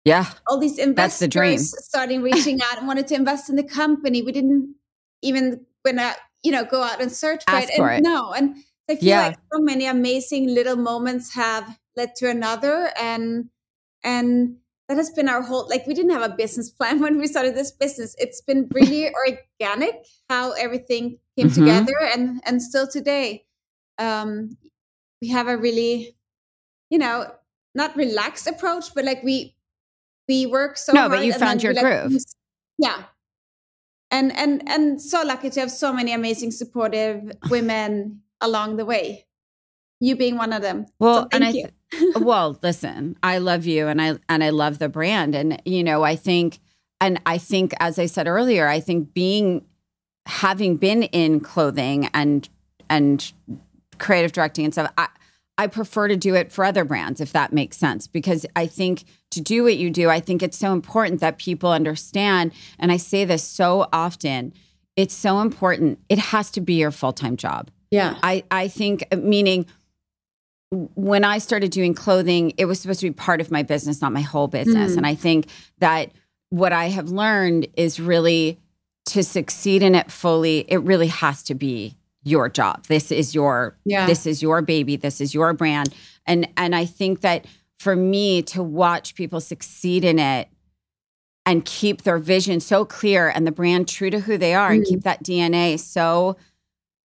yeah. 0.08 0.26
All 0.46 0.58
these 0.58 0.78
investors 0.78 1.20
the 1.20 1.28
dream. 1.28 1.58
starting 1.58 2.22
reaching 2.22 2.60
out 2.62 2.78
and 2.78 2.86
wanted 2.86 3.06
to 3.08 3.14
invest 3.14 3.50
in 3.50 3.56
the 3.56 3.62
company. 3.62 4.22
We 4.22 4.32
didn't 4.32 4.74
even 5.22 5.66
when 5.82 5.98
I, 5.98 6.14
you 6.42 6.52
know, 6.52 6.64
go 6.64 6.82
out 6.82 7.00
and 7.00 7.12
search 7.12 7.44
for 7.48 7.54
Ask 7.54 7.68
it. 7.70 7.76
For 7.76 7.88
and 7.88 8.06
it. 8.06 8.08
No. 8.08 8.32
And 8.32 8.56
I 8.88 8.96
feel 8.96 9.08
yeah. 9.08 9.26
like 9.28 9.38
so 9.52 9.60
many 9.60 9.86
amazing 9.86 10.48
little 10.48 10.76
moments 10.76 11.34
have 11.34 11.78
led 11.96 12.14
to 12.16 12.30
another. 12.30 12.90
And 12.98 13.50
and 14.02 14.56
that 14.88 14.96
has 14.96 15.10
been 15.10 15.28
our 15.28 15.42
whole 15.42 15.68
like 15.68 15.86
we 15.86 15.94
didn't 15.94 16.12
have 16.12 16.22
a 16.22 16.34
business 16.34 16.70
plan 16.70 17.00
when 17.04 17.18
we 17.18 17.26
started 17.26 17.54
this 17.54 17.72
business. 17.72 18.14
It's 18.18 18.40
been 18.40 18.68
really 18.72 19.12
organic 19.60 19.94
how 20.30 20.52
everything 20.52 21.18
came 21.36 21.48
mm-hmm. 21.48 21.64
together 21.64 21.96
and 22.14 22.40
and 22.46 22.62
still 22.62 22.88
today. 22.88 23.44
Um 23.98 24.56
we 25.20 25.28
have 25.28 25.48
a 25.48 25.56
really, 25.56 26.16
you 26.90 26.98
know, 26.98 27.26
not 27.74 27.96
relaxed 27.96 28.46
approach, 28.46 28.94
but 28.94 29.04
like 29.04 29.22
we 29.22 29.56
we 30.28 30.46
work 30.46 30.76
so 30.76 30.92
no, 30.92 31.08
but 31.08 31.24
you 31.24 31.32
found 31.32 31.62
your 31.62 31.74
groove. 31.74 32.12
Like, 32.12 32.22
yeah. 32.78 33.02
And 34.10 34.34
and 34.36 34.66
and 34.68 35.00
so 35.00 35.22
lucky 35.22 35.50
to 35.50 35.60
have 35.60 35.70
so 35.70 35.92
many 35.92 36.12
amazing 36.12 36.52
supportive 36.52 37.32
women 37.50 38.22
along 38.40 38.76
the 38.76 38.84
way. 38.84 39.26
You 40.00 40.14
being 40.14 40.36
one 40.36 40.52
of 40.52 40.62
them. 40.62 40.86
Well, 41.00 41.22
so 41.22 41.28
and 41.32 41.44
I 41.44 41.52
th- 41.52 41.72
well, 42.16 42.56
listen, 42.62 43.16
I 43.22 43.38
love 43.38 43.66
you 43.66 43.88
and 43.88 44.00
I 44.00 44.18
and 44.28 44.44
I 44.44 44.50
love 44.50 44.78
the 44.78 44.88
brand. 44.88 45.34
And 45.34 45.60
you 45.64 45.82
know, 45.82 46.04
I 46.04 46.14
think 46.14 46.60
and 47.00 47.20
I 47.26 47.38
think 47.38 47.72
as 47.80 47.98
I 47.98 48.06
said 48.06 48.28
earlier, 48.28 48.68
I 48.68 48.80
think 48.80 49.12
being 49.12 49.64
having 50.26 50.76
been 50.76 51.04
in 51.04 51.40
clothing 51.40 52.10
and 52.14 52.48
and 52.88 53.32
creative 53.98 54.32
directing 54.32 54.66
and 54.66 54.74
stuff, 54.74 54.92
I, 54.96 55.08
I 55.58 55.66
prefer 55.66 56.08
to 56.08 56.16
do 56.16 56.34
it 56.34 56.52
for 56.52 56.64
other 56.64 56.84
brands, 56.84 57.20
if 57.20 57.32
that 57.32 57.52
makes 57.52 57.76
sense, 57.76 58.06
because 58.06 58.46
I 58.56 58.66
think 58.66 59.04
to 59.32 59.40
do 59.40 59.64
what 59.64 59.76
you 59.76 59.90
do, 59.90 60.08
I 60.08 60.20
think 60.20 60.42
it's 60.42 60.56
so 60.56 60.72
important 60.72 61.20
that 61.20 61.38
people 61.38 61.70
understand. 61.72 62.52
And 62.78 62.90
I 62.90 62.96
say 62.96 63.24
this 63.24 63.42
so 63.42 63.88
often 63.92 64.54
it's 64.98 65.14
so 65.14 65.40
important. 65.40 66.00
It 66.08 66.18
has 66.18 66.50
to 66.50 66.60
be 66.60 66.74
your 66.74 66.90
full 66.90 67.12
time 67.12 67.36
job. 67.36 67.70
Yeah. 67.92 68.18
I, 68.20 68.42
I 68.50 68.66
think, 68.66 69.06
meaning, 69.16 69.64
when 70.70 71.24
I 71.24 71.38
started 71.38 71.70
doing 71.70 71.94
clothing, 71.94 72.52
it 72.58 72.64
was 72.64 72.80
supposed 72.80 73.00
to 73.00 73.06
be 73.06 73.14
part 73.14 73.40
of 73.40 73.52
my 73.52 73.62
business, 73.62 74.02
not 74.02 74.12
my 74.12 74.22
whole 74.22 74.48
business. 74.48 74.92
Mm. 74.94 74.96
And 74.98 75.06
I 75.06 75.14
think 75.14 75.46
that 75.78 76.10
what 76.50 76.72
I 76.72 76.86
have 76.88 77.10
learned 77.10 77.68
is 77.76 78.00
really 78.00 78.58
to 79.06 79.22
succeed 79.22 79.84
in 79.84 79.94
it 79.94 80.10
fully, 80.10 80.66
it 80.68 80.78
really 80.78 81.06
has 81.06 81.44
to 81.44 81.54
be 81.54 81.94
your 82.24 82.48
job. 82.48 82.86
This 82.86 83.10
is 83.10 83.34
your 83.34 83.76
yeah. 83.84 84.06
this 84.06 84.26
is 84.26 84.42
your 84.42 84.62
baby. 84.62 84.96
This 84.96 85.20
is 85.20 85.34
your 85.34 85.52
brand. 85.52 85.94
And 86.26 86.48
and 86.56 86.74
I 86.74 86.84
think 86.84 87.20
that 87.20 87.46
for 87.78 87.94
me 87.94 88.42
to 88.42 88.62
watch 88.62 89.14
people 89.14 89.40
succeed 89.40 90.04
in 90.04 90.18
it 90.18 90.48
and 91.46 91.64
keep 91.64 92.02
their 92.02 92.18
vision 92.18 92.60
so 92.60 92.84
clear 92.84 93.28
and 93.28 93.46
the 93.46 93.52
brand 93.52 93.88
true 93.88 94.10
to 94.10 94.20
who 94.20 94.36
they 94.36 94.54
are 94.54 94.70
mm. 94.70 94.76
and 94.76 94.86
keep 94.86 95.02
that 95.02 95.22
DNA 95.22 95.78
so 95.78 96.36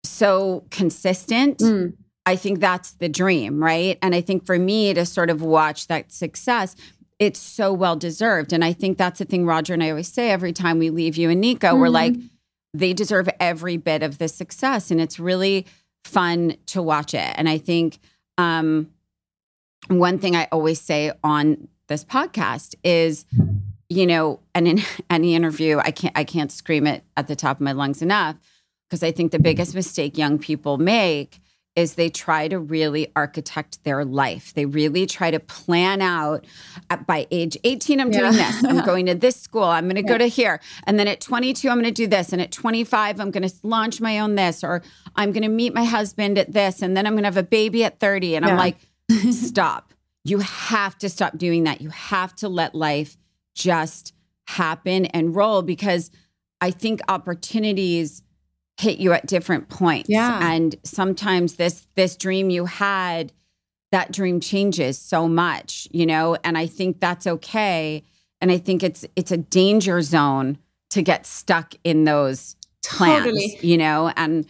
so 0.04 0.64
consistent. 0.70 1.58
Mm. 1.58 1.94
I 2.26 2.34
think 2.36 2.58
that's 2.58 2.92
the 2.92 3.08
dream, 3.08 3.62
right? 3.62 3.98
And 4.02 4.14
I 4.14 4.20
think 4.20 4.44
for 4.44 4.58
me 4.58 4.92
to 4.94 5.06
sort 5.06 5.30
of 5.30 5.42
watch 5.42 5.86
that 5.86 6.12
success, 6.12 6.74
it's 7.18 7.38
so 7.38 7.72
well 7.72 7.96
deserved. 7.96 8.52
And 8.52 8.64
I 8.64 8.72
think 8.72 8.98
that's 8.98 9.20
the 9.20 9.24
thing 9.24 9.46
Rodger 9.46 9.74
and 9.74 9.82
I 9.82 9.90
always 9.90 10.12
say 10.12 10.30
every 10.30 10.52
time 10.52 10.78
we 10.78 10.90
leave 10.90 11.16
you 11.16 11.30
and 11.30 11.40
Nico, 11.40 11.68
mm-hmm. 11.68 11.80
we're 11.80 11.88
like, 11.88 12.14
they 12.78 12.92
deserve 12.92 13.28
every 13.40 13.76
bit 13.76 14.02
of 14.02 14.18
the 14.18 14.28
success. 14.28 14.90
And 14.90 15.00
it's 15.00 15.18
really 15.18 15.66
fun 16.04 16.56
to 16.66 16.82
watch 16.82 17.14
it. 17.14 17.34
And 17.36 17.48
I 17.48 17.58
think 17.58 17.98
um, 18.38 18.90
one 19.88 20.18
thing 20.18 20.36
I 20.36 20.48
always 20.52 20.80
say 20.80 21.12
on 21.24 21.68
this 21.88 22.04
podcast 22.04 22.74
is, 22.84 23.24
you 23.88 24.06
know, 24.06 24.40
and 24.54 24.68
in 24.68 24.82
any 25.10 25.34
interview, 25.34 25.78
I 25.78 25.90
can't 25.90 26.16
I 26.16 26.24
can't 26.24 26.52
scream 26.52 26.86
it 26.86 27.04
at 27.16 27.28
the 27.28 27.36
top 27.36 27.58
of 27.58 27.60
my 27.62 27.72
lungs 27.72 28.02
enough 28.02 28.36
because 28.88 29.02
I 29.02 29.12
think 29.12 29.32
the 29.32 29.38
biggest 29.38 29.74
mistake 29.74 30.18
young 30.18 30.38
people 30.38 30.78
make 30.78 31.40
is 31.76 31.94
they 31.94 32.08
try 32.08 32.48
to 32.48 32.58
really 32.58 33.12
architect 33.14 33.84
their 33.84 34.04
life. 34.04 34.54
They 34.54 34.64
really 34.64 35.04
try 35.04 35.30
to 35.30 35.38
plan 35.38 36.00
out 36.00 36.46
at, 36.88 37.06
by 37.06 37.26
age 37.30 37.56
18, 37.64 38.00
I'm 38.00 38.10
doing 38.10 38.32
this. 38.32 38.64
I'm 38.64 38.84
going 38.84 39.06
to 39.06 39.14
this 39.14 39.36
school. 39.36 39.62
I'm 39.64 39.84
going 39.84 39.96
to 39.96 40.02
yeah. 40.02 40.08
go 40.08 40.18
to 40.18 40.26
here. 40.26 40.58
And 40.84 40.98
then 40.98 41.06
at 41.06 41.20
22, 41.20 41.68
I'm 41.68 41.76
going 41.76 41.84
to 41.84 41.90
do 41.90 42.06
this. 42.06 42.32
And 42.32 42.40
at 42.40 42.50
25, 42.50 43.20
I'm 43.20 43.30
going 43.30 43.46
to 43.46 43.54
launch 43.62 44.00
my 44.00 44.18
own 44.18 44.36
this, 44.36 44.64
or 44.64 44.82
I'm 45.14 45.32
going 45.32 45.42
to 45.42 45.48
meet 45.48 45.74
my 45.74 45.84
husband 45.84 46.38
at 46.38 46.52
this. 46.52 46.80
And 46.80 46.96
then 46.96 47.06
I'm 47.06 47.12
going 47.12 47.24
to 47.24 47.28
have 47.28 47.36
a 47.36 47.42
baby 47.42 47.84
at 47.84 48.00
30. 48.00 48.36
And 48.36 48.46
yeah. 48.46 48.52
I'm 48.52 48.56
like, 48.56 48.78
stop. 49.30 49.92
You 50.24 50.38
have 50.38 50.96
to 50.98 51.10
stop 51.10 51.36
doing 51.36 51.64
that. 51.64 51.82
You 51.82 51.90
have 51.90 52.34
to 52.36 52.48
let 52.48 52.74
life 52.74 53.18
just 53.54 54.14
happen 54.48 55.06
and 55.06 55.36
roll 55.36 55.62
because 55.62 56.10
I 56.60 56.70
think 56.70 57.00
opportunities 57.08 58.22
hit 58.78 58.98
you 58.98 59.12
at 59.12 59.26
different 59.26 59.68
points. 59.68 60.08
Yeah. 60.08 60.38
And 60.42 60.76
sometimes 60.82 61.56
this 61.56 61.86
this 61.94 62.16
dream 62.16 62.50
you 62.50 62.66
had, 62.66 63.32
that 63.92 64.12
dream 64.12 64.40
changes 64.40 64.98
so 64.98 65.28
much, 65.28 65.88
you 65.90 66.06
know, 66.06 66.36
and 66.44 66.58
I 66.58 66.66
think 66.66 67.00
that's 67.00 67.26
okay. 67.26 68.04
And 68.40 68.52
I 68.52 68.58
think 68.58 68.82
it's 68.82 69.04
it's 69.16 69.32
a 69.32 69.38
danger 69.38 70.02
zone 70.02 70.58
to 70.90 71.02
get 71.02 71.26
stuck 71.26 71.74
in 71.84 72.04
those 72.04 72.56
plans, 72.84 73.24
totally. 73.24 73.58
you 73.62 73.78
know, 73.78 74.12
and 74.16 74.46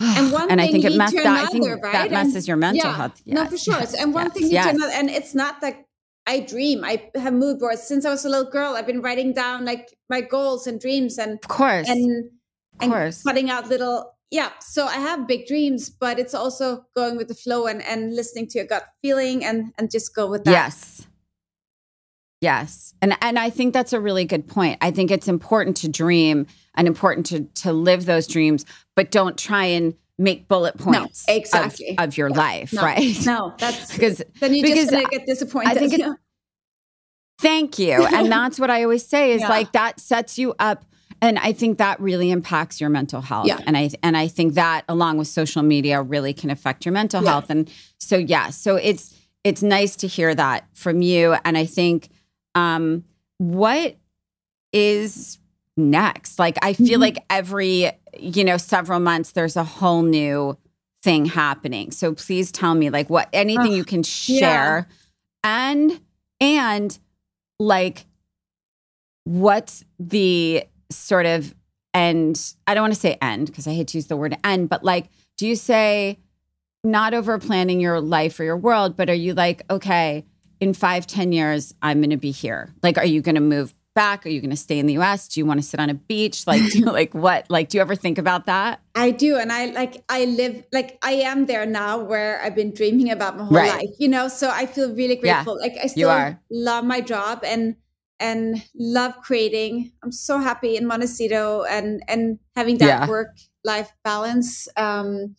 and 0.00 0.30
one 0.30 0.50
and 0.50 0.60
I 0.60 0.68
think 0.68 0.84
it 0.84 0.94
messes 0.94 1.22
that 1.22 1.26
I 1.26 1.46
think 1.46 1.66
right? 1.66 1.92
that 1.92 2.10
messes 2.10 2.36
and, 2.36 2.48
your 2.48 2.56
mental 2.56 2.90
yeah, 2.90 2.96
health. 2.96 3.20
Yes, 3.24 3.34
no, 3.34 3.46
for 3.46 3.58
sure. 3.58 3.80
Yes, 3.80 3.94
and 3.94 4.14
one 4.14 4.26
yes, 4.26 4.34
thing 4.34 4.50
yes. 4.50 4.64
to 4.66 4.70
another, 4.70 4.92
and 4.92 5.10
it's 5.10 5.34
not 5.34 5.62
like 5.62 5.86
I 6.26 6.40
dream. 6.40 6.84
I 6.84 7.10
have 7.14 7.32
mood 7.32 7.58
boards 7.58 7.82
since 7.82 8.04
I 8.04 8.10
was 8.10 8.24
a 8.24 8.28
little 8.28 8.50
girl. 8.50 8.74
I've 8.74 8.86
been 8.86 9.00
writing 9.00 9.32
down 9.32 9.64
like 9.64 9.88
my 10.10 10.20
goals 10.20 10.66
and 10.66 10.78
dreams, 10.78 11.18
and 11.18 11.32
of 11.32 11.48
course, 11.48 11.88
and 11.88 12.30
and 12.80 12.92
course. 12.92 13.22
cutting 13.22 13.50
out 13.50 13.68
little 13.68 14.14
yeah 14.30 14.50
so 14.60 14.86
i 14.86 14.96
have 14.96 15.26
big 15.26 15.46
dreams 15.46 15.88
but 15.90 16.18
it's 16.18 16.34
also 16.34 16.84
going 16.94 17.16
with 17.16 17.28
the 17.28 17.34
flow 17.34 17.66
and 17.66 17.82
and 17.82 18.14
listening 18.14 18.46
to 18.46 18.58
your 18.58 18.66
gut 18.66 18.86
feeling 19.02 19.44
and 19.44 19.72
and 19.78 19.90
just 19.90 20.14
go 20.14 20.28
with 20.28 20.44
that 20.44 20.50
yes 20.50 21.06
Yes. 22.40 22.94
And 23.02 23.16
and 23.20 23.38
I 23.38 23.50
think 23.50 23.74
that's 23.74 23.92
a 23.92 24.00
really 24.00 24.24
good 24.24 24.46
point. 24.46 24.78
I 24.80 24.90
think 24.90 25.10
it's 25.10 25.28
important 25.28 25.76
to 25.78 25.88
dream 25.88 26.46
and 26.74 26.86
important 26.86 27.26
to 27.26 27.44
to 27.62 27.72
live 27.72 28.06
those 28.06 28.26
dreams, 28.26 28.64
but 28.94 29.10
don't 29.10 29.36
try 29.36 29.64
and 29.64 29.94
make 30.18 30.48
bullet 30.48 30.76
points 30.78 31.26
no, 31.28 31.34
exactly. 31.34 31.96
of, 31.98 32.08
of 32.08 32.16
your 32.16 32.28
yeah. 32.30 32.36
life, 32.36 32.72
no, 32.72 32.82
right? 32.82 33.26
No, 33.26 33.54
that's 33.58 33.92
because 33.92 34.22
then 34.40 34.54
you 34.54 34.64
just 34.66 34.90
gonna 34.90 35.08
get 35.08 35.26
disappointed. 35.26 35.70
I 35.70 35.74
think 35.74 35.94
it, 35.94 36.00
Thank 37.40 37.78
you. 37.78 37.92
And 37.92 38.30
that's 38.32 38.58
what 38.58 38.70
I 38.70 38.82
always 38.82 39.06
say 39.06 39.32
is 39.32 39.42
yeah. 39.42 39.48
like 39.48 39.72
that 39.72 40.00
sets 40.00 40.38
you 40.38 40.54
up 40.58 40.84
and 41.20 41.38
I 41.38 41.52
think 41.52 41.78
that 41.78 42.00
really 42.00 42.30
impacts 42.30 42.80
your 42.80 42.90
mental 42.90 43.20
health. 43.20 43.46
Yeah. 43.46 43.60
And 43.66 43.76
I 43.76 43.90
and 44.02 44.16
I 44.16 44.28
think 44.28 44.54
that 44.54 44.84
along 44.88 45.18
with 45.18 45.28
social 45.28 45.62
media 45.62 46.00
really 46.00 46.32
can 46.32 46.50
affect 46.50 46.84
your 46.84 46.92
mental 46.92 47.22
yeah. 47.22 47.30
health. 47.30 47.50
And 47.50 47.70
so 47.98 48.16
yeah, 48.16 48.50
so 48.50 48.76
it's 48.76 49.14
it's 49.44 49.62
nice 49.62 49.96
to 49.96 50.06
hear 50.06 50.34
that 50.34 50.68
from 50.74 51.02
you. 51.02 51.36
And 51.44 51.58
I 51.58 51.66
think 51.66 52.08
um 52.54 53.04
what 53.38 53.96
is 54.72 55.38
next? 55.76 56.38
Like 56.38 56.56
I 56.62 56.72
feel 56.72 56.86
mm-hmm. 56.86 57.00
like 57.00 57.24
every, 57.30 57.90
you 58.18 58.44
know, 58.44 58.56
several 58.56 59.00
months 59.00 59.32
there's 59.32 59.56
a 59.56 59.64
whole 59.64 60.02
new 60.02 60.56
thing 61.02 61.26
happening. 61.26 61.90
So 61.90 62.14
please 62.14 62.52
tell 62.52 62.74
me 62.74 62.90
like 62.90 63.10
what 63.10 63.28
anything 63.32 63.72
you 63.72 63.84
can 63.84 64.02
share 64.02 64.88
yeah. 64.88 64.94
and 65.44 66.00
and 66.40 66.98
like 67.58 68.06
what's 69.24 69.84
the 69.98 70.64
sort 70.90 71.26
of 71.26 71.54
end 71.94 72.54
i 72.66 72.74
don't 72.74 72.82
want 72.82 72.94
to 72.94 73.00
say 73.00 73.16
end 73.20 73.46
because 73.46 73.66
i 73.66 73.72
hate 73.72 73.88
to 73.88 73.98
use 73.98 74.06
the 74.06 74.16
word 74.16 74.36
end 74.44 74.68
but 74.68 74.84
like 74.84 75.08
do 75.36 75.46
you 75.46 75.56
say 75.56 76.18
not 76.84 77.14
over 77.14 77.38
planning 77.38 77.80
your 77.80 78.00
life 78.00 78.38
or 78.38 78.44
your 78.44 78.56
world 78.56 78.96
but 78.96 79.10
are 79.10 79.14
you 79.14 79.34
like 79.34 79.62
okay 79.70 80.24
in 80.60 80.74
five 80.74 81.06
ten 81.06 81.32
years 81.32 81.74
i'm 81.82 82.00
going 82.00 82.10
to 82.10 82.16
be 82.16 82.30
here. 82.30 82.72
Like 82.82 82.98
are 82.98 83.06
you 83.06 83.20
going 83.20 83.34
to 83.34 83.40
move 83.40 83.74
back? 83.94 84.24
Are 84.24 84.28
you 84.28 84.40
going 84.40 84.50
to 84.50 84.56
stay 84.56 84.78
in 84.78 84.86
the 84.86 84.96
us 84.96 85.26
do 85.26 85.40
you 85.40 85.46
want 85.46 85.60
to 85.60 85.66
sit 85.66 85.80
on 85.80 85.90
a 85.90 85.94
beach? 85.94 86.46
Like 86.46 86.62
do 86.70 86.78
you, 86.78 86.84
like 86.84 87.14
what 87.14 87.46
like 87.50 87.68
do 87.68 87.78
you 87.78 87.82
ever 87.82 87.96
think 87.96 88.18
about 88.18 88.46
that? 88.46 88.80
I 88.94 89.10
do 89.10 89.36
and 89.36 89.52
i 89.52 89.66
like 89.66 90.02
i 90.08 90.24
live 90.24 90.64
like 90.72 90.98
i 91.02 91.12
am 91.12 91.46
there 91.46 91.66
now 91.66 91.98
where 91.98 92.40
i've 92.42 92.54
been 92.54 92.72
dreaming 92.72 93.10
about 93.10 93.36
my 93.36 93.44
whole 93.44 93.56
right. 93.56 93.72
life 93.72 93.94
you 93.98 94.08
know? 94.08 94.28
So 94.28 94.50
i 94.50 94.66
feel 94.66 94.94
really 94.94 95.16
grateful. 95.16 95.58
Yeah, 95.60 95.66
like 95.66 95.78
i 95.82 95.86
still 95.86 96.36
love 96.50 96.84
my 96.84 97.00
job 97.00 97.42
and 97.44 97.76
and 98.20 98.62
love 98.74 99.16
creating. 99.22 99.92
I'm 100.02 100.12
so 100.12 100.38
happy 100.38 100.76
in 100.76 100.86
Montecito 100.86 101.64
and 101.64 102.02
and 102.08 102.38
having 102.56 102.78
that 102.78 102.86
yeah. 102.86 103.08
work 103.08 103.36
life 103.64 103.92
balance. 104.04 104.68
Um, 104.76 105.36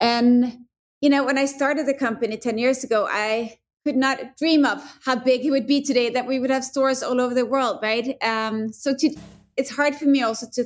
and 0.00 0.58
you 1.00 1.10
know, 1.10 1.24
when 1.24 1.38
I 1.38 1.46
started 1.46 1.86
the 1.86 1.94
company 1.94 2.36
ten 2.36 2.58
years 2.58 2.84
ago, 2.84 3.06
I 3.10 3.58
could 3.84 3.96
not 3.96 4.36
dream 4.36 4.64
of 4.64 4.82
how 5.04 5.16
big 5.16 5.44
it 5.44 5.50
would 5.50 5.66
be 5.66 5.82
today. 5.82 6.10
That 6.10 6.26
we 6.26 6.38
would 6.38 6.50
have 6.50 6.64
stores 6.64 7.02
all 7.02 7.20
over 7.20 7.34
the 7.34 7.46
world, 7.46 7.80
right? 7.82 8.16
Um, 8.22 8.72
so 8.72 8.94
to, 8.94 9.14
it's 9.56 9.70
hard 9.70 9.96
for 9.96 10.06
me 10.06 10.22
also 10.22 10.46
to 10.54 10.64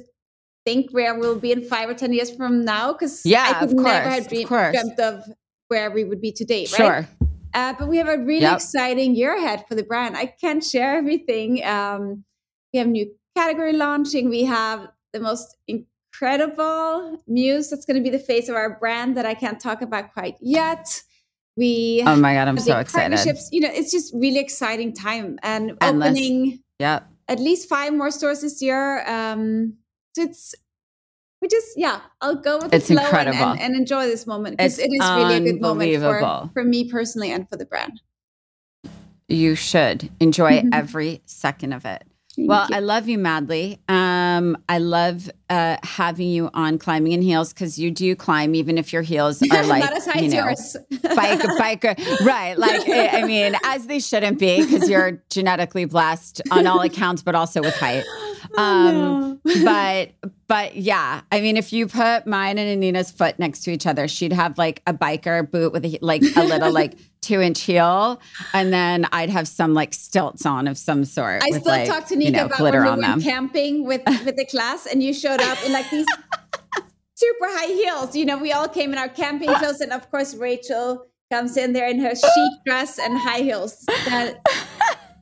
think 0.64 0.90
where 0.92 1.18
we'll 1.18 1.38
be 1.38 1.52
in 1.52 1.62
five 1.62 1.88
or 1.88 1.94
ten 1.94 2.12
years 2.12 2.30
from 2.34 2.64
now 2.64 2.92
because 2.92 3.24
yeah, 3.24 3.46
I 3.48 3.60
could 3.60 3.70
of 3.70 3.76
course, 3.76 3.86
never 3.86 4.10
have 4.10 4.28
dream, 4.28 4.42
of 4.44 4.48
dreamt 4.48 4.98
of 4.98 5.24
where 5.68 5.90
we 5.90 6.04
would 6.04 6.20
be 6.20 6.32
today, 6.32 6.62
right? 6.62 6.68
Sure. 6.68 7.08
Uh, 7.54 7.72
but 7.78 7.88
we 7.88 7.96
have 7.98 8.08
a 8.08 8.18
really 8.18 8.42
yep. 8.42 8.56
exciting 8.56 9.14
year 9.14 9.36
ahead 9.36 9.64
for 9.68 9.76
the 9.76 9.84
brand. 9.84 10.16
I 10.16 10.26
can't 10.26 10.62
share 10.62 10.96
everything. 10.96 11.64
Um, 11.64 12.24
we 12.72 12.80
have 12.80 12.88
new 12.88 13.14
category 13.36 13.72
launching. 13.72 14.28
We 14.28 14.44
have 14.44 14.88
the 15.12 15.20
most 15.20 15.56
incredible 15.68 17.22
muse 17.26 17.70
that's 17.70 17.86
going 17.86 17.96
to 17.96 18.02
be 18.02 18.10
the 18.10 18.18
face 18.18 18.48
of 18.48 18.56
our 18.56 18.78
brand 18.78 19.16
that 19.16 19.24
I 19.24 19.34
can't 19.34 19.60
talk 19.60 19.82
about 19.82 20.12
quite 20.12 20.36
yet. 20.40 21.02
We 21.56 22.02
oh 22.04 22.16
my 22.16 22.34
god, 22.34 22.48
I'm 22.48 22.58
so 22.58 22.78
excited! 22.78 23.20
You 23.52 23.60
know, 23.60 23.70
it's 23.72 23.92
just 23.92 24.12
really 24.12 24.40
exciting 24.40 24.92
time 24.92 25.38
and 25.44 25.78
Endless. 25.80 26.10
opening. 26.10 26.60
Yeah, 26.80 27.02
at 27.28 27.38
least 27.38 27.68
five 27.68 27.94
more 27.94 28.10
stores 28.10 28.40
this 28.40 28.60
year. 28.60 29.08
Um, 29.08 29.74
so 30.16 30.22
it's 30.22 30.56
we 31.44 31.48
just 31.48 31.76
yeah 31.76 32.00
i'll 32.22 32.34
go 32.34 32.58
with 32.58 32.72
it's 32.72 32.88
the 32.88 32.94
flow 32.94 33.04
incredible. 33.04 33.38
And, 33.38 33.60
and, 33.60 33.72
and 33.72 33.76
enjoy 33.76 34.06
this 34.06 34.26
moment 34.26 34.56
because 34.56 34.78
it 34.78 34.90
is 34.90 35.00
really 35.00 35.36
a 35.36 35.40
good 35.40 35.60
moment 35.60 36.00
for, 36.00 36.50
for 36.54 36.64
me 36.64 36.90
personally 36.90 37.30
and 37.30 37.46
for 37.46 37.56
the 37.56 37.66
brand 37.66 38.00
you 39.28 39.54
should 39.54 40.10
enjoy 40.20 40.52
mm-hmm. 40.52 40.70
every 40.72 41.20
second 41.26 41.74
of 41.74 41.84
it 41.84 42.04
Thank 42.36 42.48
well, 42.48 42.66
you. 42.68 42.76
I 42.76 42.80
love 42.80 43.08
you 43.08 43.16
madly. 43.16 43.78
Um, 43.88 44.58
I 44.68 44.78
love 44.78 45.30
uh, 45.50 45.76
having 45.84 46.28
you 46.28 46.50
on 46.52 46.78
climbing 46.78 47.12
in 47.12 47.22
heels 47.22 47.52
because 47.52 47.78
you 47.78 47.92
do 47.92 48.16
climb, 48.16 48.56
even 48.56 48.76
if 48.76 48.92
your 48.92 49.02
heels 49.02 49.40
are 49.52 49.64
like 49.64 49.84
you 50.16 50.30
know, 50.30 50.52
bike, 51.14 51.38
biker, 51.38 52.26
right? 52.26 52.58
Like 52.58 52.88
I 52.88 53.22
mean, 53.22 53.54
as 53.64 53.86
they 53.86 54.00
shouldn't 54.00 54.40
be 54.40 54.64
because 54.64 54.90
you're 54.90 55.22
genetically 55.30 55.84
blessed 55.84 56.42
on 56.50 56.66
all 56.66 56.80
accounts, 56.80 57.22
but 57.22 57.36
also 57.36 57.60
with 57.60 57.76
height. 57.76 58.02
Oh, 58.56 58.62
um, 58.62 59.40
no. 59.44 59.64
but 59.64 60.30
but 60.46 60.76
yeah, 60.76 61.22
I 61.32 61.40
mean, 61.40 61.56
if 61.56 61.72
you 61.72 61.86
put 61.86 62.26
mine 62.26 62.58
and 62.58 62.82
Anine's 62.82 63.10
foot 63.10 63.38
next 63.38 63.64
to 63.64 63.72
each 63.72 63.86
other, 63.86 64.08
she'd 64.08 64.32
have 64.32 64.58
like 64.58 64.82
a 64.86 64.94
biker 64.94 65.50
boot 65.50 65.72
with 65.72 65.84
a, 65.84 65.98
like 66.00 66.22
a 66.36 66.42
little 66.42 66.72
like 66.72 66.94
two 67.20 67.40
inch 67.40 67.62
heel, 67.62 68.20
and 68.52 68.72
then 68.72 69.06
I'd 69.12 69.30
have 69.30 69.48
some 69.48 69.74
like 69.74 69.94
stilts 69.94 70.46
on 70.46 70.68
of 70.68 70.78
some 70.78 71.04
sort. 71.04 71.42
I 71.42 71.50
still 71.50 71.62
like, 71.64 71.88
talk 71.88 72.06
to 72.08 72.16
Nico 72.16 72.26
you 72.26 72.36
know, 72.36 72.46
about 72.46 72.60
when 72.60 72.72
we 72.72 72.80
went 72.80 73.00
them. 73.02 73.20
camping 73.20 73.84
with 73.84 74.02
with 74.24 74.36
the 74.36 74.46
class, 74.46 74.86
and 74.86 75.02
you 75.02 75.12
showed 75.12 75.40
up 75.40 75.58
in 75.64 75.72
like 75.72 75.90
these 75.90 76.06
super 77.14 77.46
high 77.46 77.72
heels. 77.72 78.14
You 78.14 78.26
know, 78.26 78.38
we 78.38 78.52
all 78.52 78.68
came 78.68 78.92
in 78.92 78.98
our 78.98 79.08
camping 79.08 79.52
clothes, 79.54 79.80
and 79.80 79.92
of 79.92 80.10
course, 80.10 80.34
Rachel 80.34 81.06
comes 81.32 81.56
in 81.56 81.72
there 81.72 81.88
in 81.88 81.98
her 81.98 82.14
chic 82.14 82.52
dress 82.64 82.98
and 82.98 83.18
high 83.18 83.40
heels. 83.40 83.84
That, 83.86 84.40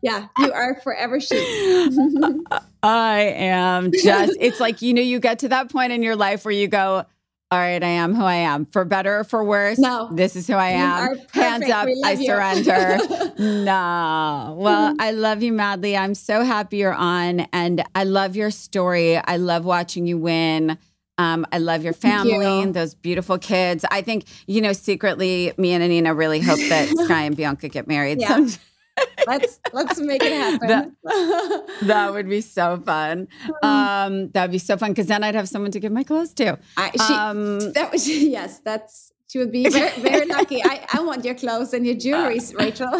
yeah, 0.02 0.28
you 0.38 0.52
are 0.52 0.74
forever 0.80 1.20
chic. 1.20 1.38
I 2.82 3.20
am 3.36 3.92
just, 3.92 4.36
it's 4.40 4.58
like, 4.58 4.82
you 4.82 4.92
know, 4.92 5.00
you 5.00 5.20
get 5.20 5.38
to 5.40 5.48
that 5.50 5.70
point 5.70 5.92
in 5.92 6.02
your 6.02 6.16
life 6.16 6.44
where 6.44 6.52
you 6.52 6.66
go, 6.66 7.06
all 7.52 7.58
right, 7.58 7.82
I 7.82 7.86
am 7.86 8.14
who 8.14 8.24
I 8.24 8.36
am. 8.36 8.64
For 8.64 8.84
better 8.84 9.20
or 9.20 9.24
for 9.24 9.44
worse, 9.44 9.78
no, 9.78 10.08
this 10.10 10.34
is 10.36 10.46
who 10.46 10.54
I 10.54 10.70
am. 10.70 11.18
Hands 11.32 11.70
up, 11.70 11.86
I 12.02 12.12
you. 12.12 12.24
surrender. 12.24 12.98
no. 13.38 14.56
Well, 14.58 14.96
I 14.98 15.10
love 15.12 15.42
you 15.42 15.52
madly. 15.52 15.96
I'm 15.96 16.14
so 16.14 16.42
happy 16.42 16.78
you're 16.78 16.94
on. 16.94 17.40
And 17.52 17.84
I 17.94 18.04
love 18.04 18.36
your 18.36 18.50
story. 18.50 19.18
I 19.18 19.36
love 19.36 19.66
watching 19.66 20.06
you 20.06 20.16
win. 20.16 20.78
Um, 21.18 21.46
I 21.52 21.58
love 21.58 21.84
your 21.84 21.92
family, 21.92 22.62
you. 22.62 22.72
those 22.72 22.94
beautiful 22.94 23.38
kids. 23.38 23.84
I 23.90 24.00
think, 24.00 24.24
you 24.46 24.62
know, 24.62 24.72
secretly, 24.72 25.52
me 25.58 25.72
and 25.72 25.84
Anine 25.84 26.16
really 26.16 26.40
hope 26.40 26.58
that 26.58 26.88
Sky 27.04 27.24
and 27.24 27.36
Bianca 27.36 27.68
get 27.68 27.86
married. 27.86 28.18
Yeah 28.20 28.48
let's 29.26 29.60
let's 29.72 29.98
make 30.00 30.22
it 30.22 30.32
happen. 30.32 30.68
That, 30.68 31.66
that 31.82 32.12
would 32.12 32.28
be 32.28 32.40
so 32.40 32.80
fun. 32.84 33.28
Mm. 33.62 33.66
Um, 33.66 34.30
that 34.30 34.42
would 34.42 34.52
be 34.52 34.58
so 34.58 34.76
fun 34.76 34.90
because 34.90 35.06
then 35.06 35.24
I'd 35.24 35.34
have 35.34 35.48
someone 35.48 35.70
to 35.72 35.80
give 35.80 35.92
my 35.92 36.04
clothes 36.04 36.32
to. 36.34 36.58
I, 36.76 36.90
she, 36.90 37.14
um, 37.14 37.72
that 37.72 37.90
was 37.92 38.08
yes, 38.08 38.58
that's 38.60 39.12
she 39.30 39.38
would 39.38 39.52
be 39.52 39.68
very, 39.68 39.98
very 40.00 40.26
lucky. 40.26 40.62
I, 40.62 40.84
I 40.92 41.00
want 41.00 41.24
your 41.24 41.34
clothes 41.34 41.72
and 41.72 41.86
your 41.86 41.94
jewelry, 41.94 42.38
Rachel. 42.54 42.90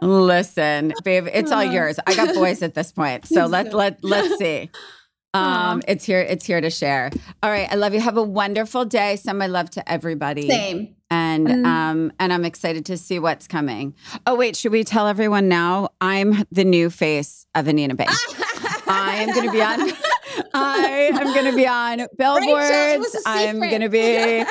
Listen, 0.00 0.94
babe, 1.04 1.28
it's 1.30 1.52
all 1.52 1.64
yours. 1.64 2.00
I 2.06 2.14
got 2.14 2.34
boys 2.34 2.62
at 2.62 2.74
this 2.74 2.90
point, 2.90 3.26
so 3.26 3.46
let 3.46 3.74
let 3.74 4.02
let's 4.02 4.38
see. 4.38 4.70
Um, 5.34 5.82
it's 5.86 6.04
here. 6.04 6.20
It's 6.20 6.46
here 6.46 6.60
to 6.60 6.70
share. 6.70 7.10
All 7.42 7.50
right. 7.50 7.70
I 7.70 7.74
love 7.74 7.94
you. 7.94 8.00
Have 8.00 8.16
a 8.16 8.22
wonderful 8.22 8.84
day. 8.84 9.16
Send 9.16 9.38
my 9.38 9.46
love 9.46 9.70
to 9.70 9.90
everybody. 9.90 10.48
Same. 10.48 10.96
And 11.10 11.46
mm. 11.46 11.66
um, 11.66 12.12
and 12.18 12.32
I'm 12.32 12.44
excited 12.44 12.84
to 12.86 12.96
see 12.98 13.18
what's 13.18 13.46
coming. 13.46 13.94
Oh 14.26 14.34
wait, 14.34 14.56
should 14.56 14.72
we 14.72 14.84
tell 14.84 15.06
everyone 15.06 15.48
now? 15.48 15.90
I'm 16.00 16.44
the 16.52 16.64
new 16.64 16.90
face 16.90 17.46
of 17.54 17.66
Anine 17.66 17.96
Bing. 17.96 18.08
I 18.86 19.16
am 19.16 19.34
going 19.34 19.46
to 19.46 19.52
be 19.52 19.62
on. 19.62 19.92
I 20.54 21.10
am 21.12 21.34
going 21.34 21.50
to 21.50 21.56
be 21.56 21.66
on 21.66 22.06
billboards. 22.16 23.16
I'm 23.26 23.58
going 23.60 23.80
to 23.80 23.88
be. 23.88 24.44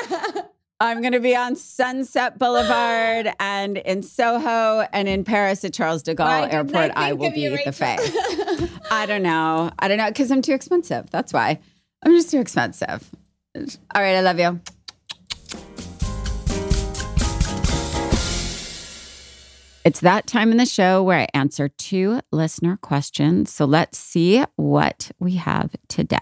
I'm 0.80 1.00
going 1.00 1.12
to 1.12 1.20
be 1.20 1.34
on 1.34 1.56
Sunset 1.56 2.38
Boulevard 2.38 3.32
and 3.40 3.78
in 3.78 4.04
Soho 4.04 4.86
and 4.92 5.08
in 5.08 5.24
Paris 5.24 5.64
at 5.64 5.74
Charles 5.74 6.04
de 6.04 6.14
Gaulle 6.14 6.52
Airport. 6.52 6.92
I 6.94 7.14
will 7.14 7.32
be 7.32 7.48
the 7.48 7.72
face. 7.72 8.78
I 8.90 9.04
don't 9.06 9.24
know. 9.24 9.72
I 9.80 9.88
don't 9.88 9.98
know 9.98 10.06
because 10.06 10.30
I'm 10.30 10.40
too 10.40 10.54
expensive. 10.54 11.10
That's 11.10 11.32
why. 11.32 11.58
I'm 12.04 12.12
just 12.12 12.30
too 12.30 12.38
expensive. 12.38 13.10
All 13.56 13.64
right. 13.96 14.14
I 14.14 14.20
love 14.20 14.38
you. 14.38 14.60
It's 19.88 20.00
that 20.00 20.26
time 20.26 20.50
in 20.50 20.58
the 20.58 20.66
show 20.66 21.02
where 21.02 21.20
I 21.20 21.28
answer 21.32 21.66
two 21.66 22.20
listener 22.30 22.76
questions. 22.76 23.50
So 23.50 23.64
let's 23.64 23.96
see 23.96 24.44
what 24.56 25.10
we 25.18 25.36
have 25.36 25.74
today. 25.88 26.18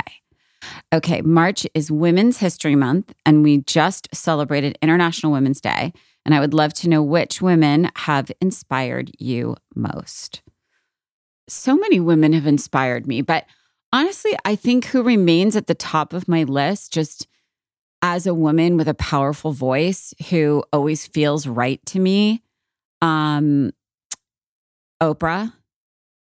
Okay, 0.92 1.20
March 1.20 1.66
is 1.74 1.90
Women's 1.90 2.38
History 2.38 2.76
Month, 2.76 3.12
and 3.24 3.42
we 3.42 3.62
just 3.62 4.06
celebrated 4.14 4.78
International 4.82 5.32
Women's 5.32 5.60
Day. 5.60 5.92
And 6.24 6.32
I 6.32 6.38
would 6.38 6.54
love 6.54 6.74
to 6.74 6.88
know 6.88 7.02
which 7.02 7.42
women 7.42 7.90
have 7.96 8.30
inspired 8.40 9.10
you 9.18 9.56
most. 9.74 10.42
So 11.48 11.74
many 11.76 11.98
women 11.98 12.34
have 12.34 12.46
inspired 12.46 13.08
me, 13.08 13.20
but 13.20 13.46
honestly, 13.92 14.36
I 14.44 14.54
think 14.54 14.84
who 14.84 15.02
remains 15.02 15.56
at 15.56 15.66
the 15.66 15.74
top 15.74 16.12
of 16.12 16.28
my 16.28 16.44
list, 16.44 16.92
just 16.92 17.26
as 18.00 18.28
a 18.28 18.34
woman 18.34 18.76
with 18.76 18.86
a 18.86 18.94
powerful 18.94 19.50
voice 19.50 20.14
who 20.30 20.62
always 20.72 21.08
feels 21.08 21.48
right 21.48 21.84
to 21.86 21.98
me, 21.98 22.44
um, 23.02 23.72
Oprah 25.02 25.52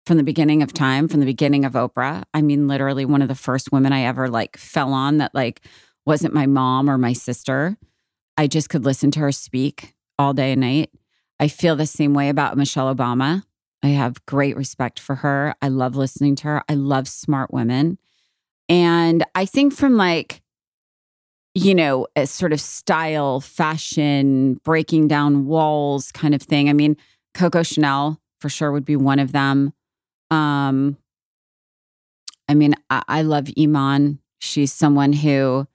from 0.06 0.16
the 0.16 0.22
beginning 0.22 0.62
of 0.62 0.72
time, 0.72 1.08
from 1.08 1.20
the 1.20 1.26
beginning 1.26 1.64
of 1.64 1.72
Oprah. 1.72 2.24
I 2.34 2.42
mean, 2.42 2.68
literally 2.68 3.04
one 3.04 3.22
of 3.22 3.28
the 3.28 3.34
first 3.34 3.72
women 3.72 3.92
I 3.92 4.02
ever 4.02 4.28
like 4.28 4.56
fell 4.56 4.92
on 4.92 5.18
that 5.18 5.34
like 5.34 5.62
wasn't 6.04 6.34
my 6.34 6.46
mom 6.46 6.90
or 6.90 6.98
my 6.98 7.12
sister. 7.12 7.76
I 8.36 8.46
just 8.46 8.68
could 8.68 8.84
listen 8.84 9.10
to 9.12 9.20
her 9.20 9.32
speak 9.32 9.94
all 10.18 10.34
day 10.34 10.52
and 10.52 10.60
night. 10.60 10.90
I 11.40 11.48
feel 11.48 11.76
the 11.76 11.86
same 11.86 12.14
way 12.14 12.28
about 12.28 12.56
Michelle 12.56 12.94
Obama. 12.94 13.42
I 13.82 13.88
have 13.88 14.24
great 14.26 14.56
respect 14.56 14.98
for 14.98 15.16
her. 15.16 15.54
I 15.60 15.68
love 15.68 15.96
listening 15.96 16.36
to 16.36 16.44
her. 16.44 16.62
I 16.68 16.74
love 16.74 17.08
smart 17.08 17.52
women. 17.52 17.98
And 18.68 19.24
I 19.34 19.44
think 19.44 19.74
from 19.74 19.96
like, 19.96 20.40
you 21.54 21.74
know, 21.74 22.06
a 22.16 22.26
sort 22.26 22.52
of 22.52 22.60
style, 22.60 23.40
fashion, 23.40 24.54
breaking 24.64 25.08
down 25.08 25.46
walls 25.46 26.10
kind 26.10 26.34
of 26.34 26.42
thing. 26.42 26.68
I 26.68 26.72
mean, 26.72 26.96
Coco 27.32 27.62
Chanel 27.62 28.20
for 28.40 28.48
sure 28.48 28.72
would 28.72 28.84
be 28.84 28.96
one 28.96 29.20
of 29.20 29.32
them. 29.32 29.72
Um, 30.30 30.96
I 32.48 32.54
mean, 32.54 32.74
I, 32.90 33.02
I 33.06 33.22
love 33.22 33.48
Iman. 33.58 34.18
She's 34.40 34.72
someone 34.72 35.12
who 35.12 35.66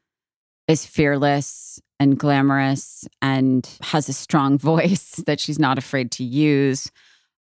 is 0.68 0.86
fearless 0.86 1.82
and 2.00 2.18
glamorous 2.18 3.08
and 3.22 3.68
has 3.82 4.10
a 4.10 4.14
strong 4.14 4.58
voice 4.60 5.16
that 5.26 5.40
she's 5.40 5.60
not 5.60 5.78
afraid 5.78 6.12
to 6.12 6.24
use. 6.24 6.92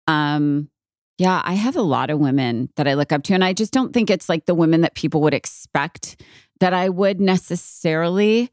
Um, 0.07 0.69
yeah, 1.17 1.41
I 1.43 1.53
have 1.53 1.75
a 1.75 1.81
lot 1.81 2.09
of 2.09 2.19
women 2.19 2.69
that 2.75 2.87
I 2.87 2.93
look 2.93 3.11
up 3.11 3.23
to, 3.23 3.33
and 3.33 3.43
I 3.43 3.53
just 3.53 3.73
don't 3.73 3.93
think 3.93 4.09
it's 4.09 4.29
like 4.29 4.45
the 4.45 4.55
women 4.55 4.81
that 4.81 4.95
people 4.95 5.21
would 5.21 5.33
expect 5.33 6.21
that 6.59 6.73
I 6.73 6.89
would 6.89 7.19
necessarily. 7.19 8.51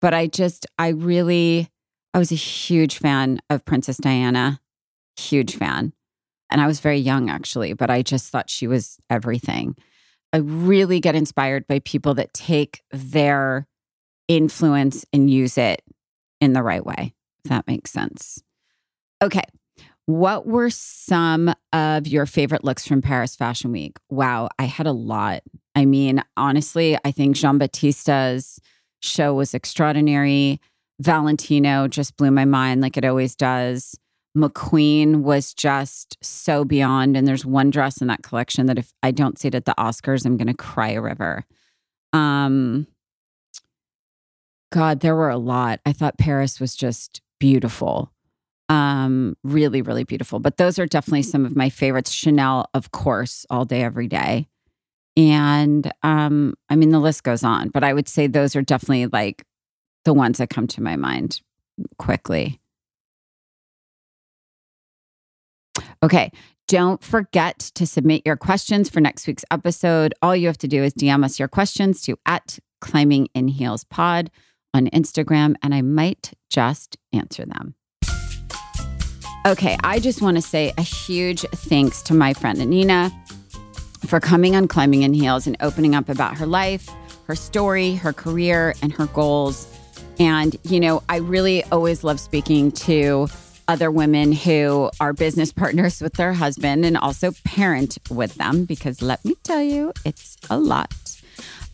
But 0.00 0.14
I 0.14 0.26
just, 0.26 0.66
I 0.78 0.88
really, 0.88 1.70
I 2.14 2.18
was 2.18 2.30
a 2.30 2.36
huge 2.36 2.98
fan 2.98 3.40
of 3.48 3.64
Princess 3.64 3.96
Diana, 3.96 4.60
huge 5.16 5.56
fan. 5.56 5.92
And 6.50 6.60
I 6.60 6.66
was 6.66 6.80
very 6.80 6.98
young 6.98 7.28
actually, 7.28 7.72
but 7.72 7.90
I 7.90 8.02
just 8.02 8.30
thought 8.30 8.50
she 8.50 8.66
was 8.66 8.98
everything. 9.10 9.74
I 10.32 10.38
really 10.38 11.00
get 11.00 11.14
inspired 11.14 11.66
by 11.66 11.80
people 11.80 12.14
that 12.14 12.34
take 12.34 12.82
their 12.90 13.66
influence 14.28 15.04
and 15.12 15.30
use 15.30 15.56
it 15.56 15.82
in 16.40 16.52
the 16.52 16.62
right 16.62 16.84
way, 16.84 17.14
if 17.44 17.50
that 17.50 17.66
makes 17.66 17.90
sense. 17.90 18.42
Okay. 19.22 19.44
What 20.06 20.46
were 20.46 20.70
some 20.70 21.52
of 21.72 22.06
your 22.06 22.26
favorite 22.26 22.62
looks 22.62 22.86
from 22.86 23.02
Paris 23.02 23.34
Fashion 23.34 23.72
Week? 23.72 23.98
Wow, 24.08 24.48
I 24.58 24.64
had 24.64 24.86
a 24.86 24.92
lot. 24.92 25.42
I 25.74 25.84
mean, 25.84 26.22
honestly, 26.36 26.96
I 27.04 27.10
think 27.10 27.36
Giambattista's 27.36 28.60
show 29.00 29.34
was 29.34 29.52
extraordinary. 29.52 30.60
Valentino 31.00 31.88
just 31.88 32.16
blew 32.16 32.30
my 32.30 32.44
mind 32.44 32.80
like 32.80 32.96
it 32.96 33.04
always 33.04 33.34
does. 33.34 33.98
McQueen 34.36 35.22
was 35.22 35.52
just 35.54 36.18
so 36.22 36.64
beyond. 36.64 37.16
And 37.16 37.26
there's 37.26 37.44
one 37.44 37.70
dress 37.70 38.00
in 38.00 38.06
that 38.06 38.22
collection 38.22 38.66
that 38.66 38.78
if 38.78 38.92
I 39.02 39.10
don't 39.10 39.38
see 39.38 39.48
it 39.48 39.54
at 39.54 39.64
the 39.64 39.74
Oscars, 39.76 40.24
I'm 40.24 40.36
going 40.36 40.46
to 40.46 40.54
cry 40.54 40.90
a 40.90 41.00
river. 41.00 41.44
Um, 42.12 42.86
God, 44.70 45.00
there 45.00 45.16
were 45.16 45.30
a 45.30 45.38
lot. 45.38 45.80
I 45.84 45.92
thought 45.92 46.18
Paris 46.18 46.60
was 46.60 46.76
just 46.76 47.22
beautiful. 47.40 48.12
Um, 48.68 49.36
really, 49.44 49.82
really 49.82 50.04
beautiful. 50.04 50.40
But 50.40 50.56
those 50.56 50.78
are 50.78 50.86
definitely 50.86 51.22
some 51.22 51.44
of 51.46 51.54
my 51.54 51.70
favorites. 51.70 52.10
Chanel, 52.10 52.68
of 52.74 52.90
course, 52.90 53.46
all 53.48 53.64
day, 53.64 53.82
every 53.82 54.08
day. 54.08 54.48
And 55.16 55.90
um, 56.02 56.54
I 56.68 56.76
mean, 56.76 56.90
the 56.90 56.98
list 56.98 57.22
goes 57.22 57.42
on, 57.42 57.70
but 57.70 57.84
I 57.84 57.92
would 57.92 58.08
say 58.08 58.26
those 58.26 58.54
are 58.54 58.62
definitely 58.62 59.06
like 59.06 59.44
the 60.04 60.12
ones 60.12 60.38
that 60.38 60.50
come 60.50 60.66
to 60.68 60.82
my 60.82 60.96
mind 60.96 61.40
quickly. 61.98 62.60
Okay. 66.02 66.30
Don't 66.68 67.02
forget 67.02 67.58
to 67.76 67.86
submit 67.86 68.22
your 68.26 68.36
questions 68.36 68.90
for 68.90 69.00
next 69.00 69.26
week's 69.26 69.44
episode. 69.52 70.14
All 70.20 70.34
you 70.34 70.48
have 70.48 70.58
to 70.58 70.68
do 70.68 70.82
is 70.82 70.92
DM 70.92 71.24
us 71.24 71.38
your 71.38 71.48
questions 71.48 72.02
to 72.02 72.18
at 72.26 72.58
climbing 72.80 73.28
in 73.34 73.48
heels 73.48 73.84
pod 73.84 74.30
on 74.74 74.88
Instagram, 74.88 75.54
and 75.62 75.74
I 75.74 75.82
might 75.82 76.32
just 76.50 76.96
answer 77.12 77.46
them. 77.46 77.75
Okay, 79.46 79.76
I 79.84 80.00
just 80.00 80.22
want 80.22 80.36
to 80.36 80.42
say 80.42 80.72
a 80.76 80.82
huge 80.82 81.42
thanks 81.42 82.02
to 82.02 82.14
my 82.14 82.32
friend 82.32 82.58
Anine 82.58 83.12
for 84.04 84.18
coming 84.18 84.56
on 84.56 84.66
Climbing 84.66 85.04
in 85.04 85.14
Heels 85.14 85.46
and 85.46 85.56
opening 85.60 85.94
up 85.94 86.08
about 86.08 86.36
her 86.36 86.46
life, 86.46 86.90
her 87.28 87.36
story, 87.36 87.94
her 87.94 88.12
career, 88.12 88.74
and 88.82 88.92
her 88.94 89.06
goals. 89.06 89.72
And, 90.18 90.56
you 90.64 90.80
know, 90.80 91.00
I 91.08 91.18
really 91.18 91.62
always 91.70 92.02
love 92.02 92.18
speaking 92.18 92.72
to 92.72 93.28
other 93.68 93.88
women 93.88 94.32
who 94.32 94.90
are 94.98 95.12
business 95.12 95.52
partners 95.52 96.02
with 96.02 96.14
their 96.14 96.32
husband 96.32 96.84
and 96.84 96.96
also 96.96 97.30
parent 97.44 97.98
with 98.10 98.34
them 98.34 98.64
because 98.64 99.00
let 99.00 99.24
me 99.24 99.36
tell 99.44 99.62
you, 99.62 99.92
it's 100.04 100.36
a 100.50 100.58
lot. 100.58 100.92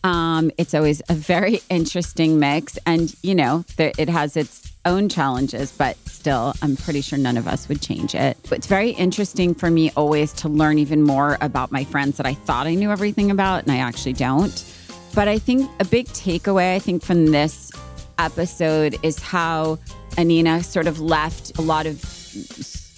Um, 0.03 0.51
it's 0.57 0.73
always 0.73 1.01
a 1.09 1.13
very 1.13 1.61
interesting 1.69 2.39
mix. 2.39 2.77
And, 2.85 3.15
you 3.23 3.35
know, 3.35 3.65
there, 3.77 3.91
it 3.97 4.09
has 4.09 4.35
its 4.35 4.71
own 4.85 5.07
challenges, 5.07 5.71
but 5.71 5.97
still, 6.07 6.53
I'm 6.61 6.75
pretty 6.75 7.01
sure 7.01 7.17
none 7.17 7.37
of 7.37 7.47
us 7.47 7.69
would 7.69 7.81
change 7.81 8.15
it. 8.15 8.37
It's 8.51 8.67
very 8.67 8.91
interesting 8.91 9.55
for 9.55 9.71
me 9.71 9.91
always 9.95 10.33
to 10.33 10.49
learn 10.49 10.77
even 10.77 11.03
more 11.03 11.37
about 11.41 11.71
my 11.71 11.85
friends 11.85 12.17
that 12.17 12.25
I 12.25 12.33
thought 12.33 12.67
I 12.67 12.75
knew 12.75 12.91
everything 12.91 13.31
about 13.31 13.63
and 13.63 13.71
I 13.71 13.77
actually 13.77 14.13
don't. 14.13 14.63
But 15.15 15.27
I 15.27 15.37
think 15.37 15.69
a 15.79 15.85
big 15.85 16.07
takeaway, 16.07 16.75
I 16.75 16.79
think, 16.79 17.03
from 17.03 17.27
this 17.27 17.71
episode 18.17 18.97
is 19.03 19.19
how 19.19 19.77
Anine 20.11 20.63
sort 20.63 20.87
of 20.87 20.99
left 20.99 21.57
a 21.57 21.61
lot 21.61 21.85
of, 21.85 22.03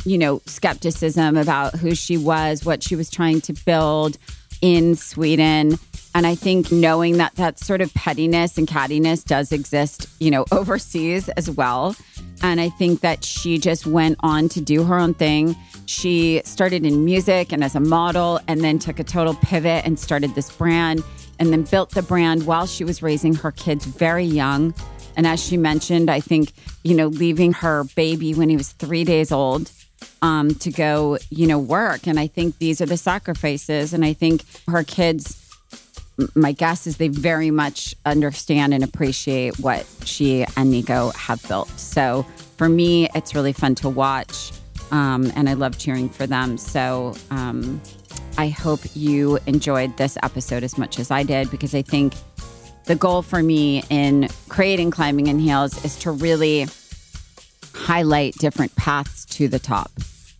you 0.05 0.17
know, 0.17 0.41
skepticism 0.45 1.37
about 1.37 1.75
who 1.75 1.93
she 1.93 2.17
was, 2.17 2.65
what 2.65 2.83
she 2.83 2.95
was 2.95 3.09
trying 3.09 3.41
to 3.41 3.53
build 3.65 4.17
in 4.61 4.95
Sweden 4.95 5.77
and 6.15 6.25
I 6.25 6.33
think 6.33 6.71
knowing 6.71 7.17
that 7.17 7.35
that 7.35 7.59
sort 7.59 7.81
of 7.81 7.93
pettiness 7.93 8.57
and 8.57 8.65
cattiness 8.65 9.25
does 9.25 9.51
exist, 9.51 10.07
you 10.19 10.31
know, 10.31 10.45
overseas 10.51 11.27
as 11.29 11.51
well. 11.51 11.93
And 12.41 12.61
I 12.61 12.69
think 12.69 13.01
that 13.01 13.25
she 13.25 13.57
just 13.57 13.85
went 13.85 14.15
on 14.21 14.47
to 14.49 14.61
do 14.61 14.85
her 14.85 14.97
own 14.97 15.13
thing. 15.13 15.57
She 15.87 16.41
started 16.45 16.85
in 16.85 17.03
music 17.03 17.51
and 17.51 17.61
as 17.61 17.75
a 17.75 17.81
model, 17.81 18.39
and 18.47 18.61
then 18.61 18.79
took 18.79 18.97
a 18.99 19.03
total 19.03 19.35
pivot 19.35 19.85
and 19.85 19.99
started 19.99 20.33
this 20.35 20.49
brand, 20.49 21.03
and 21.37 21.51
then 21.51 21.63
built 21.63 21.91
the 21.91 22.01
brand 22.01 22.45
while 22.45 22.65
she 22.65 22.85
was 22.85 23.03
raising 23.03 23.35
her 23.35 23.51
kids 23.51 23.85
very 23.85 24.23
young. 24.23 24.73
And 25.17 25.27
as 25.27 25.43
she 25.43 25.57
mentioned, 25.57 26.09
I 26.09 26.21
think, 26.21 26.53
you 26.83 26.95
know, 26.95 27.07
leaving 27.07 27.51
her 27.53 27.83
baby 27.95 28.33
when 28.33 28.47
he 28.47 28.55
was 28.55 28.71
three 28.71 29.03
days 29.03 29.33
old 29.33 29.69
um, 30.21 30.55
to 30.55 30.71
go, 30.71 31.17
you 31.29 31.45
know, 31.45 31.59
work. 31.59 32.07
And 32.07 32.17
I 32.17 32.27
think 32.27 32.57
these 32.57 32.79
are 32.79 32.85
the 32.85 32.97
sacrifices. 32.97 33.93
And 33.93 34.05
I 34.05 34.13
think 34.13 34.43
her 34.67 34.83
kids 34.83 35.44
my 36.35 36.51
guess 36.51 36.87
is 36.87 36.97
they 36.97 37.07
very 37.07 37.51
much 37.51 37.95
understand 38.05 38.73
and 38.73 38.83
appreciate 38.83 39.59
what 39.59 39.85
she 40.05 40.45
and 40.55 40.71
Nico 40.71 41.11
have 41.11 41.45
built. 41.47 41.69
So 41.79 42.25
for 42.57 42.69
me, 42.69 43.09
it's 43.13 43.35
really 43.35 43.53
fun 43.53 43.75
to 43.75 43.89
watch. 43.89 44.51
Um, 44.91 45.31
and 45.35 45.49
I 45.49 45.53
love 45.53 45.77
cheering 45.77 46.09
for 46.09 46.27
them. 46.27 46.57
So 46.57 47.15
um, 47.31 47.81
I 48.37 48.49
hope 48.49 48.81
you 48.93 49.39
enjoyed 49.45 49.97
this 49.97 50.17
episode 50.23 50.63
as 50.63 50.77
much 50.77 50.99
as 50.99 51.11
I 51.11 51.23
did 51.23 51.49
because 51.51 51.73
I 51.73 51.81
think 51.81 52.13
the 52.85 52.95
goal 52.95 53.21
for 53.21 53.41
me 53.41 53.83
in 53.89 54.29
creating 54.47 54.91
Climbing 54.91 55.27
in 55.27 55.39
Heels 55.39 55.83
is 55.83 55.97
to 55.99 56.11
really 56.11 56.67
highlight 57.73 58.35
different 58.35 58.75
paths 58.75 59.25
to 59.25 59.47
the 59.47 59.59
top 59.59 59.91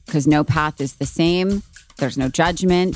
because 0.05 0.27
no 0.27 0.43
path 0.43 0.79
is 0.79 0.95
the 0.95 1.05
same. 1.05 1.63
There's 1.97 2.17
no 2.17 2.29
judgment 2.29 2.95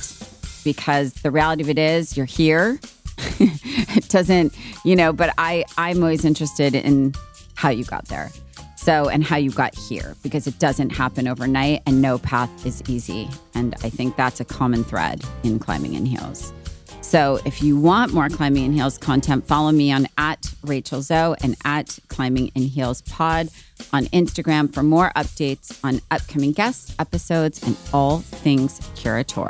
because 0.63 1.13
the 1.13 1.31
reality 1.31 1.63
of 1.63 1.69
it 1.69 1.79
is 1.79 2.15
you're 2.15 2.25
here. 2.25 2.79
it 3.39 4.07
doesn't, 4.09 4.55
you 4.85 4.95
know, 4.95 5.11
but 5.11 5.33
I 5.37 5.65
I'm 5.77 6.01
always 6.01 6.25
interested 6.25 6.75
in 6.75 7.13
how 7.55 7.69
you 7.69 7.83
got 7.83 8.05
there. 8.05 8.31
So, 8.77 9.09
and 9.09 9.25
how 9.25 9.35
you 9.35 9.51
got 9.51 9.75
here 9.75 10.15
because 10.23 10.47
it 10.47 10.57
doesn't 10.57 10.91
happen 10.91 11.27
overnight 11.27 11.81
and 11.85 12.01
no 12.01 12.17
path 12.17 12.65
is 12.65 12.81
easy. 12.87 13.29
And 13.53 13.75
I 13.83 13.89
think 13.89 14.15
that's 14.15 14.39
a 14.39 14.45
common 14.45 14.85
thread 14.85 15.21
in 15.43 15.59
climbing 15.59 15.95
in 15.95 16.05
heels. 16.05 16.53
So, 17.01 17.39
if 17.43 17.61
you 17.61 17.77
want 17.77 18.13
more 18.13 18.29
climbing 18.29 18.65
in 18.65 18.71
heels 18.71 18.97
content, 18.97 19.45
follow 19.45 19.73
me 19.73 19.91
on 19.91 20.07
at 20.17 20.53
Rachel 20.63 21.01
Zoe 21.01 21.35
and 21.41 21.57
at 21.65 21.99
climbing 22.07 22.51
in 22.55 22.63
heels 22.63 23.01
pod 23.01 23.49
on 23.91 24.05
Instagram 24.07 24.73
for 24.73 24.81
more 24.81 25.11
updates 25.15 25.77
on 25.83 25.99
upcoming 26.09 26.53
guests, 26.53 26.95
episodes, 26.99 27.61
and 27.63 27.75
all 27.91 28.19
things 28.19 28.79
Curateur. 28.95 29.49